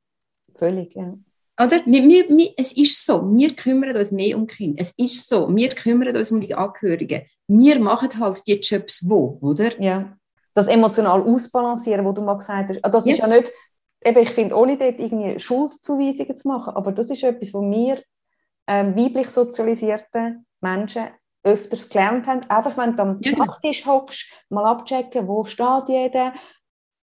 Völlig, 0.55 0.95
ja. 0.95 1.15
Oder? 1.63 1.81
Wir, 1.87 2.03
wir, 2.03 2.29
wir, 2.29 2.53
es 2.57 2.73
ist 2.73 3.05
so, 3.05 3.23
wir 3.35 3.55
kümmern 3.55 3.97
uns 3.97 4.13
mehr 4.13 4.37
um 4.37 4.47
Kinder. 4.47 4.81
Es 4.81 4.93
ist 4.93 5.29
so, 5.29 5.55
wir 5.55 5.71
kümmern 5.71 6.17
uns 6.17 6.31
um 6.31 6.41
die 6.41 6.55
Angehörigen. 6.55 7.23
Wir 7.49 7.79
machen 7.81 8.09
halt 8.19 8.47
die 8.47 8.61
Jobs 8.61 9.09
wo, 9.09 9.39
oder? 9.41 9.81
Ja. 9.81 10.17
Das 10.55 10.69
emotional 10.69 11.23
ausbalancieren, 11.23 12.05
wo 12.05 12.13
du 12.13 12.23
mal 12.23 12.35
gesagt 12.39 12.71
hast, 12.71 12.85
ah, 12.85 12.89
das 12.89 13.07
ja. 13.07 13.13
ist 13.13 13.19
ja 13.19 13.27
nicht, 13.27 13.53
eben, 14.05 14.19
ich 14.19 14.31
finde, 14.31 14.55
ohne 14.57 14.79
dort 14.79 14.99
irgendwie 14.99 15.39
Schuldzuweisungen 15.39 16.37
zu 16.37 16.49
machen, 16.49 16.75
aber 16.75 16.93
das 16.93 17.11
ist 17.11 17.23
etwas, 17.23 17.53
wo 17.53 17.61
wir 17.63 18.03
ähm, 18.67 18.97
weiblich 18.97 19.29
sozialisierte 19.29 20.37
Menschen 20.61 21.09
öfters 21.47 21.89
gelernt 21.89 22.27
haben. 22.27 22.43
Einfach, 22.51 22.77
wenn 22.77 22.97
du 22.97 23.03
am 23.03 23.21
ja. 23.23 23.39
Nachttisch 23.39 23.87
hockst, 23.87 24.27
mal 24.51 24.65
abchecken, 24.65 25.27
wo 25.29 25.45
steht 25.45 25.89
jeder. 25.89 26.35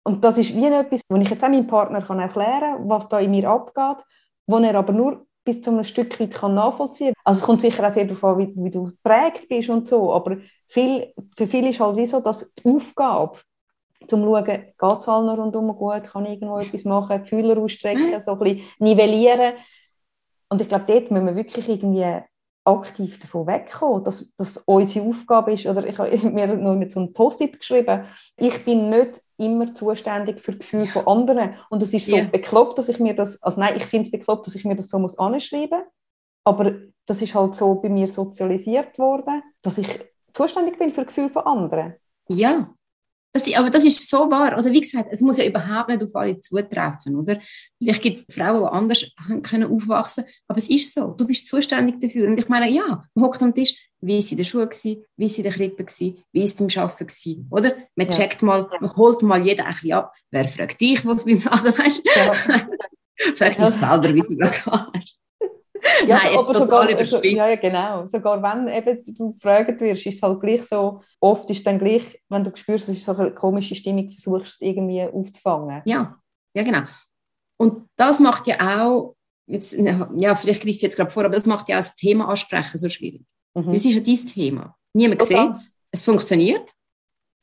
Und 0.04 0.24
das 0.24 0.38
ist 0.38 0.56
wie 0.56 0.65
etwas, 0.65 1.02
wo 1.10 1.17
ich 1.17 1.30
jetzt 1.30 1.44
auch 1.44 1.50
meinem 1.50 1.67
Partner 1.67 2.02
kann 2.02 2.20
erklären 2.20 2.78
kann, 2.78 2.89
was 2.89 3.10
da 3.10 3.20
in 3.20 3.32
mir 3.32 3.50
abgeht, 3.50 4.04
wo 4.48 4.58
er 4.58 4.76
aber 4.76 4.94
nur 4.94 5.28
bis 5.44 5.62
zu 5.62 5.72
einem 5.72 5.84
Stück 5.84 6.20
weit 6.20 6.32
kann 6.32 6.56
nachvollziehen 6.56 7.13
kann. 7.13 7.22
Also 7.26 7.39
es 7.39 7.46
kommt 7.46 7.62
sicher 7.62 7.88
auch 7.88 7.91
sehr 7.91 8.06
darauf 8.06 8.24
an, 8.24 8.38
wie, 8.39 8.54
wie 8.56 8.70
du 8.70 8.86
geprägt 8.86 9.48
bist 9.50 9.70
und 9.70 9.88
so, 9.88 10.13
aber 10.13 10.38
viel, 10.67 11.13
für 11.36 11.48
viele 11.48 11.70
ist 11.70 11.80
halt 11.80 11.98
wie 11.98 12.06
so, 12.06 12.20
dass 12.20 12.52
die 12.54 12.70
Aufgabe, 12.70 13.39
zum 14.08 14.24
schauen, 14.24 14.46
geht 14.46 15.00
es 15.00 15.08
allen 15.08 15.30
rundum 15.30 15.76
gut, 15.76 16.04
kann 16.04 16.26
ich 16.26 16.34
irgendwo 16.34 16.58
etwas 16.58 16.86
machen, 16.86 17.22
die 17.24 17.30
Fühler 17.30 17.58
ausstrecken, 17.58 18.24
so 18.24 18.32
ein 18.32 18.39
bisschen 18.39 18.62
nivellieren. 18.80 19.54
Und 20.50 20.62
ich 20.62 20.67
glaube, 20.67 20.86
dort 20.88 21.12
müssen 21.12 21.28
wir 21.28 21.36
wirklich 21.36 21.70
irgendwie 21.70 22.22
aktiv 22.63 23.19
davon 23.19 23.47
wegkommen, 23.47 24.04
dass 24.04 24.34
das 24.38 24.58
unsere 24.58 25.08
Aufgabe 25.08 25.54
ist. 25.54 25.65
Oder 25.65 25.86
ich 25.88 25.97
habe 25.97 26.30
mir 26.30 26.47
noch 26.47 26.76
mit 26.76 26.91
so 26.91 27.00
einem 27.00 27.13
Post-it 27.13 27.60
geschrieben, 27.60 28.06
ich 28.38 28.63
bin 28.65 28.89
nicht 28.89 29.21
immer 29.38 29.74
zuständig 29.74 30.39
für 30.39 30.58
Gefühle 30.58 30.86
von 30.86 31.08
anderen. 31.08 31.56
Und 31.69 31.82
es 31.82 31.93
ist 31.93 32.06
so 32.06 32.15
yeah. 32.15 32.26
bekloppt, 32.26 32.78
dass 32.78 32.89
ich 32.89 33.00
mir 33.00 33.15
das, 33.15 33.41
also 33.41 33.60
nein, 33.60 33.74
ich 33.78 33.86
finde 33.86 34.08
es 34.08 34.12
bekloppt, 34.12 34.45
dass 34.45 34.56
ich 34.56 34.65
mir 34.65 34.76
das 34.76 34.89
so 34.89 35.00
muss 35.00 35.17
anschreiben 35.17 35.82
aber 36.43 36.74
das 37.06 37.21
ist 37.21 37.36
halt 37.36 37.56
so 37.56 37.76
bei 37.76 37.89
mir 37.89 38.08
sozialisiert 38.08 38.97
worden, 39.00 39.43
dass 39.62 39.78
ich 39.78 39.88
zuständig 40.34 40.78
bin 40.78 40.91
für 40.91 41.06
Gefühle 41.06 41.30
von 41.30 41.45
anderen. 41.45 41.95
Ja, 42.28 42.74
Das, 43.34 43.54
aber 43.56 43.70
das 43.70 43.86
ist 43.86 44.10
so 44.10 44.30
wahr. 44.30 44.58
Oder 44.58 44.72
wie 44.72 44.82
gesagt, 44.82 45.10
es 45.12 45.22
muss 45.22 45.38
ja 45.38 45.46
überhaupt 45.46 45.89
nicht 45.89 46.04
auf 46.04 46.13
alle 46.15 46.39
zutreffen. 46.39 47.15
Oder? 47.15 47.39
Vielleicht 47.78 48.02
gibt 48.02 48.17
es 48.17 48.34
Frauen, 48.34 48.62
die 48.62 48.70
anders 48.70 49.06
können 49.44 49.72
aufwachsen 49.72 50.26
können. 50.26 50.36
Aber 50.48 50.58
es 50.58 50.70
ist 50.70 50.94
so. 50.94 51.13
Du 51.17 51.26
bist 51.26 51.48
zuständig 51.48 52.00
dafür. 52.02 52.28
Und 52.28 52.38
ich 52.38 52.50
meine, 52.50 52.70
ja, 52.70 53.04
man 53.13 53.26
hockt 53.26 53.41
am 53.41 53.54
Tisch. 53.54 53.74
Wie 54.02 54.13
war 54.13 54.20
es 54.20 54.32
in 54.32 54.38
der 54.38 54.44
Schule? 54.44 54.67
Gewesen? 54.67 55.06
Wie 55.15 55.24
war 55.24 55.26
es 55.28 55.38
in 55.38 55.44
der 55.44 55.54
Krippe? 55.54 55.86
Gewesen? 55.86 56.24
Wie 56.32 56.39
war 56.39 56.46
es 56.46 56.56
beim 56.56 56.67
Arbeiten? 56.76 57.08
Gewesen? 57.08 57.48
Oder? 57.52 57.76
Man 57.96 58.08
ja. 58.08 58.13
checkt 58.13 58.41
mal, 58.41 58.70
man 58.80 58.96
holt 58.96 59.22
mal 59.22 59.46
jeden 59.46 59.62
ein 59.62 59.74
bisschen 59.74 59.94
ab. 59.94 60.13
Wer 60.32 60.46
fragt 60.46 60.82
dich, 60.82 61.06
was 61.06 61.26
beim 61.26 61.41
Also, 61.48 61.70
weißt? 61.70 62.02
Ja. 62.15 62.34
Frag 63.36 63.56
dich 63.56 63.65
selber, 63.67 64.13
wie 64.13 64.22
du 64.22 64.36
gerade 64.36 64.91
hast. 64.94 65.20
Ja, 66.08 66.17
Nein, 66.17 66.38
aber 66.38 66.56
sogar, 66.56 66.82
also, 66.82 67.22
ja, 67.24 67.56
genau. 67.56 68.06
Sogar 68.08 68.41
wenn 68.41 68.67
eben 68.67 69.04
du 69.15 69.34
gefragt 69.34 69.80
wirst, 69.82 70.06
ist 70.06 70.15
es 70.15 70.22
halt 70.22 70.39
gleich 70.39 70.63
so, 70.63 71.02
oft 71.20 71.50
ist 71.50 71.65
dann 71.65 71.80
gleich, 71.80 72.20
wenn 72.30 72.44
du 72.44 72.52
spürst, 72.56 72.89
es 72.89 72.98
ist 72.98 73.06
so 73.06 73.15
eine 73.15 73.34
komische 73.34 73.76
Stimmung, 73.76 74.10
versuchst 74.10 74.62
du 74.62 74.65
es 74.65 74.70
irgendwie 74.70 75.04
aufzufangen. 75.04 75.82
Ja, 75.86 76.17
ja, 76.56 76.63
genau. 76.63 76.82
Und 77.58 77.88
das 77.96 78.20
macht 78.20 78.48
ja 78.48 78.80
auch, 78.80 79.15
jetzt, 79.48 79.74
ja, 79.74 80.36
vielleicht 80.36 80.62
greife 80.62 80.70
ich 80.70 80.82
jetzt 80.82 80.98
gerade 80.98 81.12
vor, 81.12 81.24
aber 81.24 81.36
das 81.36 81.46
macht 81.46 81.70
ja 81.70 81.76
auch 81.76 81.82
das 81.82 81.96
Thema 81.96 82.28
ansprechen 82.30 82.78
so 82.78 82.89
schwierig. 82.89 83.24
Mhm. 83.54 83.72
Es 83.72 83.86
ist 83.86 83.94
ja 83.94 84.00
dein 84.00 84.26
Thema. 84.26 84.76
Niemand 84.94 85.22
okay. 85.22 85.41
sieht 85.41 85.52
es, 85.52 85.78
es 85.91 86.06
funktioniert. 86.06 86.72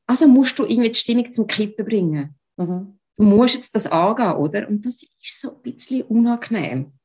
Also 0.07 0.27
musst 0.27 0.59
du 0.59 0.65
irgendwie 0.65 0.91
die 0.91 0.99
Stimmung 0.99 1.31
zum 1.31 1.47
Kippen 1.47 1.85
bringen. 1.85 2.35
Mhm. 2.57 2.99
Du 3.17 3.23
musst 3.25 3.57
jetzt 3.57 3.75
das 3.75 3.87
angehen, 3.87 4.33
oder? 4.35 4.69
Und 4.69 4.85
das 4.87 5.03
ist 5.03 5.41
so 5.41 5.51
ein 5.51 5.63
bisschen 5.63 6.03
unangenehm 6.03 6.98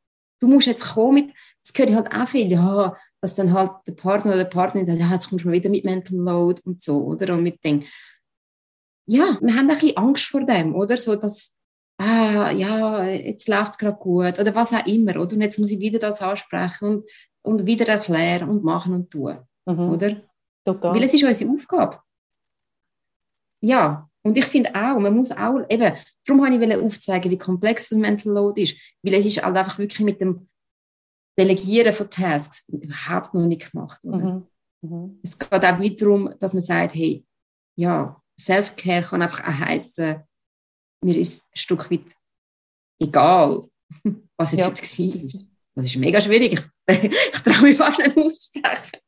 du 0.44 0.50
musst 0.50 0.68
jetzt 0.68 0.84
kommen 0.84 1.26
mit, 1.26 1.34
das 1.64 1.74
höre 1.76 1.88
ich 1.88 1.96
halt 1.96 2.14
auch 2.14 2.28
viel, 2.28 2.52
ja, 2.52 2.98
dass 3.22 3.34
dann 3.36 3.54
halt 3.54 3.72
der 3.88 3.94
Partner 3.94 4.34
oder 4.34 4.44
die 4.44 4.50
Partnerin 4.50 4.86
sagt, 4.86 5.00
ja, 5.00 5.10
jetzt 5.10 5.30
kommst 5.30 5.46
du 5.46 5.48
mal 5.48 5.54
wieder 5.54 5.70
mit 5.70 5.86
Mental 5.86 6.18
Load 6.18 6.62
und 6.66 6.82
so, 6.82 6.98
oder? 7.06 7.34
Und 7.34 7.44
mit 7.44 7.64
dem, 7.64 7.84
ja, 9.06 9.38
wir 9.42 9.56
haben 9.56 9.70
ein 9.70 9.80
bisschen 9.80 9.96
Angst 9.96 10.26
vor 10.26 10.42
dem, 10.42 10.76
oder? 10.76 10.98
So, 10.98 11.16
dass, 11.16 11.54
ah, 11.98 12.52
ja, 12.52 13.06
jetzt 13.06 13.48
läuft 13.48 13.72
es 13.72 13.78
gerade 13.78 13.98
gut, 13.98 14.38
oder 14.38 14.54
was 14.54 14.74
auch 14.74 14.86
immer, 14.86 15.16
oder? 15.16 15.34
Und 15.34 15.42
jetzt 15.42 15.60
muss 15.60 15.72
ich 15.72 15.80
wieder 15.80 16.00
das 16.00 16.22
ansprechen 16.22 16.90
und, 16.90 17.10
und 17.42 17.66
wieder 17.66 17.88
erklären 17.88 18.50
und 18.50 18.66
machen 18.66 18.94
und 18.94 19.10
tun, 19.10 19.38
mhm. 19.66 19.80
oder? 19.80 20.22
Total. 20.66 20.94
Weil 20.94 21.04
es 21.04 21.14
ist 21.14 21.24
unsere 21.24 21.52
Aufgabe. 21.52 22.00
Ja, 23.62 24.10
und 24.24 24.38
ich 24.38 24.46
finde 24.46 24.74
auch, 24.74 25.00
man 25.00 25.16
muss 25.16 25.32
auch, 25.32 25.60
eben, 25.70 25.94
darum 26.26 26.46
habe 26.46 26.66
ich 26.66 26.76
aufzeigen, 26.76 27.30
wie 27.30 27.38
komplex 27.38 27.90
das 27.90 28.00
Mental 28.00 28.32
Load 28.32 28.62
ist, 28.62 28.76
weil 29.02 29.14
es 29.16 29.26
ist 29.26 29.44
halt 29.44 29.56
einfach 29.56 29.78
wirklich 29.78 30.00
mit 30.00 30.22
dem 30.22 30.48
Delegieren 31.38 31.94
von 31.94 32.10
Tasks 32.10 32.68
überhaupt 32.70 33.34
noch 33.34 33.46
nicht 33.46 33.72
gemacht. 33.72 34.00
Oder? 34.04 34.26
Mhm. 34.26 34.48
Mhm. 34.82 35.20
Es 35.24 35.38
geht 35.38 35.52
auch 35.66 35.80
wieder 35.80 35.96
darum, 35.96 36.34
dass 36.40 36.54
man 36.54 36.64
sagt, 36.64 36.96
hey, 36.96 37.26
ja, 37.76 38.22
Self-Care 38.40 39.02
kann 39.02 39.22
einfach 39.22 39.44
auch 39.44 39.60
heissen, 39.60 40.24
mir 41.04 41.18
ist 41.18 41.44
ein 41.44 41.58
Stück 41.58 41.92
weit 41.92 42.16
egal, 43.00 43.62
was 44.38 44.52
jetzt, 44.54 44.98
ja. 44.98 45.06
jetzt 45.06 45.34
war. 45.34 45.42
Das 45.76 45.86
ist 45.86 45.98
mega 45.98 46.22
schwierig. 46.22 46.54
Ich, 46.88 47.04
ich 47.04 47.42
traue 47.42 47.64
mich 47.64 47.78
fast 47.78 47.98
nicht 47.98 48.16
auszusprechen. 48.16 49.00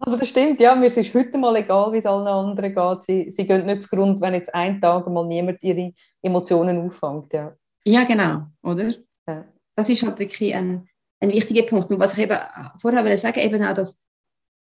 Aber 0.00 0.16
das 0.16 0.28
stimmt, 0.28 0.60
ja. 0.60 0.74
Mir 0.74 0.86
ist 0.86 1.14
heute 1.14 1.36
mal 1.36 1.54
egal, 1.56 1.92
wie 1.92 1.98
es 1.98 2.06
allen 2.06 2.26
anderen 2.26 2.74
geht. 2.74 3.02
Sie, 3.02 3.30
sie 3.30 3.46
gehen 3.46 3.66
nicht 3.66 3.82
zugrunde, 3.82 4.20
wenn 4.20 4.34
jetzt 4.34 4.54
einen 4.54 4.80
Tag 4.80 5.06
mal 5.08 5.26
niemand 5.26 5.62
ihre 5.62 5.92
Emotionen 6.22 6.78
auffängt. 6.78 7.32
Ja, 7.32 7.54
ja 7.84 8.04
genau, 8.04 8.46
oder? 8.62 8.88
Ja. 9.28 9.44
Das 9.76 9.88
ist 9.90 10.02
halt 10.02 10.18
wirklich 10.18 10.54
ein, 10.54 10.88
ein 11.20 11.30
wichtiger 11.30 11.64
Punkt. 11.64 11.90
Und 11.90 11.98
was 11.98 12.16
ich 12.16 12.24
eben 12.24 12.38
vorher 12.78 13.04
wollte 13.04 13.18
sagen, 13.18 13.40
eben 13.40 13.62
auch, 13.62 13.74
dass, 13.74 13.98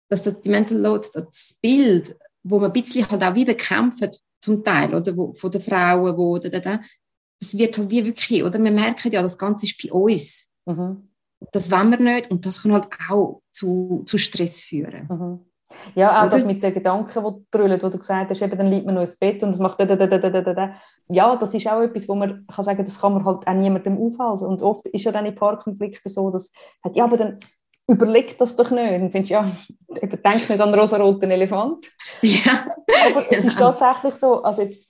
dass 0.10 0.24
das 0.24 0.40
die 0.40 0.50
Mental 0.50 0.78
Load, 0.78 1.08
das 1.14 1.58
Bild, 1.62 2.18
wo 2.44 2.60
man 2.60 2.72
ein 2.72 2.74
bisschen 2.74 3.10
halt 3.10 3.24
auch 3.24 3.36
wie 3.36 3.46
bekämpft, 3.46 4.22
zum 4.40 4.64
Teil, 4.64 4.94
oder, 4.94 5.18
wo, 5.18 5.34
von 5.34 5.52
den 5.52 5.62
Frauen, 5.62 6.16
wo, 6.16 6.36
oder, 6.36 6.48
oder, 6.48 6.82
das 7.40 7.58
wird 7.58 7.78
halt 7.78 7.90
wie 7.90 8.06
wirklich, 8.06 8.44
oder? 8.44 8.64
Wir 8.64 8.72
merken 8.72 9.12
ja, 9.12 9.22
das 9.22 9.38
Ganze 9.38 9.66
ist 9.66 9.82
bei 9.82 9.92
uns. 9.92 10.50
Mhm. 10.66 11.10
Das 11.52 11.72
wollen 11.72 11.92
wir 11.92 12.00
nicht 12.00 12.32
und 12.32 12.46
das 12.46 12.64
kann 12.64 12.74
halt 12.74 12.88
auch 13.10 13.42
zu, 13.52 14.04
zu 14.06 14.18
Stress 14.18 14.64
führen. 14.64 15.08
Mhm. 15.10 15.48
Ja, 15.96 16.20
auch 16.20 16.28
Oder? 16.28 16.30
das 16.30 16.46
mit 16.46 16.64
den 16.64 16.74
Gedanken, 16.74 17.24
die 17.24 17.46
drüllen, 17.52 17.82
wo 17.82 17.90
du 17.90 17.98
gesagt 17.98 18.30
hast, 18.30 18.42
eben, 18.42 18.58
dann 18.58 18.68
liegt 18.68 18.86
man 18.86 18.96
noch 18.96 19.02
ins 19.02 19.18
Bett 19.18 19.44
und 19.44 19.50
es 19.50 19.60
macht 19.60 19.80
da, 19.80 19.86
da, 19.86 19.96
da, 19.96 20.08
da, 20.08 20.30
da, 20.30 20.54
da. 20.54 20.74
Ja, 21.10 21.36
das 21.36 21.54
ist 21.54 21.68
auch 21.68 21.82
etwas, 21.82 22.08
wo 22.08 22.16
man 22.16 22.46
kann 22.48 22.64
sagen, 22.64 22.86
das 22.86 23.02
kann 23.02 23.14
man 23.14 23.26
halt 23.26 23.46
auch 23.46 23.54
niemandem 23.54 23.98
aufhalten. 23.98 24.46
Und 24.46 24.62
oft 24.62 24.88
ist 24.88 25.04
ja 25.04 25.12
dann 25.12 25.26
in 25.26 25.36
Paarkonflikten 25.36 26.12
so, 26.12 26.32
dass 26.32 26.52
ja, 26.94 27.04
aber 27.04 27.18
dann 27.18 27.40
überleg 27.88 28.38
das 28.38 28.56
doch 28.56 28.72
nicht. 28.72 29.02
Und 29.02 29.12
findest, 29.12 29.32
ja, 29.32 29.50
eben, 30.02 30.22
denk 30.24 30.50
nicht 30.50 30.62
an 30.62 30.72
den 30.72 30.80
rosa-roten 30.80 31.32
Elefant. 31.32 31.86
Ja. 32.22 32.66
Aber 33.10 33.32
es 33.32 33.46
ist 33.46 33.60
tatsächlich 33.60 34.16
so, 34.16 34.42
also 34.42 34.64
jetzt 34.64 34.88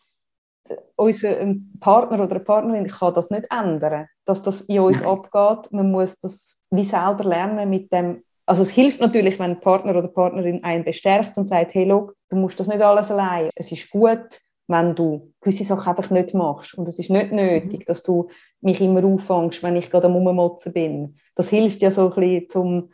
unser 0.96 1.36
Partner 1.80 2.24
oder 2.24 2.36
eine 2.36 2.44
Partnerin 2.44 2.88
kann 2.88 3.14
das 3.14 3.30
nicht 3.30 3.48
ändern, 3.52 4.08
dass 4.28 4.44
das 4.44 4.62
in 4.62 4.80
uns 4.80 5.02
Nein. 5.02 5.10
abgeht. 5.10 5.72
Man 5.72 5.92
muss 5.92 6.20
das 6.20 6.62
wie 6.70 6.84
selber 6.84 7.24
lernen 7.24 7.70
mit 7.70 7.92
dem. 7.92 8.24
Also 8.46 8.62
es 8.62 8.70
hilft 8.70 9.02
natürlich, 9.02 9.40
wenn 9.40 9.52
ein 9.52 9.60
Partner 9.60 9.96
oder 9.96 10.08
Partnerin 10.08 10.64
einen 10.64 10.84
bestärkt 10.84 11.38
und 11.38 11.50
sagt, 11.50 11.74
hey, 11.74 11.86
look, 11.86 12.16
du 12.30 12.38
musst 12.38 12.60
das 12.60 12.68
nicht 12.68 12.82
alles 12.82 13.12
allein. 13.12 13.50
Es 13.56 13.72
ist 13.72 13.90
gut, 13.90 14.40
wenn 14.68 14.96
du 14.96 15.34
gewisse 15.42 15.66
Sachen 15.66 15.90
einfach 15.90 16.12
nicht 16.12 16.34
machst. 16.34 16.78
Und 16.78 16.88
es 16.88 17.00
ist 17.00 17.10
nicht 17.10 17.32
nötig, 17.32 17.80
mhm. 17.80 17.86
dass 17.86 18.04
du 18.04 18.30
mich 18.62 18.80
immer 18.82 19.04
auffängst, 19.04 19.64
wenn 19.64 19.76
ich 19.76 19.90
gerade 19.90 20.08
am 20.08 20.16
Ummotzen 20.16 20.74
bin. 20.74 21.16
Das 21.36 21.50
hilft 21.50 21.82
ja 21.82 21.92
so 21.92 22.10
ein 22.10 22.16
bisschen 22.16 22.50
zum, 22.50 22.92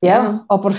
ja, 0.00 0.10
ja. 0.10 0.44
aber 0.48 0.74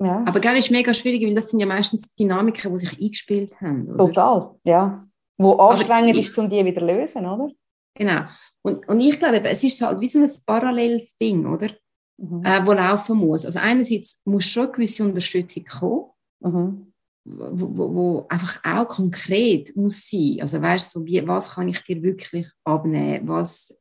ja. 0.00 0.24
Aber 0.26 0.38
gell, 0.38 0.56
ist 0.56 0.70
mega 0.70 0.94
schwierig, 0.94 1.24
weil 1.26 1.34
das 1.34 1.50
sind 1.50 1.60
ja 1.60 1.66
meistens 1.66 2.14
Dynamiken, 2.14 2.72
die 2.72 2.78
sich 2.78 3.00
eingespielt 3.00 3.60
haben. 3.60 3.88
Oder? 3.88 4.06
Total, 4.06 4.54
ja. 4.64 5.04
Wo 5.36 5.54
anstrengend 5.54 6.16
ich, 6.16 6.28
ist, 6.28 6.38
um 6.38 6.48
die 6.48 6.64
wieder 6.64 6.80
zu 6.80 6.86
lösen, 6.86 7.26
oder? 7.26 7.50
Genau. 7.98 8.22
Und, 8.62 8.88
und 8.88 9.00
ich 9.00 9.18
glaube, 9.18 9.42
es 9.44 9.64
ist 9.64 9.80
halt 9.82 10.00
wie 10.00 10.06
so 10.06 10.20
ein 10.20 10.30
paralleles 10.46 11.16
Ding, 11.18 11.46
oder? 11.46 11.70
Mhm. 12.16 12.42
Äh, 12.44 12.64
wo 12.64 12.72
laufen 12.72 13.18
muss. 13.18 13.44
Also 13.44 13.58
einerseits 13.58 14.20
muss 14.24 14.44
schon 14.44 14.64
eine 14.64 14.72
gewisse 14.72 15.04
Unterstützung 15.04 15.64
kommen, 15.64 16.04
mhm. 16.40 16.92
wo, 17.24 17.76
wo, 17.76 17.94
wo, 17.94 18.26
einfach 18.28 18.60
auch 18.64 18.88
konkret 18.88 19.74
muss 19.76 20.08
sein. 20.08 20.38
Also 20.40 20.62
weißt 20.62 20.94
du, 20.94 21.00
so 21.00 21.06
wie, 21.06 21.26
was 21.26 21.54
kann 21.54 21.68
ich 21.68 21.82
dir 21.82 22.02
wirklich 22.02 22.48
abnehmen? 22.64 23.28
Was, 23.28 23.76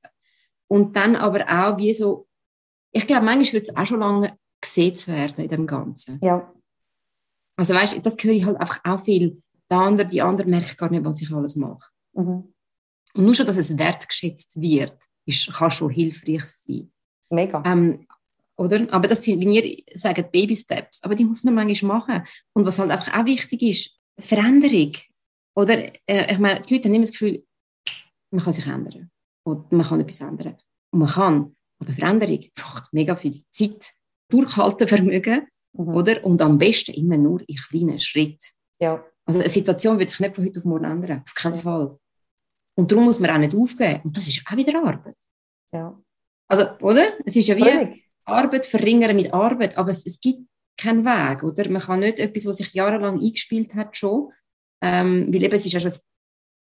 und 0.68 0.96
dann 0.96 1.16
aber 1.16 1.46
auch 1.48 1.78
wie 1.78 1.94
so, 1.94 2.28
ich 2.92 3.06
glaube, 3.06 3.26
manchmal 3.26 3.54
wird 3.54 3.70
es 3.70 3.76
auch 3.76 3.86
schon 3.86 4.00
lange 4.00 4.38
gesetzt 4.62 5.08
werden 5.08 5.44
in 5.44 5.50
dem 5.50 5.68
Ganzen. 5.68 6.20
Ja. 6.24 6.52
Also 7.56 7.74
weißt 7.74 8.04
das 8.06 8.18
höre 8.22 8.34
ich 8.34 8.46
halt 8.46 8.58
einfach 8.58 8.80
auch 8.84 9.04
viel 9.04 9.42
der 9.70 9.80
andere, 9.80 10.08
die 10.08 10.22
andere 10.22 10.48
merkt 10.48 10.78
gar 10.78 10.90
nicht, 10.90 11.04
was 11.04 11.22
ich 11.22 11.32
alles 11.32 11.56
mache. 11.56 11.92
Mhm. 12.14 12.54
Und 13.16 13.26
nur 13.26 13.36
schon, 13.36 13.46
dass 13.46 13.58
es 13.58 13.78
wertgeschätzt 13.78 14.60
wird, 14.62 14.98
ist, 15.26 15.54
kann 15.54 15.72
schon 15.72 15.92
hilfreich 15.92 16.46
sein. 16.46 16.92
Mega. 17.30 17.62
Ähm, 17.66 18.06
oder? 18.58 18.88
Aber 18.92 19.08
das 19.08 19.24
sind, 19.24 19.40
wie 19.40 19.60
ihr 19.60 19.84
sagt, 19.96 20.32
Baby-Steps. 20.32 21.04
Aber 21.04 21.16
die 21.16 21.26
muss 21.26 21.44
man 21.44 21.54
manchmal 21.54 21.98
machen. 21.98 22.24
Und 22.54 22.66
was 22.66 22.80
halt 22.80 22.92
einfach 22.92 23.18
auch 23.18 23.26
wichtig 23.26 23.62
ist, 23.62 23.92
Veränderung. 24.20 24.94
Oder, 25.56 25.86
äh, 26.08 26.32
ich 26.32 26.40
meine, 26.40 26.62
die 26.62 26.76
Leute 26.76 26.90
haben 26.90 26.96
immer 26.96 27.06
das 27.06 27.12
Gefühl, 27.12 27.44
man 28.32 28.44
kann 28.44 28.54
sich 28.54 28.68
ändern. 28.68 29.12
Oder 29.46 29.66
man 29.72 29.86
kann 29.86 30.00
etwas 30.00 30.22
ändern. 30.22 30.58
Und 30.92 31.00
man 31.00 31.10
kann. 31.10 31.56
Aber 31.80 31.94
Veränderung 31.94 32.44
braucht 32.56 32.92
mega 32.92 33.16
viel 33.16 33.40
Zeit, 33.52 33.94
Durchhaltevermögen, 34.30 35.48
mhm. 35.74 35.88
oder? 35.90 36.24
Und 36.26 36.42
am 36.42 36.58
besten 36.58 36.94
immer 36.94 37.18
nur 37.18 37.42
in 37.48 37.56
kleinen 37.56 38.00
Schritten. 38.00 38.48
Ja. 38.80 39.04
Also 39.26 39.40
eine 39.40 39.50
Situation 39.50 40.00
wird 40.00 40.10
sich 40.10 40.20
nicht 40.20 40.36
von 40.36 40.46
heute 40.46 40.60
auf 40.60 40.66
morgen 40.66 40.86
ändern, 40.86 41.24
auf 41.26 41.34
keinen 41.36 41.60
Fall. 41.60 41.98
Und 42.78 42.92
darum 42.92 43.06
muss 43.06 43.20
man 43.20 43.32
auch 43.32 43.38
nicht 43.40 43.56
aufgeben. 43.56 44.02
Und 44.04 44.16
das 44.16 44.28
ist 44.28 44.44
auch 44.48 44.56
wieder 44.56 44.78
Arbeit. 44.84 45.18
Ja. 45.74 46.00
Also, 46.48 46.66
oder? 46.82 47.08
Es 47.26 47.36
ist 47.36 47.48
ja 47.48 47.56
wie 47.56 47.64
Völlig. 47.64 48.10
Arbeit 48.26 48.66
verringern 48.66 49.16
mit 49.16 49.34
Arbeit, 49.34 49.78
aber 49.78 49.90
es, 49.90 50.06
es, 50.06 50.20
gibt 50.20 50.48
keinen 50.78 51.04
Weg, 51.04 51.44
oder? 51.44 51.70
Man 51.70 51.82
kann 51.82 52.02
nicht 52.02 52.20
etwas, 52.20 52.46
was 52.46 52.58
sich 52.58 52.74
jahrelang 52.74 53.20
eingespielt 53.20 53.74
hat, 53.74 53.98
schon, 53.98 54.32
ähm, 54.82 55.34
weil 55.34 55.44
eben 55.44 55.56
es 55.56 55.66
ist 55.66 55.74
ja 55.74 55.80
schon 55.80 55.92
ein 55.92 55.98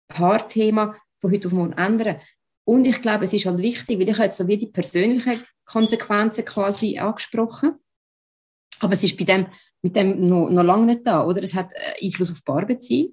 Paarthema, 0.09 0.97
von 1.21 1.33
heute 1.33 1.49
auf 1.49 1.55
morgen 1.55 1.73
ändern. 1.73 2.21
Und 2.64 2.85
ich 2.85 3.01
glaube, 3.03 3.25
es 3.25 3.33
ist 3.33 3.47
halt 3.47 3.59
wichtig, 3.59 3.99
weil 3.99 4.09
ich 4.09 4.16
habe 4.16 4.24
jetzt 4.24 4.37
so 4.37 4.47
wie 4.47 4.59
die 4.59 4.66
persönlichen 4.66 5.41
Konsequenzen 5.64 6.45
quasi 6.45 6.99
angesprochen. 6.99 7.74
Aber 8.81 8.93
es 8.93 9.03
ist 9.03 9.16
bei 9.16 9.24
dem, 9.24 9.47
mit 9.83 9.97
dem 9.97 10.28
noch, 10.28 10.51
noch 10.51 10.62
lange 10.62 10.87
nicht 10.87 11.07
da, 11.07 11.24
oder? 11.26 11.43
Es 11.43 11.55
hat 11.55 11.72
äh, 11.72 12.05
Einfluss 12.05 12.31
auf 12.31 12.39
die 12.39 12.45
Paarbeziehung. 12.45 13.12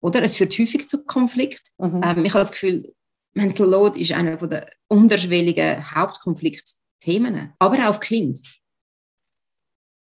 Oder? 0.00 0.22
Es 0.22 0.36
führt 0.36 0.58
häufig 0.58 0.88
zu 0.88 1.04
Konflikt. 1.04 1.72
Mhm. 1.78 2.00
Ähm, 2.02 2.24
ich 2.24 2.32
habe 2.32 2.42
das 2.42 2.52
Gefühl, 2.52 2.92
Mental 3.34 3.68
Load 3.68 4.00
ist 4.00 4.12
einer 4.12 4.36
der 4.36 4.70
unterschwelligen 4.88 5.94
Hauptkonfliktthemen. 5.94 7.52
Aber 7.58 7.76
auch 7.76 7.90
auf 7.90 8.00
Kind. 8.00 8.40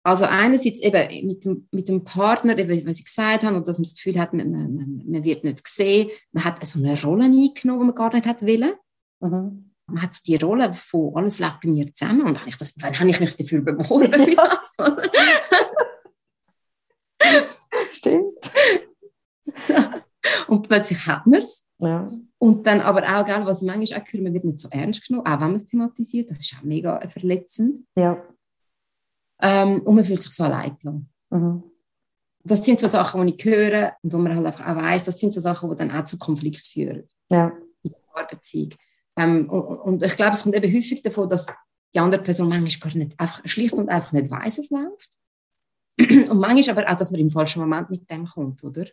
Also 0.04 0.26
einerseits 0.26 0.80
eben 0.80 1.28
mit 1.28 1.44
dem, 1.44 1.68
mit 1.72 1.90
dem 1.90 2.04
Partner, 2.04 2.58
eben, 2.58 2.88
was 2.88 3.00
ich 3.00 3.06
gesagt 3.06 3.44
habe, 3.44 3.58
und 3.58 3.68
dass 3.68 3.78
man 3.78 3.84
das 3.84 3.96
Gefühl 3.96 4.20
hat, 4.20 4.34
man, 4.34 4.52
man, 4.52 5.04
man 5.06 5.24
wird 5.24 5.44
nicht 5.44 5.64
gesehen, 5.64 6.10
man 6.32 6.46
hat 6.46 6.66
so 6.66 6.80
eine 6.80 7.02
Rolle 7.02 7.26
eingenommen, 7.26 7.82
die 7.82 7.86
man 7.88 7.96
gar 7.96 8.14
nicht 8.14 8.26
hat 8.26 8.42
wollen. 8.44 8.74
Mhm 9.20 9.68
man 9.88 10.02
hat 10.02 10.28
die 10.28 10.36
Rolle 10.36 10.74
von 10.74 11.16
alles 11.16 11.40
läuft 11.40 11.62
bei 11.62 11.70
mir 11.70 11.94
zusammen 11.94 12.22
und 12.24 12.40
habe 12.40 12.50
ich 12.50 12.58
das, 12.58 12.76
wann 12.80 13.00
habe 13.00 13.10
ich 13.10 13.20
mich 13.20 13.36
dafür 13.36 13.62
beworben? 13.62 14.36
Ja. 17.20 17.42
Stimmt. 17.90 18.34
Und 20.68 20.70
plötzlich 20.70 21.08
hat 21.08 21.26
man 21.26 21.42
es. 21.42 21.66
Ja. 21.80 22.08
Und 22.40 22.66
dann 22.66 22.82
aber 22.82 23.04
auch, 23.04 23.26
gell, 23.26 23.46
was 23.46 23.62
manchmal 23.62 24.02
auch 24.02 24.06
höre, 24.12 24.22
man 24.22 24.34
wird 24.34 24.46
nicht 24.46 24.60
so 24.60 24.68
ernst 24.70 25.08
genommen, 25.08 25.26
auch 25.28 25.34
wenn 25.40 25.48
man 25.48 25.56
es 25.56 25.66
thematisiert. 25.66 26.30
Das 26.30 26.40
ist 26.40 26.56
auch 26.58 26.64
mega 26.64 27.00
verletzend. 27.08 27.86
Ja. 27.96 28.22
Ähm, 29.42 29.82
und 29.84 29.96
man 29.96 30.04
fühlt 30.06 30.22
sich 30.22 30.34
so 30.34 30.44
allein 30.44 30.78
gelassen. 30.80 31.10
Mhm. 31.30 31.64
Das 32.44 32.66
sind 32.66 32.80
so 32.80 32.88
Sachen, 32.88 33.28
die 33.28 33.36
ich 33.36 33.46
höre 33.46 33.94
und 34.02 34.14
wo 34.14 34.18
man 34.18 34.36
halt 34.36 34.46
einfach 34.46 34.66
auch 34.66 34.76
weiss, 34.82 35.04
das 35.04 35.20
sind 35.20 35.34
so 35.34 35.42
Sachen, 35.42 35.70
die 35.70 35.76
dann 35.76 35.92
auch 35.92 36.06
zu 36.06 36.18
Konflikten 36.18 36.64
führen 36.64 37.04
Ja. 37.30 37.52
in 37.84 37.92
der 37.92 38.00
Paarbeziehung. 38.12 38.74
Ähm, 39.18 39.50
und, 39.50 39.64
und 39.80 40.04
ich 40.04 40.16
glaube, 40.16 40.34
es 40.34 40.44
kommt 40.44 40.56
eben 40.56 40.74
häufig 40.74 41.02
davon, 41.02 41.30
dass 41.30 41.48
die 41.94 42.00
andere 42.00 42.22
Person 42.22 42.50
manchmal 42.50 42.92
gar 42.92 42.98
nicht 42.98 43.20
einfach 43.20 43.42
schlicht 43.46 43.74
und 43.74 43.90
einfach 43.90 44.12
nicht 44.14 44.32
weiß, 44.32 44.58
es 44.60 44.70
läuft. 44.70 45.18
Und 46.30 46.40
manchmal 46.40 46.78
aber 46.78 46.92
auch, 46.92 46.98
dass 46.98 47.10
man 47.10 47.20
im 47.20 47.30
falschen 47.30 47.60
Moment 47.60 47.90
mit 47.90 48.10
dem 48.12 48.26
kommt, 48.26 48.64
oder? 48.64 48.86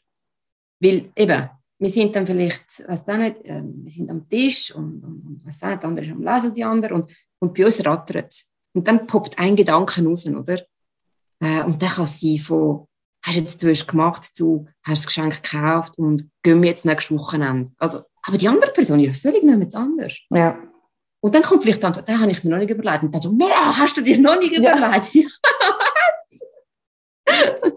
Weil 0.80 1.12
eben, 1.14 1.50
wir 1.84 1.90
sind 1.90 2.16
dann 2.16 2.26
vielleicht, 2.26 2.88
weiß 2.88 3.08
auch 3.10 3.18
nicht, 3.18 3.36
ähm, 3.44 3.82
wir 3.84 3.92
sind 3.92 4.10
am 4.10 4.26
Tisch 4.26 4.74
und, 4.74 5.04
und, 5.04 5.22
und 5.26 5.46
weiß 5.46 5.64
auch 5.64 5.68
nicht, 5.68 5.82
der 5.82 5.88
andere 5.90 6.06
ist 6.06 6.12
am 6.12 6.22
Lesen, 6.22 6.54
die 6.54 6.64
andere, 6.64 6.94
und, 6.94 7.14
und 7.40 7.52
bei 7.52 7.66
uns 7.66 7.84
rattert 7.84 8.30
es. 8.30 8.50
Und 8.72 8.88
dann 8.88 9.06
poppt 9.06 9.38
ein 9.38 9.54
Gedanke 9.54 10.02
raus, 10.02 10.26
oder? 10.26 10.62
Äh, 11.40 11.62
und 11.64 11.82
dann 11.82 11.90
kann 11.90 12.04
es 12.04 12.20
sein 12.20 12.38
von, 12.38 12.86
hast 13.22 13.36
du 13.36 13.40
jetzt 13.40 13.62
du 13.62 13.68
hast 13.68 13.86
gemacht 13.86 14.24
zu, 14.24 14.66
hast 14.82 15.04
das 15.04 15.06
Geschenk 15.08 15.42
gekauft 15.42 15.98
und 15.98 16.30
gehen 16.42 16.62
wir 16.62 16.70
jetzt 16.70 16.86
nächstes 16.86 17.18
Wochenende. 17.18 17.70
Also, 17.76 18.00
aber 18.22 18.38
die 18.38 18.48
andere 18.48 18.72
Person 18.72 19.00
ist 19.00 19.22
ja 19.22 19.30
völlig 19.30 19.44
nicht 19.44 19.74
anders. 19.74 20.14
Ja. 20.30 20.58
Und 21.20 21.34
dann 21.34 21.42
kommt 21.42 21.64
vielleicht 21.64 21.82
die 21.82 21.86
Antwort, 21.86 22.08
den 22.08 22.18
habe 22.18 22.30
ich 22.30 22.42
mir 22.44 22.50
noch 22.50 22.58
nicht 22.60 22.70
überlegt. 22.70 23.02
Und 23.02 23.14
dann 23.14 23.20
so, 23.20 23.30
boah, 23.30 23.76
hast 23.76 23.94
du 23.98 24.00
dir 24.00 24.16
noch 24.16 24.38
nicht 24.38 24.58
Ja. 24.58 24.90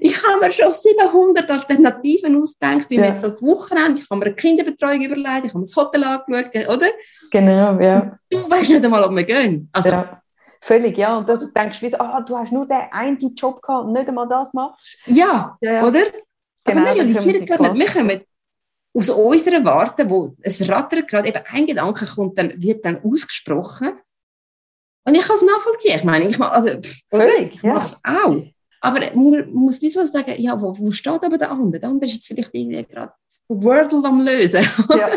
ich 0.00 0.26
habe 0.26 0.40
mir 0.40 0.50
schon 0.50 0.72
700 0.72 1.48
Alternativen 1.50 2.40
ausgedacht, 2.40 2.88
wie 2.88 2.96
Ja. 2.96 3.06
jetzt 3.06 3.22
das 3.22 3.42
Wochenende, 3.42 4.00
ich 4.00 4.08
habe 4.10 4.18
mir 4.20 4.26
eine 4.26 4.34
Kinderbetreuung 4.34 5.02
überlegt, 5.02 5.44
ich 5.46 5.50
habe 5.50 5.58
mir 5.58 5.64
das 5.64 5.76
Hotel 5.76 6.04
angeschaut, 6.04 6.68
oder? 6.68 6.86
Genau, 7.30 7.78
ja. 7.80 8.18
Du 8.30 8.38
weißt 8.50 8.70
nicht 8.70 8.84
einmal, 8.84 9.04
ob 9.04 9.14
wir 9.14 9.24
gehen. 9.24 9.68
Also, 9.72 9.90
ja. 9.90 10.22
Völlig, 10.62 10.96
ja. 10.98 11.16
Und 11.18 11.28
dann 11.28 11.52
denkst 11.54 11.80
du 11.80 11.86
wieder, 11.86 12.00
ah, 12.00 12.20
du 12.20 12.36
hast 12.36 12.52
nur 12.52 12.66
den 12.66 12.82
einen 12.90 13.18
Job 13.34 13.62
gehabt 13.62 13.86
und 13.86 13.92
nicht 13.92 14.08
einmal 14.08 14.28
das 14.28 14.52
machst. 14.52 14.98
ja, 15.06 15.56
Ja, 15.60 15.72
ja. 15.72 15.86
oder? 15.86 16.00
Genau, 16.64 16.80
Aber 16.82 16.94
wir 16.94 16.94
realisieren 17.02 17.46
gar 17.46 17.60
nicht, 17.72 17.78
wir 17.78 17.86
kommen 18.02 18.20
aus 18.92 19.08
unserer 19.08 19.64
Warte, 19.64 20.08
wo 20.10 20.34
es 20.42 20.68
rattert 20.68 21.08
gerade, 21.08 21.28
eben 21.28 21.40
ein 21.46 21.66
Gedanke 21.66 22.04
kommt, 22.06 22.36
dann 22.38 22.52
wird 22.62 22.84
dann 22.84 23.00
ausgesprochen. 23.02 23.92
Und 25.06 25.14
ich 25.14 25.26
kann 25.26 25.36
es 25.36 25.42
nachvollziehen. 25.42 25.96
Ich 25.96 26.04
meine, 26.04 26.26
ich 26.26 26.38
mache, 26.38 26.52
also, 26.52 26.68
pff? 26.78 27.02
Völlig, 27.10 27.54
Ich 27.54 27.62
ja. 27.62 27.72
mache 27.74 27.84
es 27.86 27.96
auch. 28.04 28.36
Aber 28.80 29.00
man 29.14 29.52
muss 29.52 29.82
wieso 29.82 30.06
sagen, 30.06 30.34
ja, 30.38 30.60
wo, 30.60 30.76
wo 30.78 30.90
steht 30.90 31.22
aber 31.22 31.36
der 31.36 31.50
andere? 31.50 31.80
Der 31.80 31.90
andere 31.90 32.06
ist 32.06 32.14
jetzt 32.14 32.28
vielleicht 32.28 32.50
irgendwie 32.54 32.82
gerade 32.84 33.12
Wordle 33.48 34.02
am 34.04 34.20
Lösen. 34.20 34.64
Ja. 34.90 35.10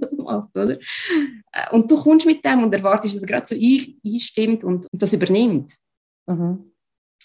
Was 0.00 0.12
er 0.12 0.22
macht, 0.22 0.56
oder? 0.56 0.76
Äh, 1.52 1.72
Und 1.72 1.90
du 1.90 1.96
kommst 1.96 2.26
mit 2.26 2.44
dem 2.44 2.62
und 2.62 2.74
erwartest, 2.74 3.16
dass 3.16 3.22
er 3.22 3.28
gerade 3.28 3.46
so 3.46 3.54
ein, 3.54 4.00
einstimmt 4.04 4.64
und, 4.64 4.86
und 4.90 5.02
das 5.02 5.12
übernimmt. 5.12 5.76
Mhm. 6.26 6.70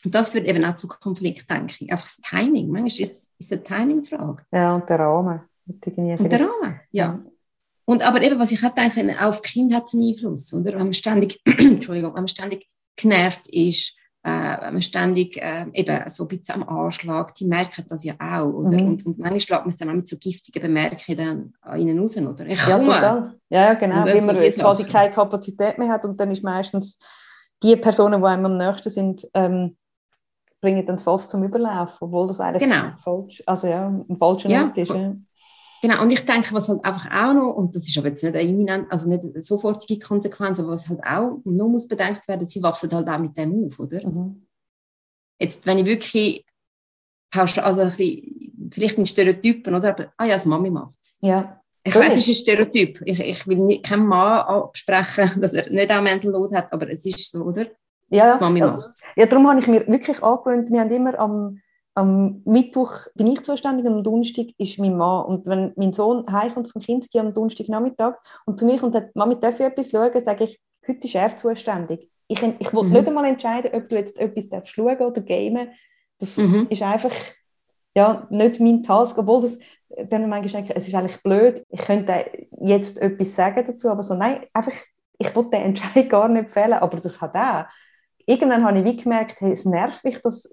Und 0.05 0.15
das 0.15 0.29
führt 0.29 0.47
eben 0.47 0.63
auch 0.65 0.75
zu 0.75 0.87
Konflikt, 0.87 1.49
denke 1.49 1.75
ich. 1.79 1.91
Einfach 1.91 2.05
das 2.05 2.17
Timing. 2.21 2.69
Manchmal 2.69 2.87
ist 2.87 2.99
es 2.99 3.31
ist 3.37 3.51
eine 3.51 3.63
Timing-Frage. 3.63 4.43
Ja, 4.51 4.75
und 4.75 4.89
der 4.89 4.99
Rahmen. 4.99 5.41
Und, 5.67 6.31
der 6.31 6.41
Rahmen, 6.41 6.79
ja. 6.91 7.23
Und 7.85 8.07
aber 8.07 8.21
eben, 8.21 8.39
was 8.39 8.51
ich 8.51 8.63
auch 8.63 8.73
denke, 8.73 9.15
auch 9.19 9.29
auf 9.29 9.41
Kind 9.41 9.73
hat 9.73 9.85
es 9.85 9.93
einen 9.93 10.09
Einfluss, 10.09 10.53
oder? 10.53 10.73
Wenn 10.73 10.77
man 10.79 10.93
ständig, 10.93 11.41
Entschuldigung, 11.45 12.11
wenn 12.13 12.21
man 12.21 12.27
ständig 12.27 12.67
genervt 12.95 13.47
ist, 13.53 13.98
äh, 14.29 14.61
wenn 14.61 14.73
man 14.73 14.81
ständig 14.81 15.37
äh, 15.37 15.65
eben 15.73 16.09
so 16.09 16.23
ein 16.23 16.27
bisschen 16.29 16.61
am 16.61 16.69
Anschlag, 16.69 17.33
die 17.35 17.45
merken 17.45 17.85
das 17.87 18.03
ja 18.03 18.13
auch, 18.19 18.45
oder? 18.53 18.79
Mhm. 18.81 18.87
Und, 18.87 19.05
und 19.05 19.19
manchmal 19.19 19.39
schlägt 19.39 19.61
man 19.61 19.69
es 19.69 19.77
dann 19.77 19.89
auch 19.89 19.93
mit 19.93 20.07
so 20.07 20.17
giftigen 20.17 20.61
Bemerkungen 20.61 21.17
dann 21.17 21.53
an 21.61 21.79
ihnen 21.79 21.99
raus, 21.99 22.17
oder? 22.17 22.45
Ich 22.45 22.65
Ja, 22.67 22.77
komme. 22.77 22.85
total. 22.93 23.35
Ja, 23.49 23.61
ja, 23.65 23.73
genau. 23.73 24.05
So 24.05 24.25
man 24.25 24.35
die 24.35 24.49
quasi 24.51 24.83
keine 24.85 25.11
Kapazität 25.13 25.77
mehr 25.77 25.89
hat 25.89 26.05
und 26.05 26.19
dann 26.19 26.31
ist 26.31 26.43
meistens 26.43 26.99
die 27.63 27.75
Personen, 27.75 28.21
die 28.21 28.27
einem 28.27 28.45
am 28.45 28.57
nächsten 28.57 28.89
sind, 28.89 29.27
ähm, 29.33 29.75
bringen 30.61 30.85
dann 30.85 30.97
das 30.97 31.03
Fass 31.03 31.29
zum 31.29 31.43
Überlaufen, 31.43 31.97
obwohl 32.01 32.27
das 32.27 32.39
eigentlich 32.39 32.69
Genau. 32.69 32.91
falsch, 33.03 33.43
also 33.45 33.67
ja, 33.67 33.87
ein 33.87 34.15
falscher 34.17 34.49
Ja. 34.49 34.63
Ort 34.63 34.77
ist. 34.77 34.89
Ja. 34.93 35.13
Genau, 35.81 36.01
und 36.01 36.11
ich 36.11 36.25
denke, 36.25 36.53
was 36.53 36.67
halt 36.67 36.83
einfach 36.83 37.09
auch 37.09 37.33
noch, 37.33 37.53
und 37.53 37.75
das 37.75 37.87
ist 37.87 37.97
aber 37.97 38.09
jetzt 38.09 38.23
nicht 38.23 38.35
eine 38.35 38.47
imminent, 38.49 38.91
also 38.91 39.07
nicht 39.07 39.23
eine 39.23 39.41
sofortige 39.41 40.05
Konsequenz, 40.05 40.59
aber 40.59 40.69
was 40.69 40.89
halt 40.89 41.01
auch 41.03 41.39
noch 41.45 41.67
muss 41.69 41.87
bedenkt 41.87 42.27
werden, 42.27 42.47
sie 42.47 42.61
wachsen 42.61 42.91
halt 42.91 43.07
auch 43.07 43.19
mit 43.19 43.37
dem 43.37 43.65
auf, 43.65 43.79
oder? 43.79 44.05
Mhm. 44.05 44.45
Jetzt, 45.39 45.65
wenn 45.65 45.77
ich 45.77 45.85
wirklich 45.85 46.45
pauschal, 47.31 47.63
also 47.63 47.81
ein 47.81 47.87
bisschen, 47.89 48.69
vielleicht 48.71 48.97
ein 48.97 49.05
Stereotypen, 49.05 49.73
oder? 49.73 49.89
Aber, 49.89 50.13
ah 50.17 50.25
ja, 50.25 50.33
das 50.33 50.45
Mami 50.45 50.69
macht 50.69 50.97
es. 51.01 51.17
ja. 51.21 51.55
Ich 51.81 51.93
Völlig. 51.93 52.09
weiß, 52.09 52.17
es 52.17 52.27
ist 52.27 52.41
ein 52.41 52.43
Stereotyp. 52.43 53.01
Ich, 53.05 53.21
ich 53.21 53.47
will 53.47 53.57
nicht, 53.57 53.85
keinem 53.85 54.05
Mann 54.05 54.39
absprechen, 54.41 55.31
dass 55.41 55.53
er 55.53 55.69
nicht 55.69 55.89
auch 55.89 56.01
Mental 56.01 56.29
Load 56.29 56.53
hat, 56.53 56.73
aber 56.73 56.89
es 56.89 57.05
ist 57.05 57.31
so, 57.31 57.43
oder? 57.43 57.67
Ja, 58.09 58.33
Das 58.33 58.41
Mami 58.41 58.59
ja. 58.59 58.67
macht 58.67 58.89
es. 58.89 59.03
Ja, 59.15 59.25
darum 59.25 59.47
habe 59.47 59.61
ich 59.61 59.67
mir 59.67 59.87
wirklich 59.87 60.21
angewöhnt, 60.21 60.69
wir 60.69 60.81
haben 60.81 60.91
immer 60.91 61.17
am, 61.17 61.61
am 61.99 62.41
Mittwoch 62.45 62.93
bin 63.15 63.27
ich 63.27 63.43
zuständig 63.43 63.85
und 63.85 63.93
am 63.97 64.03
Donnerstag 64.03 64.47
ist 64.57 64.79
mein 64.79 64.95
Mann. 64.97 65.25
Und 65.25 65.45
wenn 65.45 65.73
mein 65.75 65.93
Sohn 65.93 66.25
heimkommt 66.31 66.71
vom 66.71 66.81
Kinski 66.81 67.19
am 67.19 67.33
Donnerstagnachmittag 67.33 68.15
und 68.45 68.57
zu 68.59 68.65
mir 68.65 68.79
kommt 68.79 68.95
und 68.95 69.01
sagt, 69.01 69.15
Mami, 69.15 69.39
darf 69.39 69.55
ich 69.59 69.65
etwas 69.65 69.91
schauen, 69.91 70.23
sage 70.23 70.45
ich, 70.45 70.59
heute 70.87 71.07
ist 71.07 71.15
er 71.15 71.35
zuständig. 71.37 72.09
Ich, 72.27 72.41
ich 72.41 72.73
will 72.73 72.83
Mhm. 72.83 72.93
nicht 72.93 73.07
einmal 73.07 73.25
entscheiden, 73.25 73.71
ob 73.73 73.89
du 73.89 73.95
jetzt 73.95 74.17
etwas 74.19 74.49
darfst 74.49 74.71
schauen 74.71 74.99
oder 74.99 75.21
gamen. 75.21 75.69
Das 76.19 76.37
Mhm. 76.37 76.67
ist 76.69 76.81
einfach 76.81 77.11
ja, 77.95 78.27
nicht 78.29 78.59
mein 78.59 78.83
Task, 78.83 79.17
obwohl 79.17 79.41
das 79.41 79.59
dann 80.09 80.29
manchmal 80.29 80.61
denke, 80.63 80.75
es 80.75 80.87
ist 80.87 80.93
eigentlich 80.95 81.21
blöd, 81.23 81.65
ich 81.69 81.81
könnte 81.81 82.13
jetzt 82.61 83.01
etwas 83.01 83.33
sagen 83.35 83.63
dazu, 83.65 83.89
aber 83.89 84.03
so, 84.03 84.13
nein, 84.13 84.41
einfach, 84.53 84.73
ich 85.17 85.35
will 85.35 85.45
den 85.49 85.61
Entscheid 85.63 86.09
gar 86.09 86.27
nicht 86.29 86.51
fällen, 86.51 86.73
aber 86.73 86.97
das 86.97 87.19
hat 87.19 87.35
auch. 87.35 87.65
Irgendwann 88.25 88.63
habe 88.63 88.79
ich 88.79 88.85
wie 88.85 88.95
gemerkt, 88.97 89.41
hey, 89.41 89.51
es 89.51 89.65
nervt 89.65 90.03
mich, 90.03 90.21
dass, 90.21 90.47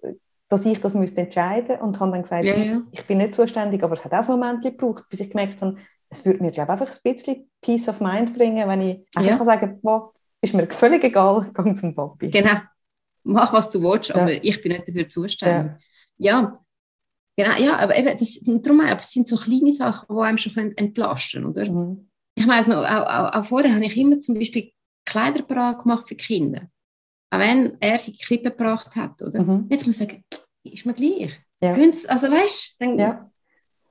dass 0.48 0.64
ich 0.64 0.80
das 0.80 0.94
müsste 0.94 1.22
entscheiden 1.22 1.80
und 1.80 1.98
habe 2.00 2.12
dann 2.12 2.22
gesagt, 2.22 2.44
Ja, 2.44 2.54
ja. 2.56 2.82
ich 2.92 3.04
bin 3.06 3.18
nicht 3.18 3.34
zuständig, 3.34 3.82
aber 3.82 3.94
es 3.94 4.04
hat 4.04 4.12
auch 4.12 4.28
ein 4.28 4.38
Moment 4.38 4.62
gebraucht, 4.62 5.04
bis 5.10 5.20
ich 5.20 5.30
gemerkt 5.30 5.60
habe, 5.62 5.76
es 6.08 6.24
würde 6.24 6.42
mir 6.42 6.52
glaube 6.52 6.72
einfach 6.72 6.88
ein 6.88 7.14
bisschen 7.14 7.50
Peace 7.60 7.88
of 7.88 8.00
Mind 8.00 8.34
bringen, 8.34 8.68
wenn 8.68 8.80
ich 8.80 9.06
einfach 9.16 9.30
Ja. 9.30 9.36
kann 9.36 9.46
sagen 9.46 9.80
boah, 9.82 10.12
ist 10.40 10.54
mir 10.54 10.66
völlig 10.70 11.02
egal, 11.04 11.50
gang 11.54 11.76
zum 11.76 11.94
Papi. 11.94 12.30
Genau. 12.30 12.52
Mach, 13.24 13.52
was 13.52 13.70
du 13.70 13.82
willst, 13.82 14.14
aber 14.14 14.32
ich 14.44 14.62
bin 14.62 14.70
nicht 14.70 14.86
dafür 14.86 15.08
zuständig. 15.08 15.72
Ja. 16.18 16.60
Genau, 17.38 17.50
ja, 17.58 17.76
aber 17.78 17.98
eben, 17.98 18.16
das, 18.16 18.40
darum, 18.40 18.80
aber 18.80 19.00
es 19.00 19.10
sind 19.10 19.28
so 19.28 19.36
kleine 19.36 19.72
Sachen, 19.72 20.06
die 20.08 20.22
einem 20.22 20.38
schon 20.38 20.72
entlasten 20.72 21.42
können, 21.42 21.52
oder? 21.52 21.70
Mhm. 21.70 22.08
Ich 22.34 22.46
weiß 22.48 22.68
noch, 22.68 22.76
auch, 22.84 23.06
auch, 23.06 23.34
auch 23.34 23.44
vorher 23.44 23.74
habe 23.74 23.84
ich 23.84 23.96
immer 23.96 24.20
zum 24.20 24.36
Beispiel 24.36 24.70
Kleider 25.04 25.42
parat 25.42 25.82
gemacht 25.82 26.08
für 26.08 26.14
Kinder. 26.14 26.62
Auch 27.30 27.38
wenn 27.38 27.76
er 27.80 27.98
sie 27.98 28.16
in 28.30 28.42
gebracht 28.42 28.94
hat, 28.96 29.20
oder? 29.22 29.42
Mhm. 29.42 29.66
Jetzt 29.70 29.86
muss 29.86 30.00
ich 30.00 30.08
sagen, 30.08 30.24
ist 30.64 30.86
mir 30.86 30.94
gleich. 30.94 31.32
Ja. 31.60 31.72
Also 31.72 32.30
weißt 32.30 32.76
du, 32.80 32.84
dann, 32.84 32.98
Ja. 32.98 33.30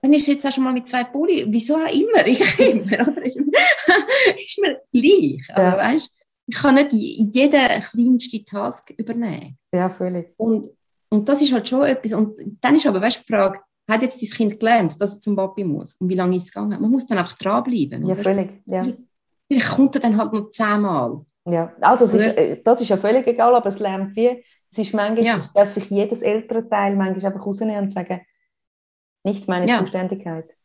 dann 0.02 0.14
ist 0.14 0.28
jetzt 0.28 0.46
auch 0.46 0.52
schon 0.52 0.64
mal 0.64 0.74
mit 0.74 0.88
zwei 0.88 1.04
Pulli, 1.04 1.46
wieso 1.50 1.76
auch 1.76 1.92
immer, 1.94 2.26
ich 2.26 2.60
immer, 2.60 3.08
oder? 3.08 3.22
Ist, 3.26 3.38
ist 3.38 4.60
mir 4.62 4.80
gleich. 4.94 5.42
Also, 5.50 5.62
Ja. 5.62 5.78
weißt, 5.78 6.12
ich 6.48 6.56
kann 6.56 6.76
nicht 6.76 6.92
jeden 6.92 7.82
kleinsten 7.82 8.46
Task 8.46 8.94
übernehmen. 8.98 9.58
ja, 9.74 9.90
völlig. 9.90 10.34
Und, 10.38 10.70
und 11.10 11.28
das 11.28 11.42
ist 11.42 11.52
halt 11.52 11.68
schon 11.68 11.84
etwas. 11.84 12.14
Und 12.14 12.40
dann 12.62 12.76
ist 12.76 12.86
aber 12.86 13.02
weißt, 13.02 13.22
die 13.28 13.34
Frage, 13.34 13.60
hat 13.90 14.02
jetzt 14.02 14.22
dein 14.22 14.30
Kind 14.30 14.60
gelernt, 14.60 15.00
dass 15.02 15.16
es 15.16 15.22
zum 15.22 15.36
Papi 15.36 15.64
muss? 15.64 15.96
Und 16.00 16.10
wie 16.10 16.16
lange 16.16 16.36
ist 16.38 16.44
es 16.46 16.52
gegangen? 16.52 16.80
Man 16.82 16.92
muss 16.92 17.06
dann 17.08 17.18
einfach 17.18 17.34
dranbleiben. 17.38 18.06
Ja, 18.06 18.14
oder? 18.14 18.24
völlig. 18.24 18.62
Ja. 18.66 18.86
Vielleicht 19.48 19.70
kommt 19.70 19.96
er 19.96 20.02
dann 20.02 20.18
halt 20.18 20.34
noch 20.34 20.50
zehnmal. 20.50 21.26
Ja, 21.48 21.74
also 21.82 22.06
das 22.06 22.14
ist, 22.16 22.26
äh, 22.38 22.62
das 22.64 22.82
ist 22.82 22.90
ja 22.90 22.98
völlig 22.98 23.28
egal, 23.28 23.56
aber 23.56 23.68
es 23.68 23.80
lernt 23.80 24.16
wie, 24.16 24.44
es 24.72 24.78
ist 24.78 24.94
manchmal, 24.94 25.26
Ja. 25.26 25.38
es 25.38 25.54
darf 25.54 25.70
sich 25.70 25.90
jedes 25.90 26.22
ältere 26.24 26.68
Teil 26.68 26.96
manchmal 26.96 27.32
einfach 27.34 27.46
rausnehmen 27.46 27.84
und 27.86 27.94
sagen, 27.94 28.22
nicht 29.24 29.48
meine 29.48 29.68
Ja. 29.68 29.80
Zuständigkeit. 29.80 30.56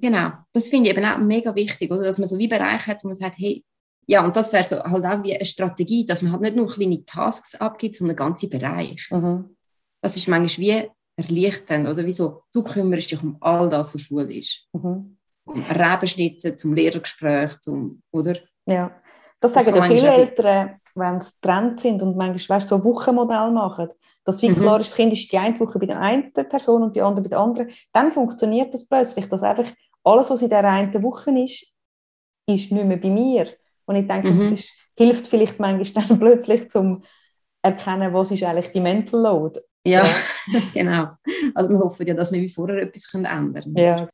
Genau. 0.00 0.30
Das 0.52 0.68
finde 0.68 0.90
ich 0.90 0.96
eben 0.96 1.04
auch 1.06 1.18
mega 1.18 1.54
wichtig, 1.54 1.90
oder? 1.92 2.02
dass 2.02 2.18
man 2.18 2.26
so 2.26 2.38
wie 2.38 2.48
Bereiche 2.48 2.86
hat, 2.88 3.04
wo 3.04 3.08
man 3.08 3.16
sagt, 3.16 3.36
hey, 3.38 3.64
ja, 4.08 4.24
und 4.24 4.36
das 4.36 4.52
wäre 4.52 4.64
so 4.64 4.82
halt 4.82 5.04
auch 5.04 5.22
wie 5.22 5.34
eine 5.34 5.44
Strategie, 5.44 6.04
dass 6.06 6.22
man 6.22 6.32
halt 6.32 6.42
nicht 6.42 6.56
nur 6.56 6.66
kleine 6.68 7.04
Tasks 7.04 7.54
abgibt, 7.56 7.96
sondern 7.96 8.16
ganze 8.16 8.48
Bereich. 8.48 9.08
Mhm. 9.10 9.56
Das 10.00 10.16
ist 10.16 10.28
manchmal 10.28 10.66
wie 10.66 10.90
erleichternd, 11.16 11.88
oder? 11.88 12.04
Wieso? 12.04 12.42
Du 12.52 12.62
kümmerst 12.62 13.10
dich 13.10 13.22
um 13.22 13.36
all 13.40 13.68
das, 13.68 13.94
was 13.94 14.00
Schule 14.02 14.32
ist. 14.32 14.66
Mhm. 14.72 15.16
Um 15.44 15.62
Rebenschnitzen, 15.70 16.56
zum 16.58 16.74
Lehrergespräch, 16.74 17.58
zum, 17.60 18.02
oder? 18.12 18.36
Ja, 18.66 18.90
das 19.54 19.64
Das 19.64 19.64
sagen 19.66 19.76
ja 19.76 19.82
kann 19.82 19.96
viele 19.96 20.12
Eltern, 20.12 20.80
wenn 20.94 21.20
sie 21.20 21.30
getrennt 21.40 21.80
sind 21.80 22.02
und 22.02 22.16
manchmal 22.16 22.58
weißt, 22.58 22.68
so 22.68 22.84
Wochenmodell 22.84 23.50
machen, 23.50 23.88
dass 24.24 24.42
wie 24.42 24.50
Mhm. 24.50 24.54
klar 24.54 24.80
ist, 24.80 24.90
das 24.90 24.96
Kind 24.96 25.12
ist 25.12 25.30
die 25.30 25.38
eine 25.38 25.58
Woche 25.60 25.78
bei 25.78 25.86
der 25.86 26.00
einen 26.00 26.32
Person 26.32 26.82
und 26.82 26.96
die 26.96 27.02
andere 27.02 27.22
bei 27.22 27.28
der 27.28 27.38
anderen, 27.40 27.70
dann 27.92 28.12
funktioniert 28.12 28.72
das 28.74 28.86
plötzlich, 28.86 29.28
dass 29.28 29.42
einfach 29.42 29.70
alles, 30.04 30.30
was 30.30 30.42
in 30.42 30.48
der 30.48 30.64
einen 30.64 31.02
Woche 31.02 31.30
ist, 31.38 31.66
ist 32.48 32.70
nicht 32.72 32.84
mehr 32.84 32.96
bei 32.96 33.10
mir. 33.10 33.48
Und 33.86 33.96
ich 33.96 34.06
denke, 34.06 34.30
Mhm. 34.30 34.50
das 34.50 34.60
ist, 34.60 34.70
hilft 34.96 35.26
vielleicht 35.28 35.58
manchmal 35.60 36.04
dann 36.08 36.18
plötzlich 36.18 36.70
zum 36.70 37.02
erkennen, 37.62 38.12
was 38.14 38.30
ist 38.30 38.42
eigentlich 38.44 38.72
die 38.72 38.80
Mental 38.80 39.20
Load. 39.20 39.60
Ja, 39.84 40.04
genau. 40.74 41.08
Also 41.54 41.70
wir 41.70 41.78
hoffen 41.78 42.06
ja, 42.06 42.14
dass 42.14 42.32
wir 42.32 42.40
wie 42.40 42.48
vorher 42.48 42.82
etwas 42.82 43.12
ändern 43.12 43.54
können. 43.54 43.76
Ja, 43.76 44.08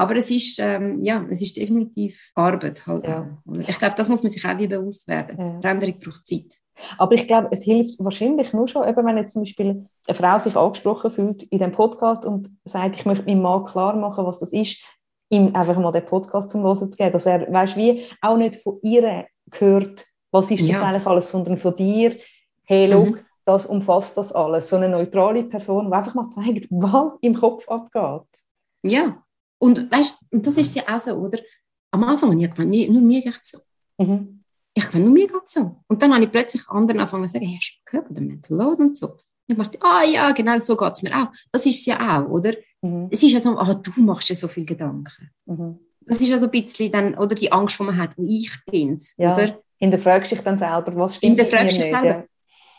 Aber 0.00 0.16
es 0.16 0.30
ist, 0.30 0.58
ähm, 0.58 1.04
ja, 1.04 1.26
es 1.28 1.42
ist 1.42 1.58
definitiv 1.58 2.32
Arbeit 2.34 2.86
halt 2.86 3.04
ja. 3.04 3.36
Ich 3.66 3.78
glaube, 3.78 3.96
das 3.98 4.08
muss 4.08 4.22
man 4.22 4.30
sich 4.30 4.42
auch 4.46 4.56
wie 4.56 4.66
bewusst 4.66 5.06
werden. 5.08 5.36
Ja. 5.38 5.60
Veränderung 5.60 5.98
braucht 6.00 6.26
Zeit. 6.26 6.56
Aber 6.96 7.12
ich 7.12 7.26
glaube, 7.26 7.48
es 7.50 7.62
hilft 7.62 8.02
wahrscheinlich 8.02 8.54
nur 8.54 8.66
schon, 8.66 8.88
eben, 8.88 9.04
wenn 9.04 9.18
jetzt 9.18 9.34
zum 9.34 9.42
Beispiel 9.42 9.86
eine 10.06 10.14
Frau 10.14 10.38
sich 10.38 10.56
angesprochen 10.56 11.10
fühlt 11.10 11.42
in 11.42 11.58
dem 11.58 11.72
Podcast 11.72 12.24
und 12.24 12.48
sagt, 12.64 12.96
ich 12.96 13.04
möchte 13.04 13.26
meinem 13.26 13.42
Mann 13.42 13.66
klar 13.66 13.94
machen, 13.94 14.24
was 14.24 14.38
das 14.38 14.54
ist, 14.54 14.82
ihm 15.28 15.54
einfach 15.54 15.76
mal 15.76 15.92
den 15.92 16.06
Podcast 16.06 16.48
zum 16.48 16.62
Hören 16.62 16.76
zu 16.90 16.96
geben, 16.96 17.12
dass 17.12 17.26
er, 17.26 17.52
weißt 17.52 17.76
wie, 17.76 18.06
auch 18.22 18.38
nicht 18.38 18.56
von 18.56 18.78
ihr 18.82 19.26
hört, 19.52 20.06
was 20.30 20.50
ist 20.50 20.60
das 20.60 20.68
ja. 20.70 20.82
eigentlich 20.82 21.06
alles, 21.06 21.30
sondern 21.30 21.58
von 21.58 21.76
dir, 21.76 22.16
hey, 22.64 22.86
mhm. 22.86 22.92
look, 22.94 23.24
das 23.44 23.66
umfasst 23.66 24.16
das 24.16 24.32
alles. 24.32 24.70
So 24.70 24.76
eine 24.76 24.88
neutrale 24.88 25.44
Person, 25.44 25.88
die 25.88 25.92
einfach 25.92 26.14
mal 26.14 26.30
zeigt, 26.30 26.68
was 26.70 27.12
im 27.20 27.34
Kopf 27.34 27.68
abgeht. 27.68 28.26
Ja, 28.82 29.22
und 29.60 29.92
weißt 29.92 30.18
und 30.30 30.46
das 30.46 30.56
ist 30.56 30.74
ja 30.74 30.82
auch 30.88 31.00
so, 31.00 31.12
oder? 31.12 31.38
Am 31.92 32.04
Anfang 32.04 32.30
habe 32.30 32.42
ich 32.42 32.54
gemeint, 32.54 32.90
nur 32.90 33.02
mir 33.02 33.20
geht 33.20 33.40
so. 33.42 33.58
Mhm. 33.98 34.42
Ich 34.74 34.92
meine, 34.92 35.04
nur 35.04 35.14
mir 35.14 35.26
geht 35.26 35.48
so. 35.48 35.76
Und 35.88 36.00
dann 36.00 36.14
habe 36.14 36.24
ich 36.24 36.30
plötzlich 36.30 36.68
anderen 36.68 37.00
angefangen 37.00 37.26
zu 37.26 37.34
sagen, 37.34 37.46
hey, 37.46 37.58
hast 37.60 37.78
du 37.78 37.90
gehört, 37.90 38.06
der 38.10 38.22
Mental 38.22 38.56
Load 38.56 38.82
und 38.82 38.96
so. 38.96 39.08
Und 39.08 39.18
ich 39.48 39.56
dachte, 39.56 39.78
ah 39.82 40.04
ja, 40.04 40.30
genau 40.32 40.58
so 40.60 40.76
geht 40.76 40.92
es 40.92 41.02
mir 41.02 41.14
auch. 41.14 41.28
Das 41.52 41.66
ist 41.66 41.80
es 41.80 41.86
ja 41.86 41.98
auch, 41.98 42.30
oder? 42.30 42.54
Mhm. 42.80 43.08
Es 43.10 43.22
ist 43.22 43.32
ja 43.32 43.40
so, 43.40 43.58
ah, 43.58 43.74
du 43.74 43.90
machst 44.00 44.28
dir 44.30 44.36
so 44.36 44.48
viel 44.48 44.64
Gedanken. 44.64 45.30
Mhm. 45.46 45.78
Das 46.06 46.20
ist 46.20 46.28
ja 46.28 46.38
so 46.38 46.46
ein 46.46 46.50
bisschen 46.50 46.90
dann, 46.92 47.18
oder 47.18 47.34
die 47.34 47.52
Angst, 47.52 47.78
die 47.78 47.82
man 47.82 47.96
hat, 47.96 48.16
wo 48.16 48.24
ich 48.26 48.50
bin 48.70 48.98
ja. 49.16 49.32
oder? 49.32 49.58
Hinterfragst 49.76 50.30
dich 50.30 50.40
dann 50.40 50.58
selber, 50.58 50.94
was 50.96 51.16
stimmt 51.16 51.38
Hinterfragst 51.38 51.78
dich 51.78 51.88
selber. 51.88 52.06
Ja. 52.06 52.24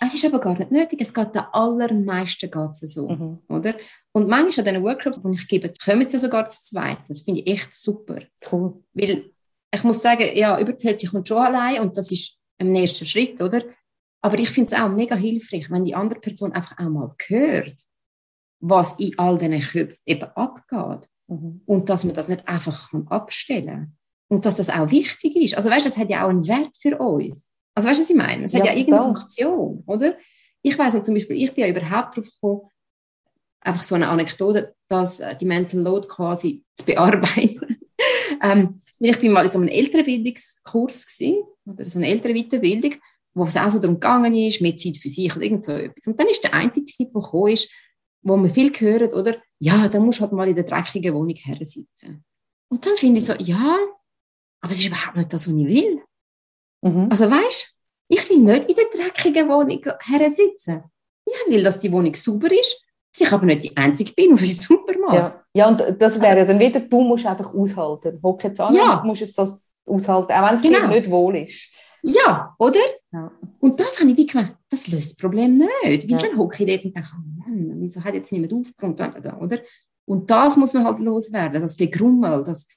Es 0.04 0.16
ist 0.16 0.26
aber 0.26 0.40
gar 0.40 0.58
nicht 0.58 0.72
nötig, 0.72 1.00
es 1.02 1.14
geht 1.14 1.36
den 1.36 1.44
allermeisten 1.52 2.50
geht 2.50 2.76
so, 2.76 3.08
mhm. 3.08 3.40
oder? 3.48 3.76
Und 4.14 4.28
manchmal 4.28 4.68
an 4.68 4.74
diesen 4.74 4.84
Workshops, 4.84 5.22
die 5.24 5.36
ich 5.36 5.48
gebe, 5.48 5.74
kommen 5.84 6.08
sie 6.08 6.20
sogar 6.20 6.50
zu 6.50 6.64
zweit. 6.64 7.00
Das 7.08 7.22
finde 7.22 7.42
ich 7.42 7.48
echt 7.48 7.74
super. 7.74 8.20
Cool. 8.52 8.84
Weil 8.94 9.32
ich 9.74 9.84
muss 9.84 10.02
sagen, 10.02 10.26
ja, 10.34 10.60
über 10.60 10.74
die 10.74 10.88
Hälfte 10.88 11.08
kommt 11.08 11.28
schon 11.28 11.38
allein 11.38 11.82
und 11.82 11.98
das 11.98 12.12
ist 12.12 12.40
ein 12.60 12.74
nächster 12.74 13.06
Schritt, 13.06 13.42
oder? 13.42 13.64
Aber 14.22 14.38
ich 14.38 14.50
finde 14.50 14.74
es 14.74 14.80
auch 14.80 14.90
mega 14.90 15.16
hilfreich, 15.16 15.72
wenn 15.72 15.86
die 15.86 15.96
andere 15.96 16.20
Person 16.20 16.52
einfach 16.52 16.78
auch 16.78 16.90
mal 16.90 17.16
hört, 17.28 17.76
was 18.60 19.00
in 19.00 19.18
all 19.18 19.38
diesen 19.38 19.62
Köpfen 19.62 19.98
eben 20.06 20.30
abgeht. 20.36 21.10
Mhm. 21.28 21.62
Und 21.66 21.90
dass 21.90 22.04
man 22.04 22.14
das 22.14 22.28
nicht 22.28 22.48
einfach 22.48 22.92
kann 22.92 23.08
abstellen 23.08 23.66
kann. 23.66 23.98
Und 24.28 24.46
dass 24.46 24.56
das 24.56 24.70
auch 24.70 24.92
wichtig 24.92 25.36
ist. 25.36 25.56
Also 25.56 25.70
weißt 25.70 25.86
du, 25.86 25.90
es 25.90 25.98
hat 25.98 26.10
ja 26.10 26.26
auch 26.26 26.30
einen 26.30 26.48
Wert 26.48 26.76
für 26.80 26.98
uns. 27.00 27.52
Also 27.74 27.90
weißt 27.90 28.00
du, 28.00 28.04
was 28.04 28.10
ich 28.10 28.16
meine? 28.16 28.46
Es 28.46 28.54
hat 28.54 28.66
ja, 28.66 28.74
ja 28.74 28.78
irgendeine 28.78 29.06
Funktion, 29.06 29.84
oder? 29.88 30.18
Ich 30.62 30.78
weiß 30.78 30.94
noch 30.94 31.02
zum 31.02 31.16
Beispiel, 31.16 31.42
ich 31.42 31.54
bin 31.54 31.64
ja 31.64 31.70
überhaupt 31.70 32.18
darauf 32.18 32.30
gekommen, 32.30 32.62
einfach 33.62 33.84
so 33.84 33.96
eine 33.96 34.10
Anekdote, 34.10 34.76
dass 34.88 35.20
äh, 35.20 35.36
die 35.36 35.46
Mental 35.46 35.80
Load 35.80 36.08
quasi 36.08 36.64
zu 36.76 36.86
bearbeiten. 36.86 37.78
ähm, 38.42 38.78
ich 39.00 39.20
bin 39.20 39.32
mal 39.32 39.46
in 39.46 39.52
so 39.52 39.60
einem 39.60 39.70
Elternbildungskurs 39.70 41.06
gewesen, 41.06 41.44
oder 41.66 41.86
so 41.90 42.00
eine 42.00 42.08
ältere 42.08 42.34
Weiterbildung, 42.34 42.96
wo 43.34 43.44
es 43.46 43.56
auch 43.56 43.70
so 43.70 43.80
darum 43.80 44.00
gegangen 44.00 44.36
ist, 44.36 44.62
mehr 44.62 44.76
Zeit 44.76 44.98
für 44.98 45.10
sich 45.10 45.34
oder 45.36 45.44
irgend 45.44 45.64
so 45.64 45.72
etwas. 45.72 46.08
Und 46.08 46.20
dann 46.20 46.28
ist 46.28 46.44
der 46.44 46.54
eine 46.54 46.72
Tipp, 46.72 46.90
der 47.00 47.08
gekommen 47.08 47.54
ist, 47.54 47.72
wo 48.24 48.36
man 48.36 48.50
viel 48.50 48.72
gehört, 48.72 49.14
oder? 49.14 49.38
Ja, 49.60 49.88
dann 49.88 50.04
musst 50.04 50.20
du 50.20 50.24
halt 50.24 50.34
mal 50.34 50.48
in 50.48 50.56
der 50.56 50.64
dreckigen 50.64 51.14
Wohnung 51.14 51.36
her 51.36 51.58
sitzen. 51.62 52.24
Und 52.70 52.86
dann 52.86 52.96
finde 52.98 53.20
ich 53.20 53.26
so, 53.26 53.34
ja, 53.34 53.78
aber 54.62 54.72
es 54.72 54.80
ist 54.80 54.88
überhaupt 54.88 55.18
nicht 55.18 55.32
das, 55.34 55.48
was 55.48 55.56
ich 55.56 55.68
will. 55.68 56.02
Mhm. 56.82 57.08
Also 57.10 57.30
weißt 57.30 57.76
ich 58.12 58.30
will 58.30 58.40
nicht 58.40 58.66
in 58.66 58.76
der 58.76 58.86
dreckigen 58.94 59.48
Wohnung 59.48 59.82
sitzen. 60.36 60.84
Ich 61.26 61.34
will, 61.48 61.64
dass 61.64 61.80
die 61.80 61.92
Wohnung 61.92 62.14
sauber 62.14 62.52
ist, 62.52 62.84
dass 63.14 63.28
ich 63.28 63.34
aber 63.34 63.46
nicht 63.46 63.64
die 63.64 63.78
Einzige 63.78 64.14
bin, 64.14 64.36
die 64.36 64.42
sie 64.42 64.54
super 64.54 64.98
macht. 65.00 65.14
Ja, 65.14 65.44
ja 65.54 65.68
und 65.68 66.02
das 66.02 66.22
wäre 66.22 66.42
also, 66.42 66.48
dann 66.48 66.60
wieder, 66.60 66.80
du 66.80 67.02
musst 67.02 67.26
einfach 67.26 67.54
aushalten. 67.54 68.20
Hock 68.24 68.44
jetzt 68.44 68.60
an, 68.60 68.76
ja. 68.76 68.98
du 68.98 69.08
musst 69.08 69.22
jetzt 69.22 69.38
das 69.38 69.62
aushalten, 69.86 70.32
auch 70.32 70.50
wenn 70.50 70.56
es 70.56 70.62
genau. 70.62 70.80
dir 70.80 70.88
nicht 70.88 71.10
wohl 71.10 71.38
ist. 71.38 71.70
Ja, 72.04 72.56
oder? 72.58 72.80
Ja. 73.12 73.32
Und 73.60 73.80
das 73.80 74.00
habe 74.00 74.10
ich 74.10 74.18
wie 74.18 74.26
gemerkt, 74.26 74.58
das 74.70 74.88
löst 74.88 75.12
das 75.12 75.16
Problem 75.16 75.54
nicht. 75.54 75.72
Weil 75.84 76.00
ja. 76.00 76.18
dann 76.18 76.38
hocke 76.38 76.64
ich 76.64 76.70
dort 76.70 76.86
und 76.86 76.96
denke, 76.96 77.10
oh 77.14 77.50
Mann, 77.50 77.76
wieso 77.80 78.04
hat 78.04 78.16
jetzt 78.16 78.32
niemand 78.32 78.54
aufgeräumt, 78.54 79.00
oder? 79.00 79.60
Und 80.06 80.30
das 80.30 80.58
muss 80.58 80.74
man 80.74 80.86
halt 80.86 81.00
loswerden, 81.00 81.62
dass 81.62 81.78
der 81.78 81.88
Grummel, 81.88 82.44
das, 82.44 82.68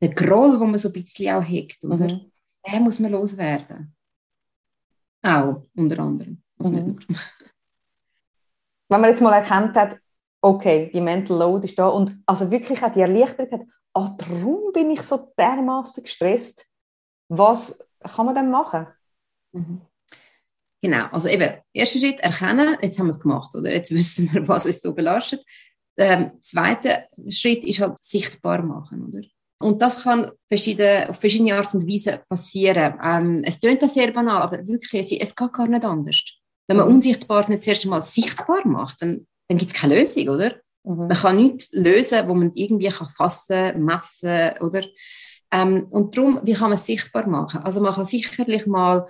der 0.00 0.08
Groll, 0.08 0.58
wo 0.58 0.64
man 0.64 0.78
so 0.78 0.88
ein 0.88 0.92
bisschen 0.92 1.34
auch 1.34 1.42
hegt, 1.42 1.84
oder? 1.84 2.08
Mhm 2.08 2.32
den 2.70 2.82
muss 2.82 2.98
man 2.98 3.12
loswerden. 3.12 3.94
Auch, 5.22 5.66
unter 5.76 5.98
anderem. 6.00 6.42
Also 6.58 6.74
mhm. 6.74 6.98
Wenn 8.92 9.00
man 9.00 9.08
jetzt 9.08 9.22
mal 9.22 9.32
erkannt 9.32 9.74
hat, 9.74 9.98
okay, 10.42 10.90
die 10.92 11.00
Mental 11.00 11.38
Load 11.38 11.64
ist 11.66 11.78
da 11.78 11.88
und 11.88 12.22
also 12.26 12.50
wirklich 12.50 12.82
auch 12.82 12.92
die 12.92 13.00
Erleichterung 13.00 13.50
hat, 13.52 13.66
ah, 13.94 14.14
darum 14.18 14.70
bin 14.74 14.90
ich 14.90 15.00
so 15.00 15.32
dermaßen 15.38 16.02
gestresst. 16.02 16.66
Was 17.28 17.78
kann 18.02 18.26
man 18.26 18.34
dann 18.34 18.50
machen? 18.50 18.86
Mhm. 19.52 19.80
Genau, 20.82 21.06
also 21.06 21.28
eben, 21.28 21.54
erster 21.72 22.00
Schritt 22.00 22.20
erkennen, 22.20 22.76
jetzt 22.82 22.98
haben 22.98 23.06
wir 23.06 23.12
es 23.12 23.20
gemacht, 23.20 23.54
oder? 23.54 23.72
Jetzt 23.72 23.90
wissen 23.94 24.30
wir, 24.30 24.46
was 24.46 24.66
uns 24.66 24.82
so 24.82 24.92
belastet. 24.92 25.42
Der 25.96 26.38
zweite 26.40 27.06
Schritt 27.30 27.64
ist 27.64 27.80
halt 27.80 27.96
sichtbar 28.04 28.62
machen, 28.62 29.06
oder? 29.06 29.22
Und 29.58 29.80
das 29.80 30.02
kann 30.02 30.32
verschiedene, 30.48 31.08
auf 31.08 31.18
verschiedene 31.18 31.54
Art 31.54 31.72
und 31.72 31.86
Weise 31.86 32.20
passieren. 32.28 32.98
Ähm, 33.02 33.42
es 33.42 33.58
klingt 33.58 33.88
sehr 33.88 34.12
banal, 34.12 34.42
aber 34.42 34.66
wirklich, 34.66 35.22
es 35.22 35.34
geht 35.34 35.52
gar 35.52 35.66
nicht 35.66 35.84
anders. 35.84 36.41
Wenn 36.68 36.76
man. 36.76 36.88
Unsichtbares 36.88 37.48
nicht 37.48 37.64
zuerst 37.64 37.84
einmal 37.84 38.02
sichtbar 38.02 38.66
macht, 38.66 39.02
dann, 39.02 39.26
dann 39.48 39.58
gibt 39.58 39.72
es 39.72 39.80
keine 39.80 40.00
Lösung, 40.00 40.28
oder? 40.28 40.54
Mhm. 40.84 41.08
Man 41.08 41.16
kann 41.16 41.36
nichts 41.36 41.72
lösen, 41.72 42.28
wo 42.28 42.34
man 42.34 42.52
irgendwie 42.54 42.88
kann 42.88 43.08
fassen, 43.08 43.84
messen, 43.84 44.52
oder? 44.60 44.82
Ähm, 45.52 45.86
und 45.90 46.16
darum, 46.16 46.40
wie 46.42 46.54
kann 46.54 46.70
man 46.70 46.74
es 46.74 46.86
sichtbar 46.86 47.26
machen? 47.28 47.60
Also 47.62 47.80
man 47.80 47.92
kann 47.92 48.04
sicherlich 48.04 48.66
mal 48.66 49.06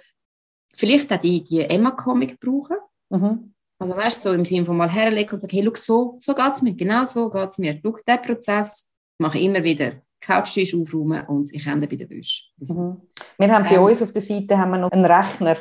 vielleicht 0.74 1.12
auch 1.12 1.18
die, 1.18 1.42
die 1.42 1.60
Emma-Comic 1.60 2.40
brauchen. 2.40 2.76
Mhm. 3.10 3.54
Also 3.78 3.96
weißt 3.96 4.24
du, 4.24 4.28
so 4.28 4.34
im 4.34 4.44
Sinne 4.44 4.64
von 4.64 4.76
mal 4.76 4.90
herlegen 4.90 5.34
und 5.34 5.40
sagen, 5.40 5.56
hey, 5.56 5.64
schau, 5.64 5.74
so, 5.74 6.16
so 6.20 6.34
geht 6.34 6.52
es 6.54 6.62
mir, 6.62 6.74
genau 6.74 7.04
so 7.04 7.30
geht 7.30 7.50
es 7.50 7.58
mir. 7.58 7.80
Schau, 7.82 7.96
diesen 8.06 8.22
Prozess 8.22 8.90
mache 9.18 9.38
ich 9.38 9.44
immer 9.44 9.62
wieder. 9.62 10.02
Couchtisch 10.20 10.74
aufräumen 10.74 11.26
und 11.26 11.52
ich 11.52 11.66
ende 11.66 11.88
bei 11.88 11.96
der 11.96 12.08
Wäsche. 12.08 12.44
Mhm. 12.58 13.02
Wir 13.38 13.52
haben 13.52 13.64
bei 13.64 13.74
ähm, 13.74 13.82
uns 13.82 14.02
auf 14.02 14.12
der 14.12 14.22
Seite 14.22 14.56
haben 14.56 14.70
wir 14.70 14.78
noch 14.78 14.90
einen 14.92 15.04
Rechner, 15.04 15.56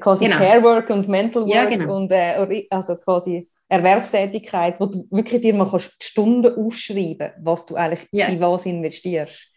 quasi 0.00 0.24
genau. 0.24 0.36
Care 0.38 0.86
und 0.88 1.08
Mental 1.08 1.42
Work 1.42 1.54
ja, 1.54 1.64
genau. 1.64 1.96
und 1.96 2.12
äh, 2.12 2.66
also 2.70 2.96
quasi 2.96 3.48
Erwerbstätigkeit, 3.68 4.80
wo 4.80 4.86
du 4.86 5.06
wirklich 5.10 5.42
dir 5.42 5.54
mal 5.54 5.68
kannst 5.68 6.02
Stunden 6.02 6.54
aufschreiben 6.54 7.32
was 7.42 7.66
du 7.66 7.76
eigentlich 7.76 8.06
ja. 8.12 8.26
in 8.26 8.40
was 8.40 8.66
investierst. 8.66 9.48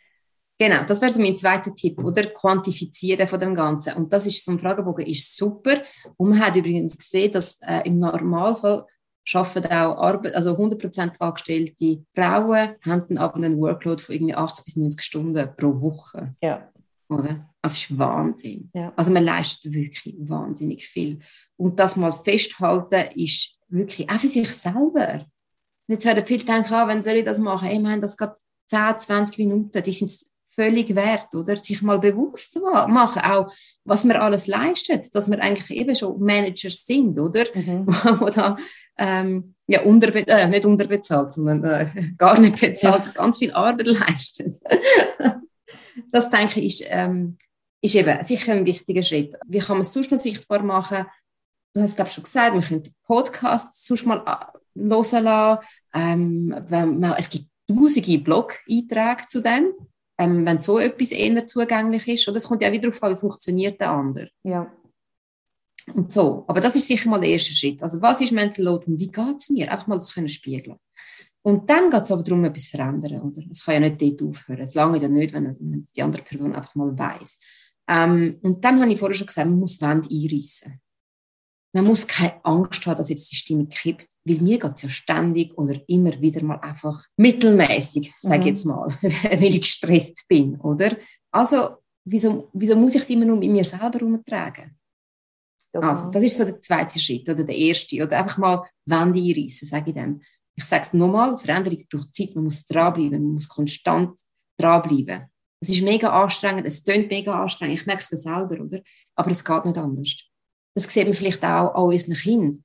Genau, 0.59 0.83
das 0.83 1.01
wäre 1.01 1.11
so 1.11 1.19
mein 1.19 1.35
zweiter 1.37 1.73
Tipp, 1.73 1.97
oder? 2.03 2.23
Quantifizieren 2.23 3.27
von 3.27 3.39
dem 3.39 3.55
Ganzen. 3.55 3.93
Und 3.95 4.13
das 4.13 4.27
ist 4.27 4.45
so 4.45 4.51
ein 4.51 4.59
Fragebogen, 4.59 5.07
ist 5.07 5.35
super. 5.35 5.81
Und 6.17 6.29
man 6.29 6.39
hat 6.39 6.55
übrigens 6.55 6.95
gesehen, 6.95 7.31
dass 7.31 7.57
äh, 7.61 7.81
im 7.85 7.97
Normalfall 7.97 8.85
arbeiten 9.33 9.71
auch 9.71 9.97
Arbeit, 9.97 10.35
also 10.35 10.51
100% 10.51 11.19
angestellte 11.19 12.03
Frauen 12.15 12.75
haben 12.85 13.05
dann 13.07 13.17
aber 13.17 13.35
einen 13.37 13.59
Workload 13.59 14.03
von 14.03 14.13
irgendwie 14.13 14.35
80 14.35 14.65
bis 14.65 14.75
90 14.75 15.01
Stunden 15.01 15.49
pro 15.57 15.81
Woche. 15.81 16.31
Ja. 16.41 16.70
Oder? 17.11 17.49
Das 17.61 17.77
ist 17.77 17.97
Wahnsinn. 17.97 18.71
Ja. 18.73 18.93
Also 18.95 19.11
man 19.11 19.23
leistet 19.23 19.73
wirklich 19.73 20.15
wahnsinnig 20.17 20.87
viel. 20.87 21.19
Und 21.57 21.79
das 21.79 21.95
mal 21.95 22.13
festhalten 22.13 23.11
ist 23.15 23.57
wirklich 23.67 24.09
auch 24.09 24.19
für 24.19 24.27
sich 24.27 24.49
selber. 24.51 25.25
Jetzt 25.87 26.05
werden 26.05 26.25
viele 26.25 26.45
denken, 26.45 26.73
ah, 26.73 26.87
wenn 26.87 27.03
soll 27.03 27.15
ich 27.15 27.25
das 27.25 27.39
machen? 27.39 27.69
Wir 27.69 27.91
haben 27.91 28.01
das 28.01 28.15
gerade 28.15 28.35
10, 28.67 28.99
20 28.99 29.37
Minuten, 29.39 29.83
die 29.83 29.91
sind 29.91 30.11
völlig 30.53 30.95
wert, 30.95 31.33
oder? 31.35 31.57
Sich 31.57 31.81
mal 31.81 31.99
bewusst 31.99 32.53
zu 32.53 32.61
machen, 32.61 33.21
auch 33.21 33.53
was 33.83 34.05
wir 34.05 34.21
alles 34.21 34.47
leistet, 34.47 35.13
dass 35.13 35.29
wir 35.29 35.41
eigentlich 35.41 35.69
eben 35.71 35.95
schon 35.95 36.19
Managers 36.21 36.85
sind, 36.85 37.19
oder? 37.19 37.45
Mhm. 37.53 37.87
wo, 38.19 38.29
da 38.29 38.55
ähm, 38.97 39.53
ja, 39.67 39.81
unterbe 39.81 40.25
äh, 40.27 40.47
nicht 40.47 40.65
unterbezahlt, 40.65 41.33
sondern 41.33 41.63
äh, 41.63 41.87
gar 42.17 42.39
nicht 42.39 42.59
bezahlt, 42.59 43.05
ja. 43.05 43.11
ganz 43.11 43.39
viel 43.39 43.51
Arbeit 43.51 43.87
leistet. 43.87 44.57
das 46.11 46.29
denke 46.29 46.59
ich 46.59 46.81
ist, 46.81 46.87
ähm, 46.89 47.37
ist 47.81 47.95
eben 47.95 48.23
sicher 48.23 48.53
ein 48.53 48.65
wichtiger 48.65 49.03
Schritt. 49.03 49.35
Wie 49.47 49.59
kann 49.59 49.77
man 49.77 49.81
es 49.81 49.93
sonst 49.93 50.11
noch 50.11 50.17
sichtbar 50.17 50.63
machen? 50.63 51.05
Du 51.73 51.81
hast 51.81 51.99
es 51.99 52.13
schon 52.13 52.23
gesagt, 52.23 52.53
wir 52.53 52.61
können 52.61 52.83
Podcasts 53.03 53.85
sonst 53.85 54.05
mal 54.05 54.23
äh, 54.25 54.79
hören 54.79 55.23
lassen. 55.23 55.65
Ähm, 55.93 56.55
wenn 56.67 56.99
man, 56.99 57.15
es 57.17 57.29
gibt 57.29 57.45
tausende 57.67 58.17
Blog-Einträge 58.19 59.27
zu 59.27 59.41
dem 59.41 59.73
ähm, 60.21 60.45
wenn 60.45 60.59
so 60.59 60.77
etwas 60.77 61.11
eher 61.11 61.47
zugänglich 61.47 62.07
ist. 62.07 62.27
Oder 62.27 62.37
es 62.37 62.47
kommt 62.47 62.61
ja 62.61 62.71
wieder 62.71 62.89
darauf 62.89 63.01
an, 63.03 63.13
wie 63.13 63.19
funktioniert 63.19 63.81
der 63.81 63.91
andere. 63.91 64.29
Ja. 64.43 64.71
Und 65.93 66.13
so. 66.13 66.45
Aber 66.47 66.61
das 66.61 66.75
ist 66.75 66.87
sicher 66.87 67.09
mal 67.09 67.19
der 67.19 67.31
erste 67.31 67.53
Schritt. 67.53 67.81
Also 67.81 68.01
was 68.01 68.21
ist 68.21 68.31
Mental 68.31 68.63
Load 68.63 68.85
und 68.85 68.99
wie 68.99 69.07
geht 69.07 69.37
es 69.37 69.49
mir? 69.49 69.71
Einfach 69.71 69.87
mal 69.87 69.95
das 69.95 70.13
können 70.13 70.29
spiegeln. 70.29 70.77
Und 71.43 71.69
dann 71.69 71.89
geht 71.89 72.03
es 72.03 72.11
aber 72.11 72.23
darum, 72.23 72.45
etwas 72.45 72.65
zu 72.65 72.71
verändern. 72.71 73.21
Oder? 73.21 73.41
Es 73.49 73.65
kann 73.65 73.81
ja 73.81 73.89
nicht 73.89 74.01
dort 74.01 74.21
aufhören. 74.21 74.61
Es 74.61 74.75
lange 74.75 74.99
ja 74.99 75.07
nicht, 75.07 75.33
wenn, 75.33 75.45
wenn 75.45 75.83
die 75.95 76.03
andere 76.03 76.23
Person 76.23 76.53
einfach 76.53 76.75
mal 76.75 76.97
weiß. 76.97 77.39
Ähm, 77.87 78.39
und 78.43 78.63
dann 78.63 78.79
habe 78.79 78.91
ich 78.91 78.99
vorher 78.99 79.15
schon 79.15 79.27
gesagt, 79.27 79.49
man 79.49 79.59
muss 79.59 79.81
Wände 79.81 80.07
einreißen. 80.09 80.79
man 81.73 81.85
muss 81.85 82.05
keine 82.05 82.45
Angst 82.45 82.85
haben, 82.85 82.97
dass 82.97 83.09
jetzt 83.09 83.31
die 83.31 83.35
Stimme 83.35 83.65
kippt, 83.65 84.07
weil 84.23 84.37
mir 84.37 84.59
geht 84.59 84.75
es 84.75 84.83
ja 84.83 84.89
ständig 84.89 85.57
oder 85.57 85.81
immer 85.87 86.21
wieder 86.21 86.43
mal 86.43 86.59
einfach 86.59 87.03
mittelmäßig, 87.17 88.13
sage 88.17 88.35
ich 88.35 88.41
mhm. 88.41 88.47
jetzt 88.47 88.65
mal, 88.65 88.87
weil 89.01 89.43
ich 89.43 89.61
gestresst 89.61 90.27
bin, 90.27 90.59
oder? 90.59 90.95
Also, 91.31 91.77
wieso, 92.05 92.49
wieso 92.53 92.75
muss 92.75 92.95
ich 92.95 93.01
es 93.01 93.09
immer 93.09 93.25
nur 93.25 93.37
mit 93.37 93.49
mir 93.49 93.65
selber 93.65 93.99
herumtragen? 93.99 94.77
Also, 95.73 96.11
das 96.11 96.23
ist 96.23 96.37
so 96.37 96.43
der 96.43 96.61
zweite 96.61 96.99
Schritt 96.99 97.29
oder 97.29 97.43
der 97.43 97.55
erste. 97.55 98.03
Oder 98.03 98.19
einfach 98.19 98.37
mal 98.37 98.67
Wände 98.85 99.19
einreißen, 99.19 99.67
sage 99.67 99.91
ich 99.91 99.95
dem. 99.95 100.21
Ich 100.61 100.67
sage 100.67 100.83
es 100.83 100.93
nochmal, 100.93 101.37
Veränderung 101.39 101.83
braucht 101.89 102.15
Zeit, 102.15 102.35
man 102.35 102.43
muss 102.43 102.65
dranbleiben, 102.65 103.23
man 103.23 103.33
muss 103.33 103.47
konstant 103.47 104.19
dranbleiben. 104.57 105.25
Es 105.59 105.69
ist 105.69 105.81
mega 105.81 106.09
anstrengend, 106.09 106.67
es 106.67 106.83
tönt 106.83 107.09
mega 107.09 107.41
anstrengend, 107.41 107.79
ich 107.79 107.87
merke 107.87 108.03
es 108.03 108.09
selber, 108.09 108.61
oder? 108.61 108.79
Aber 109.15 109.31
es 109.31 109.43
geht 109.43 109.65
nicht 109.65 109.77
anders. 109.77 110.15
Das 110.75 110.85
sieht 110.85 111.05
man 111.05 111.13
vielleicht 111.15 111.43
auch 111.43 111.73
an 111.73 111.83
unseren 111.83 112.13
Kindern. 112.13 112.63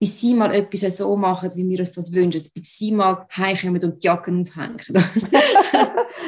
Bis 0.00 0.20
sie 0.20 0.34
mal 0.34 0.52
etwas 0.52 0.96
so 0.96 1.16
machen, 1.16 1.50
wie 1.54 1.68
wir 1.68 1.78
uns 1.78 1.92
das 1.92 2.12
wünschen. 2.12 2.42
Bis 2.54 2.76
sie 2.76 2.92
mal 2.92 3.26
heimkommen 3.36 3.82
und 3.82 4.02
die 4.02 4.06
Jacken 4.06 4.42
aufhängen. 4.42 4.78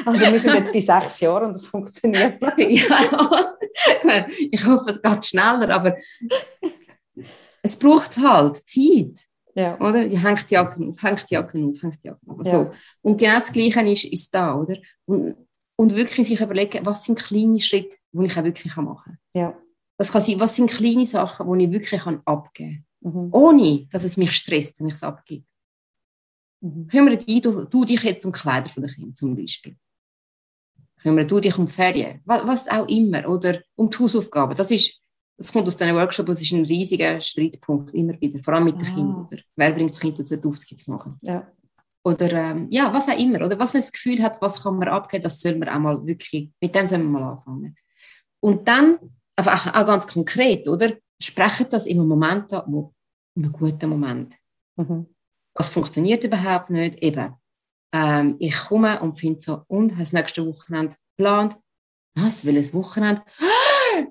also 0.05 0.31
wir 0.31 0.39
sind 0.39 0.55
jetzt 0.55 0.73
bei 0.73 0.81
sechs 0.81 1.19
Jahren 1.19 1.47
und 1.47 1.53
das 1.53 1.67
funktioniert. 1.67 2.41
ja, 2.57 4.27
ich 4.51 4.65
hoffe, 4.65 4.91
es 4.91 5.01
geht 5.01 5.25
schneller, 5.25 5.69
aber 5.73 5.95
es 7.61 7.77
braucht 7.77 8.17
halt 8.17 8.57
Zeit. 8.67 9.30
Ja. 9.55 9.79
Oder? 9.79 10.07
Die 10.07 10.17
hängt 10.17 10.49
die 10.49 10.53
Jacken 10.53 10.89
auf, 10.89 11.03
hängt 11.03 11.29
die 11.29 11.33
Jacken 11.33 11.69
auf, 11.69 11.81
hängt 11.81 12.03
die 12.03 12.07
Jacken 12.07 12.29
auf. 12.29 12.37
So. 12.43 12.63
Ja. 12.63 12.71
Und 13.01 13.17
genau 13.17 13.39
das 13.39 13.51
Gleiche 13.51 13.81
ist, 13.81 14.05
ist 14.05 14.33
da, 14.33 14.55
oder? 14.55 14.77
Und, 15.05 15.35
und 15.75 15.95
wirklich 15.95 16.27
sich 16.27 16.39
überlegen, 16.39 16.85
was 16.85 17.03
sind 17.03 17.19
kleine 17.19 17.59
Schritte, 17.59 17.97
die 18.11 18.25
ich 18.25 18.37
auch 18.37 18.43
wirklich 18.43 18.75
machen 18.75 18.97
kann. 19.03 19.17
Ja. 19.33 19.57
Das 19.97 20.11
kann 20.11 20.21
sein, 20.21 20.39
was 20.39 20.55
sind 20.55 20.69
kleine 20.69 21.05
Sachen, 21.05 21.51
die 21.53 21.65
ich 21.65 21.71
wirklich 21.71 22.01
abgeben 22.01 22.23
kann. 22.23 22.85
Mhm. 23.01 23.33
Ohne, 23.33 23.87
dass 23.91 24.03
es 24.03 24.17
mich 24.17 24.31
stresst, 24.31 24.79
wenn 24.79 24.87
ich 24.87 24.93
es 24.93 25.03
abgebe. 25.03 25.45
Mhm. 26.61 26.87
Kümmere 26.87 27.17
dich, 27.17 27.41
du, 27.41 27.65
du, 27.65 27.85
dich 27.85 28.03
jetzt 28.03 28.25
um 28.25 28.31
Kleider 28.31 28.69
von 28.69 28.83
den 28.83 28.91
Kindern 28.91 29.15
zum 29.15 29.35
Beispiel. 29.35 29.75
Kümmere 31.01 31.25
du 31.25 31.39
dich 31.39 31.57
um 31.57 31.67
Ferien, 31.67 32.21
was, 32.25 32.45
was 32.45 32.67
auch 32.67 32.87
immer. 32.87 33.27
Oder 33.27 33.61
um 33.75 33.89
die 33.89 33.97
Hausaufgaben. 33.97 34.55
Das 34.55 34.69
ist 34.69 35.00
das 35.41 35.51
kommt 35.51 35.67
aus 35.67 35.75
diesen 35.75 35.95
Workshops, 35.95 36.27
das 36.27 36.41
ist 36.41 36.51
ein 36.51 36.65
riesiger 36.65 37.19
Streitpunkt, 37.19 37.93
immer 37.93 38.19
wieder, 38.21 38.41
vor 38.43 38.53
allem 38.53 38.65
mit 38.65 38.75
den 38.75 38.87
ah. 38.87 38.93
Kindern. 38.93 39.25
Oder? 39.25 39.41
Wer 39.55 39.71
bringt 39.71 39.91
das 39.91 39.99
Kind 39.99 40.19
dazu, 40.19 40.35
die 40.35 40.47
Aufzüge 40.47 40.75
zu 40.75 40.91
machen? 40.91 41.17
Ja. 41.21 41.47
Oder 42.03 42.31
ähm, 42.31 42.67
ja, 42.69 42.93
was 42.93 43.09
auch 43.09 43.17
immer. 43.17 43.45
Oder 43.45 43.57
was 43.59 43.73
man 43.73 43.81
das 43.81 43.91
Gefühl 43.91 44.21
hat, 44.21 44.41
was 44.41 44.63
kann 44.63 44.77
man 44.77 44.87
abgeben, 44.87 45.23
das 45.23 45.41
soll 45.41 45.55
man 45.55 45.69
auch 45.69 45.79
mal 45.79 46.05
wirklich, 46.05 46.49
mit 46.59 46.75
dem 46.75 46.85
sollen 46.85 47.11
wir 47.11 47.19
mal 47.19 47.31
anfangen. 47.33 47.75
Und 48.39 48.67
dann, 48.67 48.97
aber 49.35 49.53
auch, 49.53 49.67
auch 49.67 49.85
ganz 49.85 50.07
konkret, 50.07 50.67
oder? 50.67 50.93
Sprechen 51.21 51.67
das 51.69 51.85
im 51.85 52.05
Moment 52.07 52.51
an, 52.53 52.63
wo, 52.67 52.93
in 53.35 53.43
einem 53.43 53.53
guten 53.53 53.89
Moment. 53.89 54.35
Mhm. 54.75 55.07
Was 55.53 55.69
funktioniert 55.69 56.23
überhaupt 56.23 56.69
nicht? 56.69 57.01
Eben, 57.03 57.35
ähm, 57.93 58.35
ich 58.39 58.57
komme 58.57 59.01
und 59.01 59.19
finde 59.19 59.41
so, 59.41 59.63
und, 59.67 59.91
hast 59.91 60.13
das 60.13 60.13
nächste 60.13 60.45
Wochenende 60.45 60.95
geplant? 61.17 61.57
Was, 62.15 62.45
will 62.45 62.57
ein 62.57 62.73
Wochenende? 62.73 63.21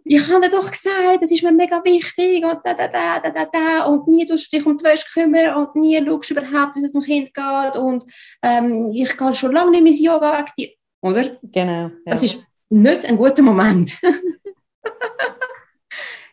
Ich 0.05 0.29
habe 0.29 0.41
dir 0.41 0.51
doch 0.51 0.71
gesagt, 0.71 1.23
das 1.23 1.31
ist 1.31 1.43
mir 1.43 1.53
mega 1.53 1.83
wichtig 1.85 2.45
und 2.45 2.59
da, 2.65 2.75
da, 2.75 2.89
da, 2.89 3.21
da, 3.21 3.31
da, 3.31 3.45
da 3.45 3.85
und 3.85 4.09
nie 4.09 4.27
tust 4.27 4.53
du 4.53 4.57
dich 4.57 4.67
um 4.67 4.77
die 4.77 4.85
Wäsche 4.85 5.07
kümmern 5.13 5.57
und 5.57 5.77
nie 5.77 6.03
schaust 6.05 6.31
überhaupt, 6.31 6.77
wie 6.77 6.85
es 6.85 6.93
dem 6.93 7.03
Kind 7.03 7.35
geht 7.35 7.77
und 7.77 8.05
ähm, 8.43 8.91
ich 8.93 9.17
gehe 9.17 9.35
schon 9.35 9.53
lange 9.53 9.71
nicht 9.71 9.87
ins 9.87 10.03
Yoga 10.03 10.45
dir. 10.57 10.71
oder? 11.03 11.39
Genau. 11.43 11.83
Ja. 11.83 11.91
Das 12.07 12.23
ist 12.23 12.45
nicht 12.69 13.05
ein 13.05 13.17
guter 13.17 13.43
Moment. 13.43 13.99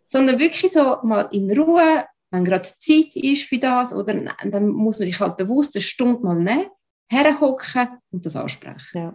Sondern 0.06 0.40
wirklich 0.40 0.72
so 0.72 0.98
mal 1.04 1.28
in 1.32 1.52
Ruhe, 1.58 2.06
wenn 2.32 2.46
gerade 2.46 2.64
Zeit 2.64 3.16
ist 3.16 3.44
für 3.44 3.58
das, 3.58 3.94
oder 3.94 4.14
dann 4.14 4.70
muss 4.70 5.00
man 5.00 5.06
sich 5.06 5.20
halt 5.20 5.38
bewusst 5.38 5.76
eine 5.76 5.82
Stunde 5.82 6.24
mal 6.24 6.40
nehmen, 6.40 6.68
herhocken 7.10 8.00
und 8.12 8.26
das 8.26 8.36
ansprechen. 8.36 8.80
Ja. 8.94 9.14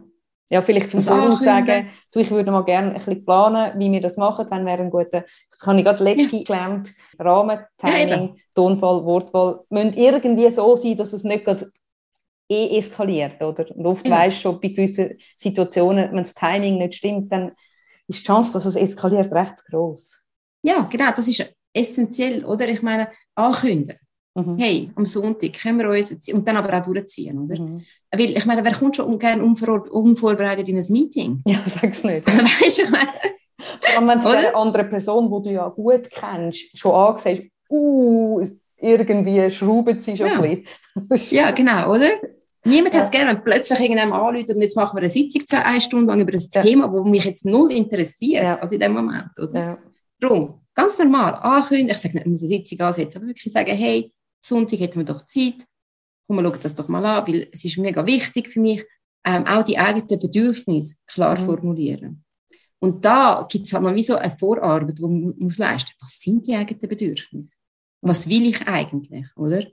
Ja, 0.51 0.61
vielleicht 0.61 0.91
vom 0.91 1.01
Voraus 1.01 1.41
sagen, 1.41 1.89
du, 2.11 2.19
ich 2.19 2.31
würde 2.31 2.51
mal 2.51 2.65
gerne 2.65 2.89
ein 2.89 2.95
bisschen 2.95 3.25
planen, 3.25 3.79
wie 3.79 3.91
wir 3.91 4.03
das 4.03 4.19
machen, 4.19 4.47
wenn 4.51 4.67
wir 4.67 4.73
einen 4.75 4.91
guten, 4.91 5.25
das 5.51 5.67
habe 5.67 5.79
ich 5.79 5.85
gerade 5.85 6.05
letztens 6.05 6.33
ja. 6.33 6.43
gelernt, 6.43 6.95
Rahmen, 7.19 7.61
Timing, 7.79 8.35
ja, 8.35 8.43
Tonfall, 8.55 9.03
Wortwahl, 9.05 9.61
müssen 9.71 9.95
irgendwie 9.95 10.51
so 10.51 10.77
sein, 10.77 10.97
dass 10.97 11.15
es 11.15 11.25
nicht 11.25 11.47
gerade 11.47 11.71
eh 12.51 12.77
eskaliert, 12.77 13.41
oder? 13.43 13.71
Und 13.75 13.87
oft 13.87 14.07
ja. 14.07 14.19
weisst 14.19 14.43
schon, 14.43 14.61
bei 14.61 14.69
gewissen 14.69 15.19
Situationen, 15.39 16.11
wenn 16.11 16.23
das 16.23 16.35
Timing 16.35 16.77
nicht 16.79 16.97
stimmt, 16.97 17.33
dann 17.33 17.53
ist 18.07 18.21
die 18.21 18.25
Chance, 18.25 18.53
dass 18.53 18.67
es 18.67 18.77
eskaliert, 18.77 19.33
recht 19.33 19.65
groß. 19.71 20.23
Ja, 20.63 20.83
genau, 20.83 21.11
das 21.17 21.29
ist 21.29 21.51
essentiell, 21.73 22.45
oder? 22.45 22.69
Ich 22.69 22.83
meine, 22.83 23.09
ankündigen. 23.35 23.99
Mhm. 24.35 24.57
Hey, 24.59 24.91
am 24.95 25.05
Sonntag 25.05 25.53
können 25.53 25.79
wir 25.79 25.91
uns 25.91 26.11
und 26.33 26.49
dann 26.49 26.57
aber 26.57 26.79
auch 26.79 26.83
durchziehen, 26.83 27.39
oder? 27.39 27.61
Mhm. 27.61 27.83
Weil 28.11 28.31
ich 28.31 28.47
meine, 28.47 28.65
wer 28.65 28.73
kommt 28.73 28.97
schon 28.97 29.19
gerne 29.19 29.43
unvor 29.43 29.91
unvorbereitet 29.93 30.69
in 30.69 30.79
ein 30.79 30.87
Meeting? 30.89 31.43
Ja, 31.47 31.61
sag's 31.67 32.03
nicht. 32.03 32.27
weißt 32.27 32.79
du, 32.79 32.83
ich 32.83 32.91
meine. 32.91 33.09
Vor 33.81 34.09
wenn 34.09 34.21
du 34.21 34.29
eine 34.29 34.55
andere 34.55 34.85
Person, 34.85 35.31
die 35.31 35.49
du 35.49 35.55
ja 35.55 35.69
gut 35.69 36.09
kennst, 36.11 36.77
schon 36.77 36.93
ansiehst, 36.93 37.43
uh, 37.71 38.47
irgendwie 38.79 39.51
schraubt 39.51 40.03
sie 40.03 40.17
schon 40.17 40.27
ja. 40.27 40.41
ein 40.41 40.65
bisschen. 41.09 41.37
ja, 41.37 41.51
genau, 41.51 41.93
oder? 41.95 42.09
Niemand 42.65 42.95
ja. 42.95 43.01
hat 43.01 43.07
es 43.07 43.11
gerne, 43.11 43.33
wenn 43.33 43.45
plötzlich 43.45 43.81
irgendjemand 43.81 44.23
anruft 44.23 44.51
und 44.51 44.63
jetzt 44.63 44.77
machen 44.77 44.97
wir 44.97 45.01
eine 45.01 45.11
Sitzung 45.11 45.47
zwei, 45.47 45.65
eine 45.65 45.81
Stunde 45.81 46.07
lang 46.07 46.21
über 46.21 46.33
das 46.33 46.49
ja. 46.53 46.63
Thema, 46.63 46.89
das 46.89 47.07
mich 47.07 47.25
jetzt 47.25 47.45
null 47.45 47.73
interessiert, 47.73 48.45
ja. 48.45 48.59
also 48.59 48.75
in 48.75 48.81
dem 48.81 48.93
Moment, 48.93 49.31
oder? 49.37 49.61
Ja. 49.61 49.79
Darum, 50.21 50.61
ganz 50.75 50.99
normal 50.99 51.35
ankündigen, 51.35 51.91
ich 51.91 51.99
sage 51.99 52.15
nicht, 52.15 52.27
man 52.27 52.33
muss 52.33 52.43
eine 52.43 52.49
Sitzung 52.49 52.81
ansetzen, 52.81 53.19
aber 53.19 53.27
wirklich 53.27 53.53
sagen, 53.53 53.77
hey, 53.77 54.13
Sonntag 54.43 54.81
hätten 54.81 54.99
wir 54.99 55.05
doch 55.05 55.27
Zeit, 55.27 55.67
komm, 56.27 56.37
wir 56.37 56.43
schauen 56.45 56.61
das 56.61 56.75
doch 56.75 56.89
mal 56.89 57.05
an, 57.05 57.27
weil 57.27 57.49
es 57.53 57.65
ist 57.65 57.79
mega 57.79 58.05
wichtig 58.05 58.49
für 58.49 58.61
mich, 58.61 58.85
ähm, 59.25 59.47
auch 59.47 59.63
die 59.63 59.79
eigenen 59.79 60.19
Bedürfnisse 60.19 60.97
klar 61.07 61.39
mhm. 61.39 61.45
formulieren. 61.45 62.25
Und 62.81 63.05
da 63.05 63.47
gibt 63.49 63.67
es 63.67 63.73
halt 63.73 63.85
noch 63.85 63.95
wie 63.95 64.03
so 64.03 64.17
eine 64.17 64.37
Vorarbeit, 64.37 64.99
die 64.99 65.03
man 65.03 65.35
muss 65.39 65.59
leisten 65.59 65.93
muss. 66.01 66.11
Was 66.11 66.21
sind 66.21 66.47
die 66.47 66.57
eigenen 66.57 66.81
Bedürfnisse? 66.81 67.57
Was 68.01 68.29
will 68.29 68.47
ich 68.47 68.67
eigentlich, 68.67 69.29
oder? 69.37 69.65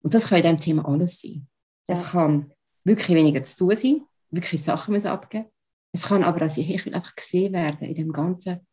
Und 0.00 0.14
das 0.14 0.28
kann 0.28 0.38
in 0.38 0.44
diesem 0.44 0.60
Thema 0.60 0.88
alles 0.88 1.20
sein. 1.20 1.46
Es 1.86 2.04
ja. 2.04 2.10
kann 2.10 2.52
wirklich 2.84 3.14
weniger 3.14 3.42
zu 3.42 3.58
tun 3.58 3.76
sein, 3.76 4.02
wirklich 4.30 4.62
Sachen 4.62 4.94
müssen 4.94 5.08
abgeben. 5.08 5.50
Es 5.92 6.04
kann 6.04 6.24
aber 6.24 6.46
auch 6.46 6.50
sein, 6.50 6.64
ich 6.64 6.86
will 6.86 6.94
einfach 6.94 7.14
gesehen 7.14 7.52
werden 7.52 7.86
in 7.86 7.94
dem 7.94 8.12
Ganzen, 8.12 8.66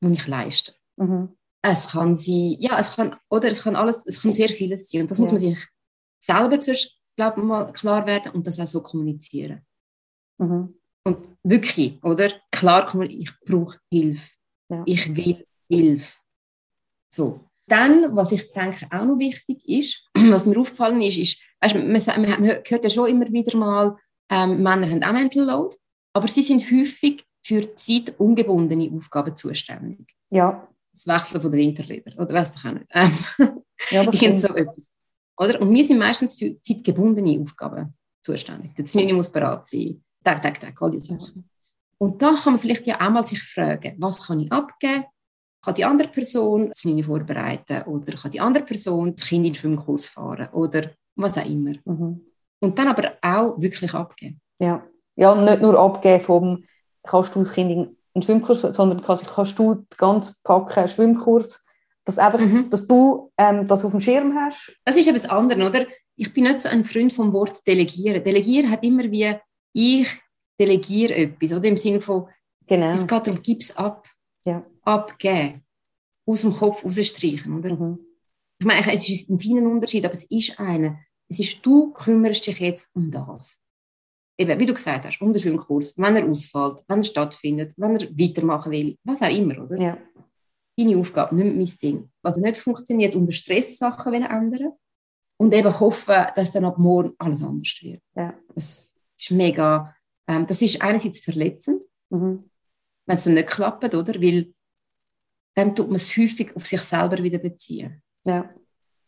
was 0.00 0.12
ich 0.12 0.26
leiste. 0.26 0.74
Mhm. 0.96 1.36
Es 1.62 1.88
kann 1.88 2.16
sein, 2.16 2.56
ja, 2.58 2.78
es 2.78 2.96
kann, 2.96 3.16
oder 3.28 3.50
es 3.50 3.62
kann 3.62 3.76
alles, 3.76 4.06
es 4.06 4.22
kann 4.22 4.32
sehr 4.32 4.48
vieles 4.48 4.90
sein. 4.90 5.02
Und 5.02 5.10
das 5.10 5.18
ja. 5.18 5.22
muss 5.22 5.32
man 5.32 5.40
sich 5.40 5.58
selber 6.20 6.60
zuerst, 6.60 6.98
glaube 7.16 7.42
mal 7.42 7.72
klar 7.72 8.06
werden 8.06 8.32
und 8.32 8.46
das 8.46 8.58
auch 8.60 8.66
so 8.66 8.82
kommunizieren. 8.82 9.60
Mhm. 10.38 10.74
Und 11.04 11.28
wirklich, 11.42 12.02
oder? 12.02 12.30
Klar, 12.50 12.94
ich 13.02 13.30
brauche 13.44 13.78
Hilfe. 13.92 14.30
Ja. 14.70 14.82
Ich 14.86 15.14
will 15.14 15.46
Hilfe. 15.68 16.18
So. 17.12 17.40
Dann, 17.66 18.16
was 18.16 18.32
ich 18.32 18.50
denke 18.52 18.86
auch 18.90 19.04
noch 19.04 19.18
wichtig 19.18 19.62
ist, 19.68 20.08
was 20.14 20.46
mir 20.46 20.58
aufgefallen 20.58 21.02
ist, 21.02 21.18
ist, 21.18 21.42
weißt, 21.60 21.74
man, 21.74 21.92
man, 21.92 22.40
man 22.40 22.62
hört 22.66 22.84
ja 22.84 22.90
schon 22.90 23.08
immer 23.08 23.30
wieder 23.30 23.56
mal, 23.56 23.96
ähm, 24.30 24.62
Männer 24.62 24.88
haben 24.88 25.04
auch 25.04 25.12
Mental 25.12 25.44
Load, 25.44 25.76
aber 26.14 26.28
sie 26.28 26.42
sind 26.42 26.70
häufig 26.70 27.24
für 27.44 27.74
zeitungebundene 27.76 28.90
Aufgaben 28.94 29.36
zuständig. 29.36 30.14
Ja 30.30 30.69
das 30.92 31.06
Wechseln 31.06 31.40
von 31.40 31.50
der 31.50 31.60
Winterräder, 31.60 32.18
oder 32.18 32.34
weißt 32.34 32.56
du 32.56 32.68
auch 32.68 32.72
nicht. 32.72 32.86
Ähm, 32.90 33.62
ja, 33.90 34.04
das 34.04 34.42
so 34.42 34.54
etwas. 34.54 34.92
Oder? 35.38 35.60
Und 35.60 35.72
wir 35.72 35.84
sind 35.84 35.98
meistens 35.98 36.36
für 36.36 36.60
zeitgebundene 36.60 37.40
Aufgaben 37.40 37.94
zuständig. 38.22 38.74
Der 38.74 38.84
Znini 38.84 39.12
muss 39.12 39.30
bereit 39.30 39.66
sein, 39.66 40.02
Tag, 40.22 40.42
Tag, 40.42 40.60
Tag, 40.60 40.80
all 40.82 40.90
diese 40.90 41.18
Sachen. 41.18 41.48
Und 41.98 42.20
da 42.20 42.34
kann 42.34 42.54
man 42.54 42.60
vielleicht 42.60 42.86
ja 42.86 43.00
auch 43.00 43.10
mal 43.10 43.26
sich 43.26 43.42
fragen, 43.42 43.94
was 43.98 44.26
kann 44.26 44.40
ich 44.40 44.52
abgeben? 44.52 45.04
Kann 45.62 45.74
die 45.74 45.84
andere 45.84 46.08
Person 46.08 46.70
das 46.70 46.80
Znini 46.80 47.02
vorbereiten? 47.02 47.82
Oder 47.82 48.16
kann 48.16 48.30
die 48.30 48.40
andere 48.40 48.64
Person 48.64 49.14
das 49.14 49.26
Kind 49.26 49.46
in 49.46 49.52
den 49.52 49.54
Schwimmkurs 49.54 50.08
fahren? 50.08 50.48
Oder 50.52 50.90
was 51.16 51.36
auch 51.36 51.44
immer. 51.44 51.74
Mhm. 51.84 52.20
Und 52.60 52.78
dann 52.78 52.88
aber 52.88 53.12
auch 53.20 53.60
wirklich 53.60 53.92
abgeben. 53.92 54.40
Ja, 54.58 54.86
ja 55.16 55.34
nicht 55.34 55.60
nur 55.60 55.78
abgeben 55.78 56.22
vom, 56.22 56.64
kannst 57.02 57.34
du 57.34 57.40
das 57.40 57.52
Kind 57.52 57.70
in 57.70 57.96
einen 58.14 58.22
Schwimmkurs, 58.22 58.60
sondern 58.60 59.02
quasi 59.02 59.24
kannst 59.24 59.58
du 59.58 59.86
ganz 59.96 60.40
packen 60.42 60.88
Schwimmkurs, 60.88 61.64
dass, 62.04 62.18
einfach, 62.18 62.40
mhm. 62.40 62.70
dass 62.70 62.86
du 62.86 63.30
ähm, 63.38 63.68
das 63.68 63.84
auf 63.84 63.92
dem 63.92 64.00
Schirm 64.00 64.34
hast. 64.34 64.72
Das 64.84 64.96
ist 64.96 65.08
etwas 65.08 65.28
anderes, 65.28 65.68
oder? 65.68 65.86
Ich 66.16 66.32
bin 66.32 66.44
nicht 66.44 66.60
so 66.60 66.68
ein 66.68 66.84
Freund 66.84 67.12
vom 67.12 67.32
Wort 67.32 67.66
delegieren. 67.66 68.22
Delegieren 68.22 68.70
hat 68.70 68.84
immer 68.84 69.04
wie, 69.04 69.34
ich 69.72 70.08
delegiere 70.58 71.14
etwas, 71.14 71.52
oder? 71.52 71.68
Im 71.68 71.76
Sinne 71.76 72.00
von, 72.00 72.28
genau. 72.66 72.92
es 72.92 73.06
geht 73.06 73.26
darum, 73.26 73.40
gib 73.42 73.60
es 73.60 73.76
ab. 73.76 74.06
Ja. 74.44 74.64
Abgeben. 74.82 75.62
Aus 76.26 76.42
dem 76.42 76.52
Kopf 76.52 76.84
rausstreichen, 76.84 77.58
oder? 77.58 77.74
Mhm. 77.74 77.98
Ich 78.58 78.66
meine, 78.66 78.92
es 78.92 79.08
ist 79.08 79.28
ein 79.28 79.40
feiner 79.40 79.68
Unterschied, 79.68 80.04
aber 80.04 80.14
es 80.14 80.24
ist 80.24 80.58
einer. 80.58 80.98
Es 81.28 81.38
ist, 81.38 81.64
du 81.64 81.92
kümmerst 81.92 82.46
dich 82.46 82.58
jetzt 82.58 82.94
um 82.94 83.10
das 83.10 83.60
eben, 84.40 84.58
wie 84.58 84.66
du 84.66 84.74
gesagt 84.74 85.04
hast, 85.04 85.18
den 85.20 85.38
Schwimmkurs, 85.38 85.96
wenn 85.98 86.16
er 86.16 86.26
ausfällt, 86.26 86.82
wenn 86.88 87.00
er 87.00 87.04
stattfindet, 87.04 87.74
wenn 87.76 87.96
er 87.96 88.08
weitermachen 88.18 88.72
will, 88.72 88.98
was 89.04 89.22
auch 89.22 89.30
immer, 89.30 89.62
oder? 89.62 89.78
Ja. 89.78 89.98
deine 90.78 90.96
Aufgabe, 90.96 91.36
nicht 91.36 91.56
mein 91.56 91.78
Ding. 91.90 92.10
Was 92.22 92.38
nicht 92.38 92.56
funktioniert, 92.56 93.14
unter 93.14 93.32
Stress 93.32 93.76
Sachen 93.76 94.14
ändern 94.14 94.72
und 95.36 95.54
eben 95.54 95.78
hoffen, 95.78 96.26
dass 96.34 96.52
dann 96.52 96.64
ab 96.64 96.78
morgen 96.78 97.12
alles 97.18 97.42
anders 97.42 97.76
wird. 97.82 98.02
Ja. 98.16 98.34
Das 98.54 98.94
ist 99.18 99.30
mega, 99.30 99.94
ähm, 100.26 100.46
das 100.46 100.62
ist 100.62 100.80
einerseits 100.80 101.20
verletzend, 101.20 101.84
mhm. 102.08 102.50
wenn 103.06 103.18
es 103.18 103.24
dann 103.24 103.34
nicht 103.34 103.48
klappt, 103.48 103.94
oder? 103.94 104.14
Weil 104.22 104.54
dann 105.54 105.74
tut 105.74 105.88
man 105.88 105.96
es 105.96 106.16
häufig 106.16 106.56
auf 106.56 106.66
sich 106.66 106.80
selber 106.80 107.22
wieder 107.22 107.38
beziehen. 107.38 108.02
Ja. 108.24 108.48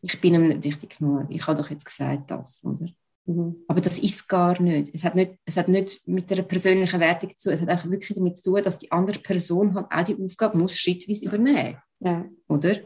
Ich 0.02 0.20
bin 0.20 0.34
ihm 0.34 0.48
nicht 0.48 0.64
wichtig 0.64 0.98
genug. 0.98 1.26
Ich 1.30 1.46
habe 1.46 1.56
doch 1.56 1.70
jetzt 1.70 1.84
gesagt 1.86 2.30
das, 2.30 2.62
oder? 2.64 2.88
Mhm. 3.24 3.64
Aber 3.68 3.80
das 3.80 3.98
ist 3.98 4.28
gar 4.28 4.60
nicht. 4.60 4.94
Es 4.94 5.04
hat 5.04 5.14
nicht. 5.14 5.38
es 5.44 5.56
hat 5.56 5.68
nicht 5.68 6.06
mit 6.06 6.30
einer 6.32 6.42
persönlichen 6.42 7.00
Wertung 7.00 7.36
zu 7.36 7.48
tun. 7.48 7.54
Es 7.54 7.60
hat 7.60 7.68
einfach 7.68 7.90
wirklich 7.90 8.16
damit 8.16 8.36
zu 8.36 8.50
tun, 8.50 8.62
dass 8.62 8.78
die 8.78 8.90
andere 8.90 9.18
Person 9.20 9.74
halt 9.74 9.86
auch 9.90 10.02
die 10.02 10.22
Aufgabe 10.22 10.58
muss 10.58 10.78
schrittweise 10.78 11.26
übernehmen. 11.26 11.78
Ja. 12.00 12.24
Oder? 12.48 12.76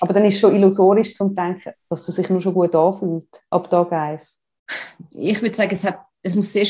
Aber 0.00 0.12
dann 0.12 0.24
ist 0.24 0.34
es 0.34 0.40
schon 0.40 0.54
illusorisch 0.54 1.14
zu 1.14 1.28
denken, 1.28 1.72
dass 1.88 2.08
es 2.08 2.14
sich 2.14 2.28
nur 2.28 2.40
schon 2.40 2.54
gut 2.54 2.74
anfühlt, 2.74 3.28
ab 3.50 3.70
Tag 3.70 3.92
1. 3.92 4.42
Ich 5.10 5.40
würde 5.40 5.54
sagen, 5.54 5.72
es, 5.72 5.84
hat, 5.84 6.00
es 6.22 6.34
muss 6.34 6.52
sehr 6.52 6.66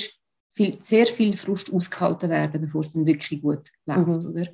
viel, 0.55 0.77
sehr 0.81 1.07
viel 1.07 1.37
Frust 1.37 1.73
ausgehalten 1.73 2.31
werden, 2.31 2.61
bevor 2.61 2.83
es 2.83 2.91
dann 2.91 3.07
wirklich 3.07 3.41
gut 3.41 3.71
läuft, 3.87 4.23
mhm. 4.23 4.31
oder? 4.31 4.47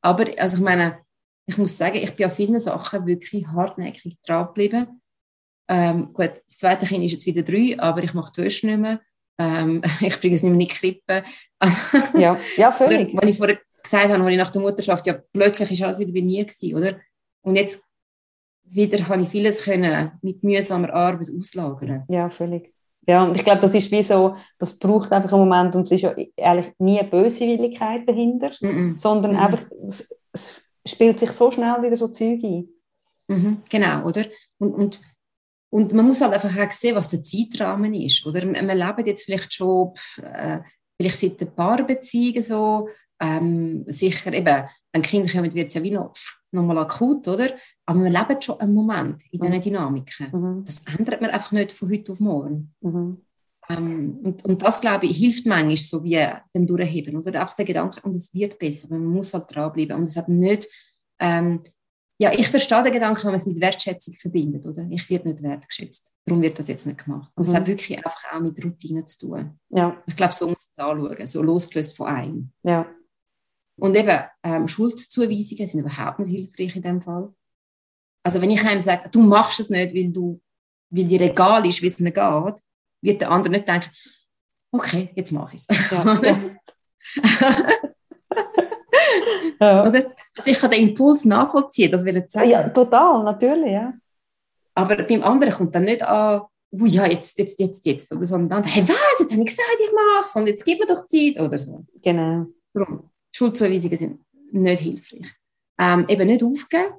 Aber, 0.00 0.24
also 0.38 0.56
ich 0.56 0.62
meine, 0.62 0.98
ich 1.46 1.58
muss 1.58 1.78
sagen, 1.78 1.96
ich 1.96 2.14
bin 2.14 2.26
an 2.26 2.32
vielen 2.32 2.60
Sachen 2.60 3.06
wirklich 3.06 3.46
hartnäckig 3.46 4.18
dran 4.22 4.46
geblieben. 4.46 5.00
Ähm, 5.68 6.12
gut, 6.12 6.32
das 6.46 6.58
zweite 6.58 6.86
Kind 6.86 7.04
ist 7.04 7.12
jetzt 7.12 7.26
wieder 7.26 7.42
drei, 7.42 7.78
aber 7.78 8.02
ich 8.02 8.14
mache 8.14 8.32
die 8.36 8.42
Wäsche 8.42 8.66
nicht 8.66 8.78
mehr. 8.78 9.00
Ähm, 9.38 9.82
ich 10.00 10.18
bringe 10.20 10.34
es 10.34 10.42
nicht 10.42 10.50
mehr 10.50 10.52
in 10.52 10.58
die 10.60 10.66
Krippe. 10.68 11.24
ja, 12.18 12.38
ja, 12.56 12.72
völlig. 12.72 13.12
Oder, 13.12 13.22
weil 13.22 13.30
ich 13.30 13.36
vorher 13.36 13.58
gesagt 13.82 14.08
habe, 14.08 14.22
als 14.22 14.30
ich 14.32 14.38
nach 14.38 14.50
der 14.50 14.62
Mutterschaft, 14.62 15.06
ja, 15.06 15.18
plötzlich 15.32 15.70
ist 15.70 15.82
alles 15.82 15.98
wieder 15.98 16.12
bei 16.12 16.22
mir 16.22 16.44
gewesen, 16.44 16.76
oder? 16.76 16.98
Und 17.42 17.56
jetzt 17.56 17.84
wieder 18.64 19.08
habe 19.08 19.22
ich 19.22 19.28
vieles 19.28 19.64
können 19.64 20.12
mit 20.22 20.42
mühsamer 20.42 20.92
Arbeit 20.92 21.30
auslagern. 21.36 22.04
Ja, 22.08 22.28
völlig. 22.28 22.72
Ja, 23.06 23.24
und 23.24 23.34
ich 23.36 23.44
glaube, 23.44 23.62
das 23.62 23.74
ist 23.74 23.90
wie 23.90 24.02
so, 24.02 24.36
das 24.58 24.78
braucht 24.78 25.12
einfach 25.12 25.32
einen 25.32 25.48
Moment 25.48 25.74
und 25.74 25.82
es 25.82 25.92
ist 25.92 26.02
ja 26.02 26.10
eigentlich 26.10 26.74
nie 26.78 26.98
eine 26.98 27.08
Böswilligkeit 27.08 28.06
dahinter, 28.06 28.50
mm 28.60 28.66
-mm. 28.66 28.98
sondern 28.98 29.32
mm 29.32 29.38
einfach, 29.38 29.64
es, 29.86 30.14
es, 30.32 30.60
spielt 30.86 31.18
sich 31.18 31.30
so 31.32 31.50
schnell 31.50 31.82
wieder 31.82 31.96
so 31.96 32.08
Zeug 32.08 32.42
ein. 32.42 32.68
Mhm, 33.28 33.62
genau, 33.70 34.04
oder? 34.04 34.24
Und, 34.58 34.74
und, 34.74 35.00
und 35.70 35.92
man 35.92 36.06
muss 36.06 36.20
halt 36.20 36.32
einfach 36.32 36.56
auch 36.56 36.72
sehen, 36.72 36.96
was 36.96 37.08
der 37.08 37.22
Zeitrahmen 37.22 37.94
ist, 37.94 38.24
oder? 38.26 38.42
Wir, 38.42 38.74
leben 38.74 39.06
jetzt 39.06 39.24
vielleicht 39.24 39.52
schon, 39.52 39.92
äh, 40.22 40.60
vielleicht 40.98 41.20
seit 41.20 41.40
ein 41.42 41.54
paar 41.54 41.86
Beziehungen 41.86 42.42
so, 42.42 42.88
ähm, 43.20 43.84
sicher 43.86 44.32
eben, 44.32 44.64
wenn 44.92 45.02
Kinder 45.02 45.30
kommen, 45.30 45.52
wird 45.52 45.68
es 45.68 45.74
ja 45.74 45.82
wie 45.82 45.90
noch, 45.90 46.12
noch 46.52 46.62
mal 46.62 46.78
akut, 46.78 47.28
oder? 47.28 47.50
Aber 47.84 48.02
wir 48.02 48.10
leben 48.10 48.40
schon 48.40 48.60
einen 48.60 48.74
Moment 48.74 49.22
in 49.30 49.40
diesen 49.40 49.54
mhm. 49.54 49.60
Dynamiken. 49.60 50.26
Mhm. 50.32 50.64
Das 50.64 50.82
ändert 50.98 51.20
man 51.20 51.30
einfach 51.30 51.52
nicht 51.52 51.72
von 51.72 51.90
heute 51.90 52.12
auf 52.12 52.20
morgen. 52.20 52.74
Mhm. 52.80 53.18
Ähm, 53.68 54.20
und, 54.22 54.44
und 54.44 54.62
das, 54.62 54.80
glaube 54.80 55.06
ich, 55.06 55.18
hilft 55.18 55.46
manchmal 55.46 55.76
so 55.76 56.02
wie 56.02 56.26
dem 56.54 56.66
Durchheben. 56.66 57.16
Oder 57.16 57.44
auch 57.44 57.54
der 57.54 57.66
Gedanke, 57.66 58.00
und 58.02 58.16
es 58.16 58.32
wird 58.32 58.58
besser, 58.58 58.88
man 58.90 59.04
muss 59.04 59.34
halt 59.34 59.54
dranbleiben. 59.54 59.96
Und 59.96 60.04
es 60.04 60.16
hat 60.16 60.28
nicht, 60.28 60.68
ähm, 61.18 61.62
ja, 62.20 62.32
ich 62.32 62.48
verstehe 62.48 62.82
den 62.82 62.92
Gedanken, 62.92 63.22
wenn 63.22 63.30
man 63.30 63.40
es 63.40 63.46
mit 63.46 63.60
Wertschätzung 63.60 64.14
verbindet, 64.14 64.66
oder? 64.66 64.84
Ich 64.90 65.08
werde 65.08 65.28
nicht 65.28 65.42
wertgeschätzt. 65.42 66.12
Darum 66.26 66.42
wird 66.42 66.58
das 66.58 66.66
jetzt 66.66 66.84
nicht 66.84 67.04
gemacht. 67.04 67.30
Aber 67.36 67.46
mhm. 67.46 67.50
es 67.50 67.56
hat 67.56 67.66
wirklich 67.68 67.96
einfach 67.96 68.24
auch 68.32 68.40
mit 68.40 68.62
Routine 68.64 69.04
zu 69.06 69.26
tun. 69.26 69.58
Ja. 69.70 70.02
Ich 70.06 70.16
glaube, 70.16 70.32
so 70.32 70.48
muss 70.48 70.68
man 70.76 70.98
es 70.98 71.12
anschauen, 71.12 71.28
so 71.28 71.42
losgelöst 71.42 71.96
von 71.96 72.08
einem. 72.08 72.52
Ja. 72.64 72.86
Und 73.78 73.96
eben, 73.96 74.20
ähm, 74.42 74.66
Schuldzuweisungen 74.66 75.68
sind 75.68 75.80
überhaupt 75.80 76.18
nicht 76.18 76.30
hilfreich 76.30 76.74
in 76.74 76.82
dem 76.82 77.00
Fall. 77.00 77.32
Also 78.24 78.42
wenn 78.42 78.50
ich 78.50 78.66
einem 78.66 78.80
sage, 78.80 79.08
du 79.10 79.22
machst 79.22 79.60
es 79.60 79.70
nicht, 79.70 79.94
weil, 79.94 80.10
du, 80.10 80.40
weil 80.90 81.06
dir 81.06 81.20
egal 81.20 81.64
ist, 81.66 81.80
wie 81.82 81.86
es 81.86 82.00
mir 82.00 82.10
geht, 82.10 82.60
wird 83.00 83.20
der 83.20 83.30
andere 83.30 83.52
nicht 83.52 83.68
denken, 83.68 83.90
okay, 84.72 85.10
jetzt 85.14 85.30
mache 85.30 85.54
ich 85.54 85.64
es. 85.68 85.90
Ja, 85.92 86.20
ja. 86.22 86.56
Oder? 89.60 90.14
Also 90.36 90.50
ich 90.50 90.58
kann 90.58 90.70
den 90.70 90.88
Impuls 90.88 91.24
nachvollziehen, 91.24 91.90
das 91.90 92.04
will 92.04 92.16
ich 92.16 92.30
sagen. 92.30 92.50
Ja, 92.50 92.68
total, 92.68 93.24
natürlich, 93.24 93.72
ja. 93.72 93.92
Aber 94.74 94.96
beim 94.96 95.22
anderen 95.22 95.52
kommt 95.52 95.74
dann 95.74 95.84
nicht 95.84 96.02
an, 96.02 96.42
oh 96.70 96.86
ja, 96.86 97.06
jetzt, 97.06 97.38
jetzt, 97.38 97.58
jetzt, 97.58 97.84
jetzt, 97.86 98.12
oder 98.12 98.24
sondern 98.24 98.62
dann, 98.62 98.70
hey, 98.70 98.82
was, 98.86 99.18
jetzt 99.20 99.32
habe 99.32 99.42
ich 99.42 99.48
gesagt, 99.48 99.76
ich 99.82 99.92
mache 99.92 100.24
es 100.24 100.36
und 100.36 100.46
jetzt 100.46 100.64
gib 100.64 100.78
mir 100.78 100.86
doch 100.86 101.06
Zeit, 101.06 101.40
oder 101.40 101.58
so. 101.58 101.84
Genau. 102.02 102.46
Darum, 102.72 103.10
Schuldzuweisungen 103.32 103.98
sind 103.98 104.20
nicht 104.52 104.80
hilfreich. 104.80 105.32
Ähm, 105.80 106.04
eben 106.08 106.26
nicht 106.28 106.42
aufgeben, 106.42 106.94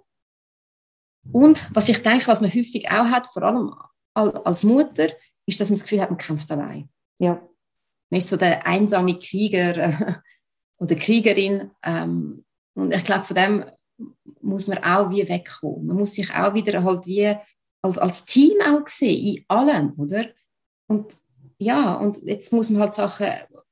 und 1.31 1.69
was 1.73 1.89
ich 1.89 2.01
denke, 2.01 2.27
was 2.27 2.41
man 2.41 2.53
häufig 2.53 2.89
auch 2.89 3.05
hat, 3.05 3.27
vor 3.27 3.43
allem 3.43 3.73
als 4.13 4.63
Mutter, 4.63 5.09
ist, 5.45 5.59
dass 5.59 5.69
man 5.69 5.77
das 5.77 5.83
Gefühl 5.83 6.01
hat, 6.01 6.09
man 6.09 6.17
kämpft 6.17 6.51
allein. 6.51 6.89
Ja. 7.19 7.41
Man 8.09 8.19
ist 8.19 8.29
so 8.29 8.37
der 8.37 8.65
einsame 8.65 9.19
Krieger 9.19 9.77
äh, 9.77 10.13
oder 10.79 10.95
Kriegerin. 10.95 11.71
Ähm, 11.83 12.43
und 12.75 12.95
ich 12.95 13.03
glaube, 13.03 13.25
von 13.25 13.35
dem 13.35 13.65
muss 14.41 14.67
man 14.67 14.83
auch 14.83 15.09
wie 15.09 15.27
wegkommen. 15.27 15.87
Man 15.87 15.97
muss 15.97 16.15
sich 16.15 16.33
auch 16.33 16.53
wieder 16.53 16.83
halt 16.83 17.05
wie 17.05 17.35
als, 17.81 17.97
als 17.97 18.25
Team 18.25 18.57
auch 18.65 18.87
sehen, 18.87 19.37
in 19.37 19.45
allem, 19.47 19.93
oder? 19.97 20.25
Und 20.87 21.17
ja, 21.57 21.95
und 21.95 22.21
jetzt 22.23 22.51
muss 22.53 22.69
man 22.69 22.81
halt 22.81 22.93
Sachen 22.93 23.27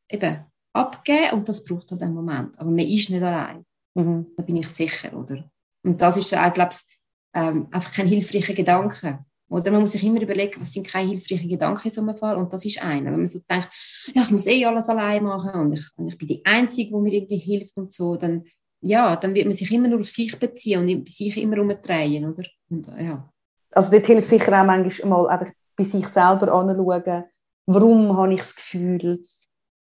eben 0.10 0.46
abgeben 0.74 1.34
und 1.34 1.50
das 1.50 1.64
braucht 1.64 1.92
halt 1.92 2.02
einen 2.02 2.14
Moment. 2.14 2.58
Aber 2.60 2.70
man 2.70 2.80
ist 2.80 3.10
nicht 3.10 3.24
allein. 3.24 3.66
Mhm. 3.96 4.28
Da 4.36 4.44
bin 4.44 4.58
ich 4.58 4.68
sicher, 4.68 5.18
oder? 5.18 5.50
Und 5.84 6.02
das 6.02 6.18
ist 6.18 6.34
auch, 6.36 6.54
glaube 6.54 6.72
ich, 6.74 6.98
ähm, 7.34 7.68
einfach 7.72 7.94
kein 7.94 8.08
hilfreicher 8.08 8.54
Gedanke. 8.54 9.26
Oder 9.50 9.72
man 9.72 9.82
muss 9.82 9.94
sich 9.94 10.04
immer 10.04 10.22
überlegen, 10.22 10.60
was 10.60 10.74
sind 10.74 10.88
keine 10.88 11.10
hilfreichen 11.10 11.50
Gedanken 11.50 11.88
in 11.88 11.94
so 11.94 12.02
einem 12.02 12.18
Fall 12.18 12.36
und 12.36 12.52
das 12.52 12.66
ist 12.66 12.82
einer. 12.84 13.12
Wenn 13.12 13.18
man 13.18 13.28
so 13.28 13.40
denkt, 13.50 13.70
ja, 14.14 14.22
ich 14.22 14.32
muss 14.32 14.46
eh 14.46 14.66
alles 14.66 14.90
allein 14.90 15.24
machen 15.24 15.52
und 15.60 15.74
ich, 15.74 15.86
und 15.96 16.08
ich 16.08 16.18
bin 16.18 16.28
die 16.28 16.46
Einzige, 16.46 16.90
die 16.90 17.02
mir 17.02 17.14
irgendwie 17.14 17.38
hilft 17.38 17.78
und 17.78 17.94
so, 17.94 18.18
dann, 18.18 18.44
ja, 18.82 19.16
dann 19.16 19.34
wird 19.34 19.46
man 19.46 19.56
sich 19.56 19.72
immer 19.72 19.88
nur 19.88 20.02
auf 20.02 20.10
sich 20.10 20.38
beziehen 20.38 20.82
und 20.82 21.06
bei 21.06 21.12
sich 21.12 21.38
immer 21.38 21.60
umdrehen, 21.62 22.26
oder? 22.30 22.44
Und, 22.70 22.88
ja. 22.88 23.30
Also 23.72 23.92
dort 23.92 24.06
hilft 24.06 24.28
sicher 24.28 24.60
auch 24.60 24.66
manchmal 24.66 25.10
mal 25.10 25.28
einfach 25.30 25.54
bei 25.78 25.84
sich 25.84 26.08
selber 26.08 26.52
anschauen, 26.52 27.24
warum 27.68 28.18
habe 28.18 28.34
ich 28.34 28.42
das 28.42 28.56
Gefühl, 28.56 29.24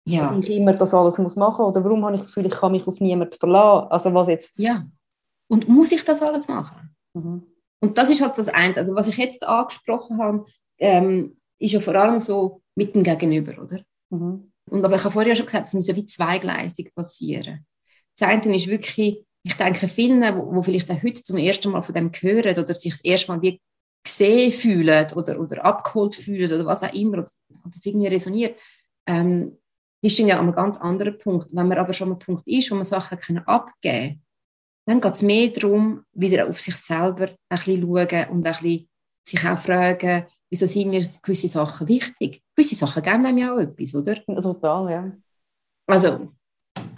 ja. 0.05 0.29
dass 0.29 0.39
ich 0.39 0.49
immer 0.51 0.73
das 0.73 0.93
alles 0.93 1.17
muss 1.17 1.35
machen 1.35 1.65
muss 1.65 1.75
oder 1.75 1.83
warum 1.83 2.05
habe 2.05 2.15
ich 2.15 2.21
das 2.21 2.29
Gefühl, 2.29 2.45
ich 2.45 2.53
kann 2.53 2.71
mich 2.71 2.87
auf 2.87 2.99
niemanden 3.01 3.37
verlassen. 3.37 3.87
Also 3.89 4.13
was 4.13 4.27
jetzt... 4.29 4.57
Ja, 4.57 4.85
und 5.49 5.67
muss 5.67 5.91
ich 5.91 6.05
das 6.05 6.21
alles 6.21 6.47
machen? 6.47 6.95
Mhm. 7.13 7.43
Und 7.81 7.97
das 7.97 8.09
ist 8.09 8.21
halt 8.21 8.37
das 8.37 8.49
eine. 8.49 8.75
Also 8.77 8.95
was 8.95 9.07
ich 9.07 9.17
jetzt 9.17 9.47
angesprochen 9.47 10.19
habe, 10.19 10.45
ähm, 10.77 11.37
ist 11.59 11.73
ja 11.73 11.79
vor 11.79 11.95
allem 11.95 12.19
so 12.19 12.61
mit 12.75 12.95
dem 12.95 13.03
Gegenüber, 13.03 13.61
oder? 13.61 13.81
Mhm. 14.09 14.51
Und 14.69 14.85
aber 14.85 14.95
ich 14.95 15.03
habe 15.03 15.13
vorher 15.13 15.35
schon 15.35 15.45
gesagt, 15.45 15.67
es 15.67 15.73
muss 15.73 15.87
ja 15.87 15.95
wie 15.95 16.05
zweigleisig 16.05 16.93
passieren. 16.93 17.65
Das 18.17 18.27
eine 18.27 18.55
ist 18.55 18.67
wirklich, 18.67 19.25
ich 19.43 19.53
denke, 19.55 19.87
vielen, 19.87 20.21
wo, 20.35 20.55
wo 20.55 20.61
vielleicht 20.61 20.89
auch 20.91 21.01
heute 21.01 21.23
zum 21.23 21.37
ersten 21.37 21.71
Mal 21.71 21.81
von 21.81 21.95
dem 21.95 22.11
hören 22.11 22.57
oder 22.57 22.73
sich 22.73 22.91
das 22.91 23.03
erste 23.03 23.31
Mal 23.31 23.41
wie 23.41 23.61
gesehen 24.03 24.51
fühlen 24.51 25.07
oder, 25.15 25.39
oder 25.39 25.65
abgeholt 25.65 26.15
fühlen 26.15 26.51
oder 26.51 26.65
was 26.65 26.83
auch 26.83 26.93
immer, 26.93 27.19
oder, 27.19 27.23
das 27.65 27.85
irgendwie 27.85 28.07
resoniert, 28.07 28.59
ähm, 29.07 29.57
die 30.03 30.09
stehen 30.09 30.27
ja 30.27 30.35
an 30.35 30.45
einem 30.45 30.55
ganz 30.55 30.79
anderen 30.79 31.17
Punkt. 31.17 31.53
Wenn 31.53 31.67
man 31.67 31.77
aber 31.77 31.93
schon 31.93 32.11
am 32.11 32.19
Punkt 32.19 32.47
ist, 32.47 32.71
wo 32.71 32.75
man 32.75 32.85
Sachen 32.85 33.19
können 33.19 33.39
abgeben 33.39 34.07
kann, 34.09 34.21
dann 34.89 35.01
geht 35.01 35.13
es 35.13 35.21
mehr 35.21 35.49
darum, 35.49 36.03
wieder 36.13 36.49
auf 36.49 36.59
sich 36.59 36.75
selber 36.75 37.27
ein 37.27 37.37
bisschen 37.49 37.81
schauen 37.83 38.29
und 38.31 38.47
ein 38.47 38.53
bisschen 38.53 38.89
sich 39.23 39.47
auch 39.47 39.59
fragen, 39.59 40.25
wieso 40.49 40.65
sind 40.65 40.89
mir 40.89 41.05
gewisse 41.21 41.47
Sachen 41.47 41.87
wichtig? 41.87 42.41
Gewisse 42.55 42.75
Sachen 42.75 43.03
geben 43.03 43.23
einem 43.23 43.37
ja 43.37 43.53
auch 43.53 43.59
etwas, 43.59 43.93
oder? 43.93 44.15
Total, 44.15 44.91
ja. 44.91 45.11
Also, 45.85 46.31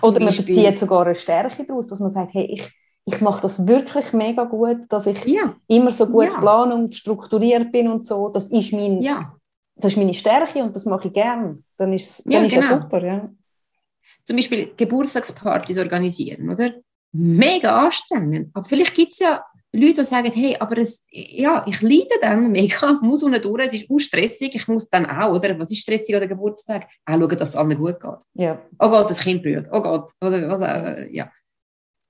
oder 0.01 0.19
man 0.19 0.27
Beispiel, 0.27 0.55
bezieht 0.55 0.79
sogar 0.79 1.05
eine 1.05 1.15
Stärke 1.15 1.65
daraus, 1.65 1.87
dass 1.87 1.99
man 1.99 2.09
sagt, 2.09 2.33
hey, 2.33 2.45
ich, 2.53 2.71
ich 3.03 3.19
mache 3.19 3.41
das 3.41 3.67
wirklich 3.67 4.13
mega 4.13 4.45
gut, 4.45 4.85
dass 4.87 5.05
ich 5.05 5.25
ja. 5.25 5.53
immer 5.67 5.91
so 5.91 6.07
gut 6.07 6.31
ja. 6.31 6.39
plane 6.39 6.73
und 6.73 6.95
strukturiert 6.95 7.73
bin 7.73 7.89
und 7.89 8.07
so. 8.07 8.29
Das 8.29 8.47
ist, 8.47 8.71
mein, 8.71 9.01
ja. 9.01 9.35
das 9.75 9.91
ist 9.91 9.97
meine 9.97 10.13
Stärke 10.13 10.63
und 10.63 10.73
das 10.77 10.85
mache 10.85 11.09
ich 11.09 11.13
gerne. 11.13 11.61
Dann 11.75 11.91
ist, 11.91 12.23
dann 12.25 12.31
ja, 12.31 12.41
ist 12.43 12.53
genau. 12.53 12.79
super. 12.79 13.03
Ja. 13.03 13.29
Zum 14.23 14.37
Beispiel 14.37 14.71
Geburtstagspartys 14.77 15.77
organisieren, 15.77 16.49
oder? 16.49 16.73
Mega 17.12 17.86
anstrengend. 17.86 18.49
Aber 18.53 18.68
vielleicht 18.68 18.95
gibt 18.95 19.14
es 19.14 19.20
ja 19.20 19.43
Leute, 19.74 20.01
die 20.01 20.03
sagen, 20.03 20.32
hey, 20.34 20.57
aber 20.59 20.78
es, 20.80 21.05
ja, 21.09 21.66
ich 21.66 21.82
leide 21.82 22.16
dann 22.22 22.51
mega, 22.51 22.91
ich 22.93 23.01
muss 23.01 23.24
unten 23.24 23.41
durch, 23.41 23.68
es 23.68 23.74
ist 23.74 23.89
auch 23.89 23.99
stressig, 23.99 24.53
ich 24.53 24.68
muss 24.68 24.89
dann 24.89 25.05
auch, 25.05 25.34
oder, 25.34 25.57
was 25.57 25.72
ist 25.72 25.80
stressig 25.80 26.16
an 26.16 26.28
Geburtstag? 26.28 26.88
Auch 27.05 27.14
schauen, 27.14 27.38
dass 27.38 27.49
es 27.49 27.55
allen 27.55 27.78
gut 27.78 27.99
geht. 27.99 28.20
Ja. 28.34 28.62
Oh 28.80 28.89
Gott, 28.89 29.09
das 29.09 29.22
Kind 29.22 29.41
berührt, 29.41 29.70
oh 29.72 29.82
Gott, 29.82 30.12
oder, 30.22 30.49
was, 30.49 30.62
äh, 30.62 31.09
ja. 31.16 31.32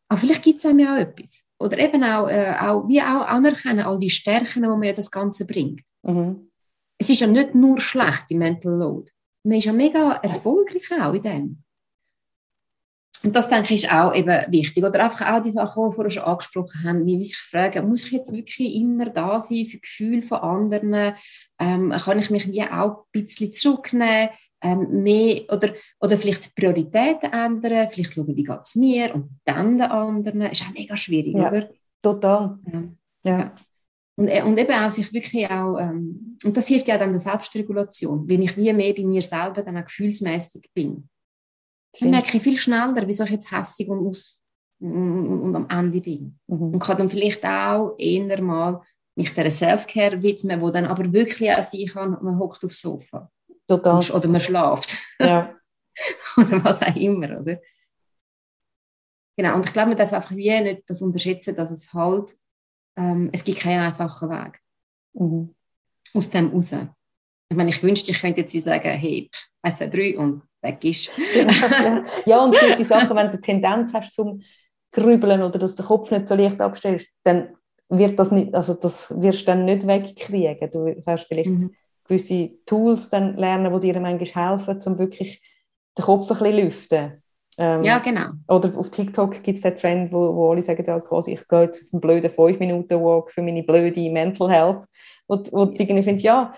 Aber 0.09 0.19
vielleicht 0.19 0.43
gibt 0.43 0.57
es 0.57 0.65
einem 0.65 0.79
ja 0.79 0.95
auch 0.95 0.99
etwas. 0.99 1.45
Oder 1.59 1.77
eben 1.77 2.03
auch, 2.03 2.27
äh, 2.27 2.55
auch, 2.59 2.87
wie 2.87 2.99
auch 2.99 3.27
anerkennen, 3.27 3.81
all 3.81 3.99
die 3.99 4.09
Stärken, 4.09 4.63
die 4.63 4.77
mir 4.77 4.93
das 4.93 5.11
Ganze 5.11 5.45
bringt. 5.45 5.83
Mhm. 6.01 6.49
Es 6.97 7.09
ist 7.09 7.21
ja 7.21 7.27
nicht 7.27 7.55
nur 7.55 7.79
schlecht, 7.79 8.25
die 8.29 8.35
Mental 8.35 8.73
Load. 8.73 9.11
Man 9.43 9.59
ist 9.59 9.65
ja 9.65 9.73
mega 9.73 10.13
erfolgreich 10.15 10.91
auch 10.99 11.13
in 11.13 11.21
dem. 11.21 11.63
Und 13.23 13.35
das 13.35 13.49
denke 13.49 13.73
ich 13.73 13.83
ist 13.83 13.93
auch 13.93 14.15
eben 14.15 14.51
wichtig. 14.51 14.83
Oder 14.83 15.03
einfach 15.03 15.31
auch 15.31 15.41
die 15.41 15.51
Sachen, 15.51 15.83
die 15.83 15.89
wir 15.89 15.93
vorher 15.93 16.09
schon 16.09 16.23
angesprochen 16.23 16.83
haben, 16.83 17.05
wie 17.05 17.23
sich 17.23 17.37
fragen, 17.37 17.87
muss 17.87 18.05
ich 18.05 18.11
jetzt 18.11 18.33
wirklich 18.33 18.75
immer 18.75 19.09
da 19.09 19.39
sein 19.39 19.65
für 19.65 19.79
Gefühle 19.79 20.23
von 20.23 20.39
anderen? 20.39 21.13
Ähm, 21.59 21.91
kann 21.91 22.19
ich 22.19 22.31
mich 22.31 22.47
wie 22.47 22.63
auch 22.63 22.97
ein 22.97 23.11
bisschen 23.11 23.53
zurücknehmen? 23.53 24.29
Ähm, 24.63 25.03
mehr, 25.03 25.41
oder, 25.51 25.73
oder 25.99 26.17
vielleicht 26.17 26.55
Prioritäten 26.55 27.31
ändern, 27.31 27.89
vielleicht 27.89 28.13
schauen, 28.13 28.35
wie 28.35 28.43
geht 28.43 28.59
es 28.61 28.75
mir 28.75 29.13
und 29.13 29.39
dann 29.43 29.77
den 29.77 29.89
anderen. 29.89 30.41
Ist 30.41 30.63
auch 30.63 30.73
mega 30.73 30.95
schwierig, 30.95 31.35
ja, 31.35 31.47
oder? 31.47 31.69
Total. 32.01 32.59
Ja. 32.71 32.83
ja. 33.23 33.55
Und, 34.15 34.27
äh, 34.27 34.43
und 34.43 34.59
eben 34.59 34.73
auch 34.73 34.91
sich 34.91 35.11
wirklich 35.13 35.49
auch, 35.49 35.79
ähm, 35.79 36.37
und 36.43 36.55
das 36.55 36.67
hilft 36.67 36.87
ja 36.87 36.97
dann 36.97 37.11
der 37.11 37.19
Selbstregulation, 37.19 38.27
wenn 38.27 38.41
ich 38.43 38.55
wie 38.55 38.71
mehr 38.73 38.93
bei 38.93 39.03
mir 39.03 39.21
selber 39.21 39.63
dann 39.63 39.77
auch 39.77 39.85
gefühlsmäßig 39.85 40.69
bin. 40.73 41.09
Dann 41.99 42.09
merke 42.09 42.37
ich 42.37 42.43
viel 42.43 42.57
schneller, 42.57 43.03
wieso 43.05 43.23
ich 43.23 43.31
jetzt 43.31 43.51
hässig 43.51 43.89
und, 43.89 44.07
aus, 44.07 44.41
und, 44.79 45.41
und 45.41 45.55
am 45.55 45.67
Ende 45.69 46.01
bin. 46.01 46.39
Mhm. 46.47 46.73
Und 46.73 46.79
kann 46.79 46.97
dann 46.97 47.09
vielleicht 47.09 47.45
auch 47.45 47.95
eher 47.97 48.41
mal 48.41 48.81
mich 49.15 49.33
der 49.33 49.51
Self-Care 49.51 50.21
widmen, 50.21 50.61
wo 50.61 50.69
dann 50.69 50.85
aber 50.85 51.11
wirklich 51.11 51.51
auch 51.51 51.63
sein 51.63 51.85
kann, 51.85 52.17
man 52.21 52.39
hockt 52.39 52.63
aufs 52.63 52.81
Sofa. 52.81 53.29
Total. 53.67 53.99
Oder 54.11 54.27
man 54.27 54.41
schlaft. 54.41 54.97
Ja. 55.19 55.55
oder 56.37 56.63
was 56.63 56.81
auch 56.81 56.95
immer, 56.95 57.39
oder? 57.39 57.59
Genau, 59.37 59.55
und 59.55 59.65
ich 59.65 59.73
glaube, 59.73 59.89
man 59.89 59.97
darf 59.97 60.13
einfach 60.13 60.35
wie 60.35 60.61
nicht 60.61 60.83
das 60.87 61.01
unterschätzen, 61.01 61.55
dass 61.55 61.71
es 61.71 61.93
halt, 61.93 62.35
ähm, 62.97 63.29
es 63.31 63.43
gibt 63.43 63.59
keinen 63.59 63.81
einfachen 63.81 64.29
Weg. 64.29 64.59
Mhm. 65.13 65.55
Aus 66.13 66.29
dem 66.29 66.49
raus. 66.49 66.73
Ich 67.49 67.57
meine, 67.57 67.69
ich 67.69 67.83
wünschte, 67.83 68.11
ich 68.11 68.21
könnte 68.21 68.41
jetzt 68.41 68.53
wie 68.53 68.59
sagen, 68.59 68.89
hey, 68.89 69.29
1, 69.61 69.77
2, 69.77 69.87
3 69.87 70.17
und 70.17 70.43
weg 70.61 70.83
ist. 70.83 71.09
ja, 72.25 72.43
und 72.43 72.55
diese 72.55 72.85
Sachen, 72.85 73.15
wenn 73.15 73.27
du 73.27 73.33
eine 73.33 73.41
Tendenz 73.41 73.93
hast 73.93 74.13
zum 74.13 74.41
Grübeln 74.91 75.41
oder 75.41 75.57
dass 75.57 75.75
der 75.75 75.85
Kopf 75.85 76.11
nicht 76.11 76.27
so 76.27 76.35
leicht 76.35 76.59
abstellst, 76.59 77.07
dann 77.23 77.55
wird 77.89 78.17
das 78.19 78.31
nicht, 78.31 78.53
also 78.53 78.73
das 78.73 79.13
wirst 79.21 79.41
du 79.41 79.45
dann 79.45 79.65
nicht 79.65 79.85
wegkriegen. 79.85 80.71
Du 80.71 80.85
wirst 81.05 81.27
vielleicht 81.27 81.49
mhm. 81.49 81.75
gewisse 82.05 82.51
Tools 82.65 83.09
dann 83.09 83.37
lernen, 83.37 83.73
die 83.79 83.91
dir 83.91 83.99
manchmal 83.99 84.49
helfen, 84.49 84.79
um 84.85 84.97
wirklich 84.97 85.41
den 85.97 86.05
Kopf 86.05 86.31
ein 86.31 86.37
bisschen 86.37 86.65
lüften. 86.65 87.23
Ähm, 87.57 87.81
ja, 87.81 87.99
genau. 87.99 88.29
Oder 88.47 88.77
auf 88.77 88.91
TikTok 88.91 89.43
gibt 89.43 89.57
es 89.57 89.61
den 89.61 89.75
Trend, 89.75 90.13
wo, 90.13 90.33
wo 90.33 90.51
alle 90.51 90.61
sagen, 90.61 90.85
ja, 90.85 90.99
quasi, 90.99 91.33
ich 91.33 91.47
gehe 91.47 91.63
jetzt 91.63 91.85
auf 91.85 91.93
einen 91.93 92.01
blöden 92.01 92.31
5-Minuten-Walk 92.31 93.31
für 93.31 93.41
meine 93.41 93.63
blöde 93.63 94.09
Mental 94.09 94.49
Health. 94.49 94.85
Und, 95.27 95.51
wo 95.51 95.65
ja. 95.65 95.71
irgendwie 95.71 96.03
finde, 96.03 96.23
ja, 96.23 96.53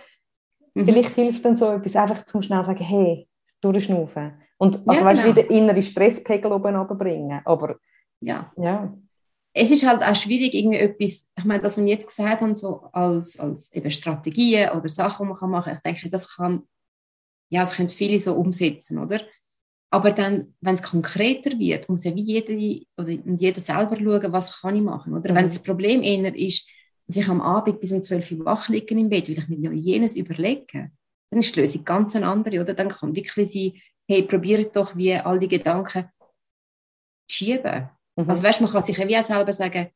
mhm. 0.76 0.86
vielleicht 0.86 1.16
hilft 1.16 1.46
dann 1.46 1.56
so 1.56 1.72
etwas, 1.72 1.96
einfach 1.96 2.26
zum 2.26 2.44
schnell 2.44 2.64
sagen, 2.64 2.84
hey, 2.84 3.28
durchschnaufen. 3.64 4.34
Und 4.58 4.80
also, 4.88 5.02
ja, 5.02 5.06
weißt, 5.06 5.24
genau. 5.24 5.36
wieder 5.36 5.50
innere 5.50 5.82
Stresspegel 5.82 6.52
oben 6.52 6.76
runterbringen. 6.76 7.42
Aber 7.46 7.78
ja. 8.20 8.52
ja. 8.58 8.96
Es 9.54 9.72
ist 9.72 9.86
halt 9.86 10.04
auch 10.04 10.16
schwierig, 10.16 10.54
irgendwie 10.54 10.78
etwas, 10.78 11.30
ich 11.38 11.46
meine, 11.46 11.62
das, 11.62 11.78
was 11.78 11.84
wir 11.84 11.92
jetzt 11.92 12.08
gesagt 12.08 12.42
haben, 12.42 12.56
so 12.56 12.88
als, 12.92 13.40
als 13.40 13.72
eben 13.74 13.92
Strategien 13.92 14.72
oder 14.72 14.90
Sachen, 14.90 15.28
die 15.28 15.34
man 15.34 15.52
machen 15.52 15.74
kann, 15.74 15.76
ich 15.76 15.82
denke, 15.82 16.10
das 16.10 16.36
kann, 16.36 16.64
ja, 17.50 17.62
das 17.62 17.76
können 17.76 17.90
viele 17.90 18.20
so 18.20 18.36
umsetzen, 18.36 18.98
oder? 18.98 19.22
Aber 19.92 20.12
dann, 20.12 20.56
wenn 20.60 20.74
es 20.74 20.82
konkreter 20.82 21.60
wird, 21.60 21.88
muss 21.88 22.04
ja 22.04 22.16
wie 22.16 22.24
jeder, 22.24 22.54
oder 22.98 23.12
jeder 23.12 23.60
selber 23.62 23.96
schauen, 23.96 24.34
was 24.34 24.60
kann 24.60 24.76
ich 24.76 24.82
machen, 24.82 25.14
oder? 25.14 25.32
Mhm. 25.32 25.36
Wenn 25.36 25.46
das 25.46 25.62
Problem 25.62 26.02
eher 26.02 26.34
ist, 26.36 26.68
dass 27.06 27.18
ich 27.18 27.30
am 27.30 27.42
Abend 27.42 27.80
bis 27.80 27.92
um 27.92 28.02
12 28.02 28.32
Uhr 28.32 28.46
wach 28.46 28.70
liege 28.70 28.98
im 28.98 29.10
Bett, 29.10 29.30
weil 29.30 29.38
ich 29.38 29.48
mir 29.50 29.72
jenes 29.74 30.16
überlege, 30.16 30.90
dann 31.34 31.40
ist 31.42 31.56
die 31.56 31.62
Lösung 31.62 31.84
ganz 31.84 32.16
eine 32.16 32.28
andere, 32.28 32.62
oder? 32.62 32.74
Dann 32.74 32.90
kann 32.90 33.16
wirklich 33.16 33.52
sein, 33.52 33.74
hey, 34.08 34.24
probiert 34.24 34.76
doch 34.76 34.96
wie 34.96 35.14
all 35.16 35.40
die 35.40 35.48
Gedanken 35.48 36.10
zu 37.28 37.38
schieben. 37.38 37.90
Mhm. 38.16 38.30
Also 38.30 38.44
weißt, 38.44 38.62
man 38.62 38.70
kann 38.70 38.84
sich 38.84 38.98
ja 38.98 39.08
wie 39.08 39.18
auch 39.18 39.24
selber 39.24 39.54
sagen, 39.54 39.90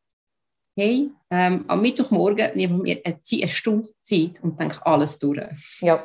hey, 0.75 1.11
ähm, 1.29 1.65
am 1.67 1.81
Mittwochmorgen 1.81 2.55
nehmen 2.55 2.83
wir 2.83 3.01
eine, 3.03 3.19
eine 3.31 3.49
Stunde 3.49 3.89
Zeit 4.01 4.41
und 4.41 4.59
denke 4.59 4.83
alles 4.85 5.19
durch. 5.19 5.81
Ja. 5.81 6.03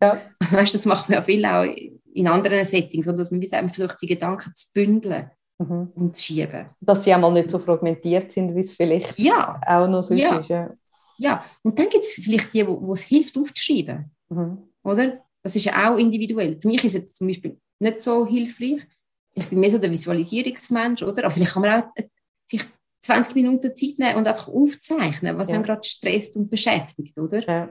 ja. 0.00 0.20
Also 0.38 0.56
weißt, 0.56 0.74
das 0.74 0.84
macht 0.84 1.08
man 1.08 1.18
ja 1.18 1.22
viel 1.22 1.44
auch 1.44 1.64
in 2.12 2.28
anderen 2.28 2.64
Settings, 2.64 3.06
oder? 3.06 3.18
dass 3.18 3.30
man 3.30 3.40
wie 3.40 3.48
versucht, 3.48 4.02
die 4.02 4.06
Gedanken 4.06 4.52
zu 4.54 4.72
bündeln 4.72 5.30
mhm. 5.58 5.92
und 5.94 6.16
zu 6.16 6.22
schieben. 6.22 6.66
Dass 6.80 7.04
sie 7.04 7.14
einmal 7.14 7.32
nicht 7.32 7.50
so 7.50 7.58
fragmentiert 7.58 8.32
sind, 8.32 8.54
wie 8.54 8.60
es 8.60 8.74
vielleicht 8.74 9.18
ja. 9.18 9.60
auch 9.66 9.88
noch 9.88 10.02
so 10.02 10.14
ja. 10.14 10.38
ist. 10.38 10.48
Ja. 10.48 10.70
ja, 11.18 11.44
und 11.62 11.78
dann 11.78 11.88
gibt 11.88 12.04
es 12.04 12.20
vielleicht 12.22 12.52
die, 12.52 12.66
wo 12.66 12.92
es 12.92 13.02
hilft, 13.02 13.36
aufzuschreiben. 13.38 14.10
Mhm 14.28 14.68
oder? 14.84 15.24
Das 15.42 15.56
ist 15.56 15.64
ja 15.64 15.90
auch 15.90 15.98
individuell. 15.98 16.58
Für 16.60 16.68
mich 16.68 16.84
ist 16.84 16.94
es 16.94 17.14
zum 17.14 17.26
Beispiel 17.26 17.58
nicht 17.80 18.02
so 18.02 18.26
hilfreich. 18.26 18.86
Ich 19.34 19.48
bin 19.48 19.60
mehr 19.60 19.70
so 19.70 19.78
der 19.78 19.90
Visualisierungsmensch, 19.90 21.02
oder? 21.02 21.24
Aber 21.24 21.30
vielleicht 21.32 21.52
kann 21.52 21.62
man 21.62 21.82
auch 21.82 21.86
äh, 21.96 22.04
sich 22.46 22.62
20 23.02 23.34
Minuten 23.34 23.74
Zeit 23.74 23.98
nehmen 23.98 24.16
und 24.16 24.28
einfach 24.28 24.48
aufzeichnen, 24.48 25.36
was 25.36 25.48
ja. 25.48 25.54
einem 25.54 25.64
gerade 25.64 25.84
stresst 25.84 26.36
und 26.36 26.50
beschäftigt, 26.50 27.18
oder? 27.18 27.46
Ja. 27.46 27.68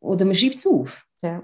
Oder 0.00 0.24
man 0.24 0.34
schreibt 0.34 0.56
es 0.56 0.66
auf. 0.66 1.04
Ja, 1.22 1.42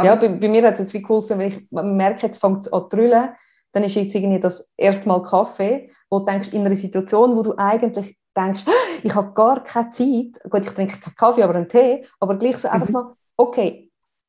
ja 0.00 0.14
bei, 0.14 0.28
bei, 0.28 0.48
mir 0.48 0.62
hat 0.62 0.78
es 0.78 0.94
wie 0.94 1.02
geholfen, 1.02 1.38
wenn 1.38 1.48
ich 1.48 1.66
merke, 1.70 2.26
jetzt 2.26 2.40
fängt 2.40 2.60
es 2.60 2.72
an 2.72 2.82
zu 2.82 2.96
drüllen, 2.96 3.30
dann 3.72 3.82
ist 3.82 3.96
jetzt 3.96 4.14
irgendwie 4.14 4.40
das 4.40 4.72
erste 4.76 5.08
Mal 5.08 5.22
Kaffee, 5.22 5.90
wo 6.08 6.20
du 6.20 6.26
denkst, 6.26 6.50
in 6.52 6.64
einer 6.64 6.76
Situation, 6.76 7.36
wo 7.36 7.42
du 7.42 7.54
eigentlich 7.56 8.16
denkst, 8.36 8.64
ich 9.02 9.14
habe 9.14 9.32
gar 9.32 9.62
keine 9.62 9.90
Zeit, 9.90 10.38
gut, 10.48 10.64
ich 10.64 10.70
trinke 10.70 11.00
keinen 11.00 11.16
Kaffee, 11.16 11.42
aber 11.42 11.56
einen 11.56 11.68
Tee, 11.68 12.06
aber 12.20 12.36
gleich 12.36 12.58
so 12.58 12.68
mhm. 12.68 12.74
einfach 12.74 12.88
mal, 12.90 13.14
okay, 13.36 13.85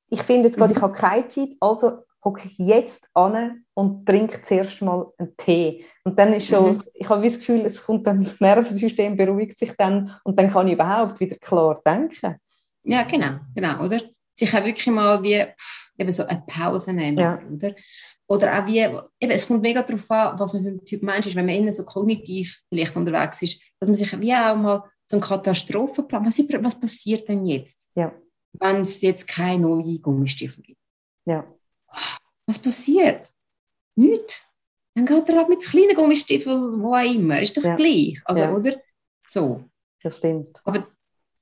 ich 0.10 0.24
finde 0.24 0.48
jetzt 0.48 0.58
gerade, 0.58 0.74
ich 0.74 0.80
mhm. 0.80 0.84
habe 0.84 0.94
keine 0.94 1.28
Zeit, 1.28 1.50
also 1.60 2.00
hocke 2.24 2.48
ich 2.48 2.58
jetzt 2.58 3.08
an 3.14 3.66
und 3.74 4.06
trinke 4.06 4.42
zuerst 4.42 4.82
mal 4.82 5.08
einen 5.18 5.36
Tee. 5.38 5.86
Und 6.04 6.18
dann 6.20 6.34
ist 6.34 6.48
schon, 6.48 6.74
mhm. 6.74 6.84
ich 6.94 7.08
habe 7.10 7.24
das 7.24 7.40
Gefühl, 7.40 7.66
es 7.66 7.84
kommt 7.84 8.08
dann 8.08 8.22
das 8.22 8.40
Nervensystem, 8.40 9.16
beruhigt 9.16 9.58
sich 9.58 9.74
dann 9.78 10.16
und 10.24 10.38
dann 10.38 10.50
kann 10.50 10.68
ich 10.68 10.74
überhaupt 10.74 11.20
wieder 11.20 11.38
klar 11.38 11.82
denken. 11.86 12.36
Ja, 12.84 13.04
genau, 13.04 13.40
genau, 13.56 13.84
oder? 13.86 14.02
Sich 14.34 14.54
auch 14.56 14.64
wirklich 14.64 14.88
mal 14.88 15.22
wie 15.24 15.46
eben 15.98 16.12
so 16.12 16.26
eine 16.26 16.44
Pause 16.48 16.94
nehmen, 16.94 17.18
ja. 17.18 17.40
oder? 17.52 17.74
Oder 18.30 18.60
auch 18.60 18.68
wie, 18.68 18.80
eben, 18.80 19.32
es 19.32 19.48
kommt 19.48 19.62
mega 19.62 19.82
darauf 19.82 20.12
an, 20.12 20.38
was 20.38 20.54
man 20.54 20.64
für 20.64 20.70
ein 20.70 20.86
Typ 20.86 21.02
Mensch 21.02 21.28
ist, 21.28 21.36
wenn 21.36 21.46
man 21.46 21.56
innen 21.56 21.72
so 21.72 21.86
kognitiv 21.86 22.62
vielleicht 22.68 22.96
unterwegs 22.98 23.42
ist, 23.42 23.62
dass 23.80 23.88
man 23.88 23.96
sich 23.96 24.20
wie 24.20 24.34
auch 24.34 24.58
mal 24.58 24.84
so 25.10 25.16
einen 25.16 25.22
Katastrophenplan, 25.22 26.26
was, 26.26 26.38
was 26.38 26.80
passiert 26.80 27.30
denn 27.30 27.46
jetzt? 27.46 27.88
Ja 27.96 28.14
wenn 28.60 28.82
es 28.82 29.02
jetzt 29.02 29.28
keine 29.28 29.64
neuen 29.64 30.02
Gummistiefel 30.02 30.64
gibt. 30.64 30.82
Ja. 31.26 31.46
Was 32.46 32.60
passiert? 32.60 33.32
Nichts. 33.96 34.48
Dann 34.96 35.06
geht 35.06 35.30
er 35.30 35.42
ab 35.42 35.50
mit 35.50 35.62
kleinen 35.62 35.96
Gummistiefeln, 35.96 36.82
wo 36.82 36.96
auch 36.96 37.04
immer. 37.04 37.40
Ist 37.40 37.56
doch 37.56 37.64
ja. 37.64 37.76
gleich. 37.76 38.20
Also, 38.26 38.42
ja. 38.42 38.56
oder? 38.56 38.76
So. 39.28 39.64
Das 40.02 40.18
stimmt. 40.18 40.60
Aber 40.64 40.88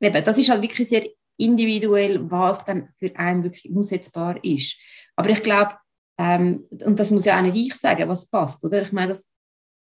eben, 0.01 0.24
das 0.24 0.38
ist 0.38 0.49
halt 0.49 0.61
wirklich 0.61 0.88
sehr 0.88 1.07
individuell, 1.38 2.30
was 2.30 2.66
dann 2.66 2.89
für 2.97 3.16
einen 3.16 3.43
wirklich 3.43 3.70
umsetzbar 3.70 4.43
ist. 4.43 4.78
Aber 5.16 5.30
ich 5.30 5.41
glaube, 5.41 5.72
ähm, 6.18 6.66
und 6.86 6.99
das 6.99 7.11
muss 7.11 7.26
ja 7.26 7.38
auch 7.38 7.41
nicht 7.41 7.55
ich 7.55 7.76
sagen, 7.76 8.09
was 8.09 8.30
passt, 8.30 8.63
oder? 8.63 8.82
Ich 8.82 8.91
meine, 8.91 9.09
das, 9.09 9.32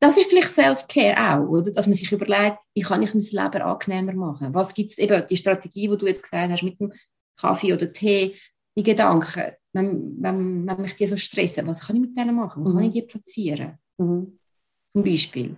das 0.00 0.16
ist 0.16 0.28
vielleicht 0.28 0.48
Self-Care 0.48 1.16
auch, 1.34 1.48
oder? 1.48 1.70
Dass 1.70 1.86
man 1.86 1.96
sich 1.96 2.10
überlegt, 2.12 2.58
wie 2.74 2.82
kann 2.82 3.02
ich 3.02 3.14
mein 3.14 3.22
Leben 3.22 3.62
angenehmer 3.62 4.12
machen? 4.14 4.54
Was 4.54 4.72
gibt 4.72 4.90
es 4.90 4.98
eben, 4.98 5.26
die 5.26 5.36
Strategie, 5.36 5.88
die 5.88 5.96
du 5.98 6.06
jetzt 6.06 6.22
gesagt 6.22 6.50
hast, 6.50 6.62
mit 6.62 6.80
dem 6.80 6.92
Kaffee 7.40 7.72
oder 7.72 7.92
Tee, 7.92 8.36
die 8.76 8.82
Gedanken, 8.82 9.52
wenn, 9.72 10.16
wenn, 10.20 10.66
wenn 10.66 10.80
mich 10.80 10.96
die 10.96 11.06
so 11.06 11.16
stressen, 11.16 11.66
was 11.66 11.86
kann 11.86 11.96
ich 11.96 12.02
mit 12.02 12.18
denen 12.18 12.34
machen? 12.34 12.64
Wo 12.64 12.70
mhm. 12.70 12.74
kann 12.74 12.84
ich 12.84 12.94
die 12.94 13.02
platzieren? 13.02 13.78
Mhm. 13.98 14.38
Zum 14.88 15.04
Beispiel. 15.04 15.56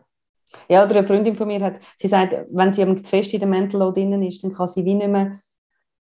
Ja, 0.68 0.84
oder 0.84 0.96
eine 0.96 1.06
Freundin 1.06 1.34
von 1.34 1.46
mir 1.46 1.60
hat, 1.60 1.76
sie 1.98 2.08
sagt, 2.08 2.46
wenn 2.50 2.74
sie 2.74 2.84
zu 3.02 3.10
fest 3.10 3.32
in 3.32 3.40
der 3.40 3.48
Mental 3.48 3.80
Load 3.80 4.00
drin 4.00 4.22
ist, 4.22 4.44
dann 4.44 4.52
kann 4.52 4.68
sie 4.68 4.84
wie 4.84 4.94
nicht 4.94 5.08
mehr, 5.08 5.40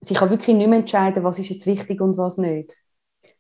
sie 0.01 0.15
kann 0.15 0.29
wirklich 0.29 0.55
nicht 0.55 0.69
mehr 0.69 0.81
entscheiden, 0.81 1.25
was 1.25 1.39
ist 1.39 1.49
jetzt 1.49 1.67
wichtig 1.67 2.01
und 2.01 2.19
was 2.19 2.37
nicht. 2.37 2.77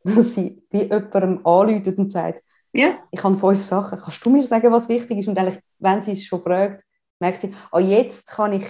Dass 0.05 0.35
sie 0.35 0.63
wie 0.71 0.85
jemandem 0.85 1.47
anläutet 1.47 1.99
und 1.99 2.11
sagt, 2.11 2.43
ja. 2.77 2.99
Ich 3.11 3.25
habe 3.25 3.39
fünf 3.39 3.63
Sachen. 3.63 3.99
Kannst 3.99 4.25
du 4.25 4.31
mir 4.31 4.43
sagen, 4.43 4.71
was 4.71 4.89
wichtig 4.89 5.19
ist? 5.19 5.29
Und 5.29 5.39
eigentlich, 5.39 5.63
wenn 5.79 6.03
sie 6.03 6.13
es 6.13 6.25
schon 6.25 6.41
fragt, 6.41 6.85
merkt 7.19 7.41
sie, 7.41 7.55
oh, 7.73 7.79
jetzt 7.79 8.27
kann 8.29 8.53
ich 8.53 8.65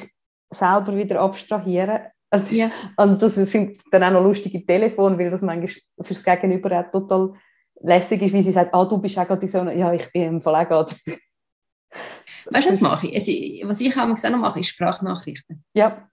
selber 0.50 0.96
wieder 0.96 1.20
abstrahieren. 1.20 2.02
Also, 2.30 2.54
ja. 2.54 2.70
Und 2.96 3.22
das 3.22 3.36
sind 3.36 3.78
dann 3.90 4.02
auch 4.02 4.10
noch 4.10 4.22
lustige 4.22 4.64
Telefone, 4.64 5.18
weil 5.18 5.30
das 5.30 5.42
manchmal 5.42 5.82
fürs 6.00 6.24
Gegenüber 6.24 6.80
auch 6.80 6.90
total 6.90 7.34
lässig 7.80 8.22
ist, 8.22 8.32
wie 8.32 8.42
sie 8.42 8.52
sagt, 8.52 8.74
ah, 8.74 8.84
du 8.84 8.98
bist 8.98 9.18
auch 9.18 9.26
gerade 9.26 9.46
so, 9.46 9.62
ja, 9.64 9.92
ich 9.92 10.10
bin 10.12 10.22
im 10.22 10.42
Fall 10.42 10.54
auch 10.56 10.68
gerade. 10.68 10.94
Weißt 12.50 12.66
du, 12.66 12.70
was 12.70 12.80
mache 12.80 13.06
ich? 13.06 13.14
Also, 13.14 13.32
was 13.68 13.80
ich 13.80 13.96
auch 13.96 14.06
noch 14.06 14.38
mache, 14.38 14.60
ist 14.60 14.68
Sprachnachrichten. 14.68 15.64
Ja. 15.74 16.08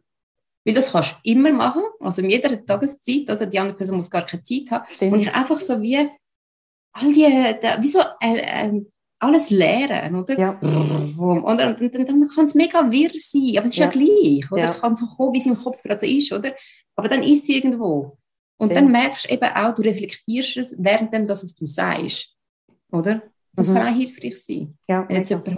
Weil 0.66 0.76
das 0.76 0.92
kannst 0.92 1.14
du 1.14 1.16
immer 1.24 1.52
machen, 1.52 1.84
also 2.00 2.22
in 2.22 2.30
jeder 2.30 2.66
Tageszeit, 2.66 3.30
oder 3.30 3.46
die 3.46 3.60
andere 3.60 3.76
Person 3.76 3.98
muss 3.98 4.10
gar 4.10 4.26
keine 4.26 4.44
Zeit 4.44 4.72
haben. 4.72 4.86
Stimmt. 4.88 5.14
Und 5.14 5.20
ich 5.20 5.34
einfach 5.34 5.58
so 5.58 5.82
wie 5.82 6.10
all 6.94 7.14
die, 7.14 7.56
da, 7.62 7.82
wie 7.82 7.88
so 7.88 8.00
äh, 8.22 8.68
äh, 8.68 8.82
alles 9.24 9.50
leeren, 9.50 10.16
oder? 10.16 10.38
Ja. 10.38 10.60
Und, 10.62 11.44
und, 11.44 11.82
und, 11.82 12.10
dann 12.10 12.30
kann 12.30 12.46
es 12.46 12.56
mega 12.56 12.92
wirr 12.92 13.12
sein, 13.16 13.58
aber 13.58 13.68
es 13.68 13.74
ist 13.74 13.78
ja, 13.78 13.86
ja 13.86 13.92
gleich, 13.92 14.52
oder? 14.52 14.62
Ja. 14.62 14.68
Es 14.68 14.82
kann 14.82 14.96
so 14.96 15.06
kommen, 15.06 15.34
wie 15.34 15.40
es 15.40 15.46
im 15.46 15.58
Kopf 15.58 15.82
gerade 15.82 16.06
ist, 16.06 16.32
oder? 16.34 16.54
Aber 16.96 17.08
dann 17.08 17.24
ist 17.24 17.44
es 17.44 17.50
irgendwo. 17.50 18.18
Und 18.58 18.72
Stimmt. 18.72 18.76
dann 18.76 18.92
merkst 18.92 19.26
du 19.26 19.34
eben 19.34 19.50
auch, 19.56 19.76
du 19.76 19.82
reflektierst 19.82 20.58
es, 20.58 20.76
während 20.80 21.30
dass 21.30 21.44
es 21.44 21.56
du 21.56 21.66
sagst, 21.66 22.36
oder? 22.92 23.24
Das 23.54 23.70
mhm. 23.70 23.76
kann 23.76 23.88
auch 23.88 23.98
hilfreich 23.98 24.44
sein, 24.44 24.78
ja, 24.88 25.08
wenn 25.08 25.18
jetzt 25.18 25.30
jemand 25.30 25.58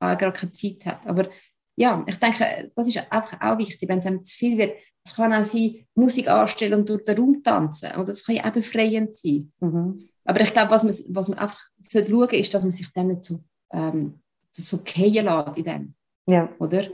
halt 0.00 0.18
gar 0.18 0.32
keine 0.32 0.52
Zeit 0.52 0.84
hat. 0.84 1.06
Aber 1.06 1.28
ja, 1.76 2.02
ich 2.06 2.16
denke, 2.16 2.72
das 2.74 2.88
ist 2.88 3.12
einfach 3.12 3.40
auch 3.40 3.58
wichtig, 3.58 3.88
wenn 3.88 3.98
es 3.98 4.06
einem 4.06 4.24
zu 4.24 4.36
viel 4.36 4.56
wird. 4.56 4.76
Es 5.04 5.14
kann 5.14 5.32
auch 5.32 5.44
sein, 5.44 5.86
Musik 5.94 6.28
anstellen 6.28 6.80
und 6.80 6.88
durch 6.88 7.04
den 7.04 7.18
Raum 7.18 7.42
tanzen. 7.42 7.92
Oder 7.92 8.06
das 8.06 8.24
kann 8.24 8.36
ja 8.36 8.46
auch 8.46 8.52
befreiend 8.52 9.14
sein. 9.14 9.52
Mhm. 9.60 10.08
Aber 10.24 10.40
ich 10.40 10.52
glaube, 10.52 10.70
was 10.70 10.82
man, 10.82 10.94
was 11.14 11.28
man 11.28 11.38
einfach 11.38 11.60
schauen 11.88 12.04
sollte, 12.04 12.36
ist, 12.36 12.52
dass 12.52 12.62
man 12.62 12.72
sich 12.72 12.90
dann 12.92 13.08
nicht 13.08 13.24
so, 13.24 13.40
ähm, 13.70 14.20
so 14.50 14.78
fallen 14.78 15.26
lässt 15.26 15.58
in 15.58 15.64
dem. 15.64 15.94
Ja. 16.26 16.52
Oder? 16.58 16.88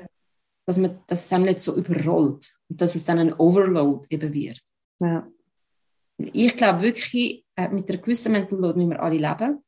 Dass, 0.66 0.78
man, 0.78 0.98
dass 1.06 1.24
es 1.24 1.32
einem 1.32 1.44
nicht 1.44 1.62
so 1.62 1.76
überrollt 1.76 2.52
und 2.68 2.80
dass 2.80 2.94
es 2.94 3.04
dann 3.04 3.18
ein 3.18 3.32
Overload 3.32 4.06
eben 4.10 4.34
wird. 4.34 4.60
Ja. 5.00 5.26
Ich 6.18 6.56
glaube 6.56 6.82
wirklich, 6.82 7.44
äh, 7.56 7.68
mit 7.68 7.88
einer 7.88 7.98
gewissen 7.98 8.32
Mental 8.32 8.58
Load 8.58 8.78
müssen 8.78 8.90
wir 8.90 9.02
alle 9.02 9.16
leben. 9.16 9.62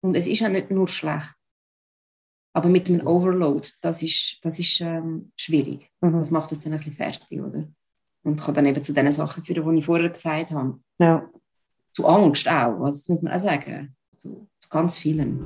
Und 0.00 0.14
es 0.16 0.26
ist 0.26 0.42
auch 0.42 0.48
nicht 0.48 0.70
nur 0.70 0.88
schlecht. 0.88 1.34
Aber 2.56 2.68
mit 2.68 2.86
dem 2.88 3.04
Overload, 3.04 3.68
das 3.82 4.02
ist, 4.02 4.38
das 4.42 4.58
ist 4.60 4.80
ähm, 4.80 5.32
schwierig. 5.36 5.90
Mhm. 6.00 6.20
Das 6.20 6.30
macht 6.30 6.52
es 6.52 6.60
dann 6.60 6.72
ein 6.72 6.78
bisschen 6.78 6.94
fertig, 6.94 7.40
oder? 7.40 7.64
Und 8.22 8.40
kann 8.40 8.54
dann 8.54 8.66
eben 8.66 8.82
zu 8.82 8.94
den 8.94 9.10
Sachen 9.10 9.44
führen, 9.44 9.74
die 9.74 9.80
ich 9.80 9.84
vorher 9.84 10.08
gesagt 10.08 10.52
habe. 10.52 10.78
Ja. 10.98 11.28
Zu 11.92 12.06
Angst 12.06 12.48
auch, 12.48 12.80
also 12.80 12.96
das 12.98 13.08
muss 13.08 13.22
man 13.22 13.32
auch 13.32 13.40
sagen. 13.40 13.94
Zu, 14.18 14.48
zu 14.60 14.68
ganz 14.68 14.96
vielen. 14.96 15.40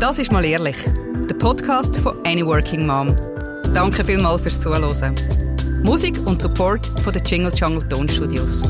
Das 0.00 0.18
ist 0.18 0.32
mal 0.32 0.44
ehrlich. 0.44 0.76
Der 1.28 1.34
Podcast 1.34 1.98
von 1.98 2.16
Any 2.24 2.44
Working 2.44 2.86
Mom. 2.86 3.14
Danke 3.74 4.02
vielmals 4.02 4.40
fürs 4.40 4.58
Zuhören. 4.58 5.14
Musik 5.84 6.18
und 6.26 6.40
Support 6.40 6.86
von 7.02 7.12
den 7.12 7.24
Jingle 7.24 7.52
Jungle 7.54 7.86
Tonstudios. 7.88 8.62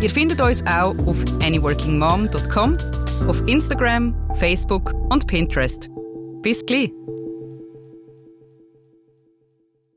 Ihr 0.00 0.10
findet 0.10 0.40
uns 0.40 0.64
auch 0.66 0.94
auf 1.06 1.16
anyworkingmom.com, 1.42 2.76
auf 3.28 3.42
Instagram, 3.46 4.14
Facebook 4.34 4.92
und 5.10 5.26
Pinterest. 5.26 5.90
Bis 6.42 6.64
gleich! 6.66 6.90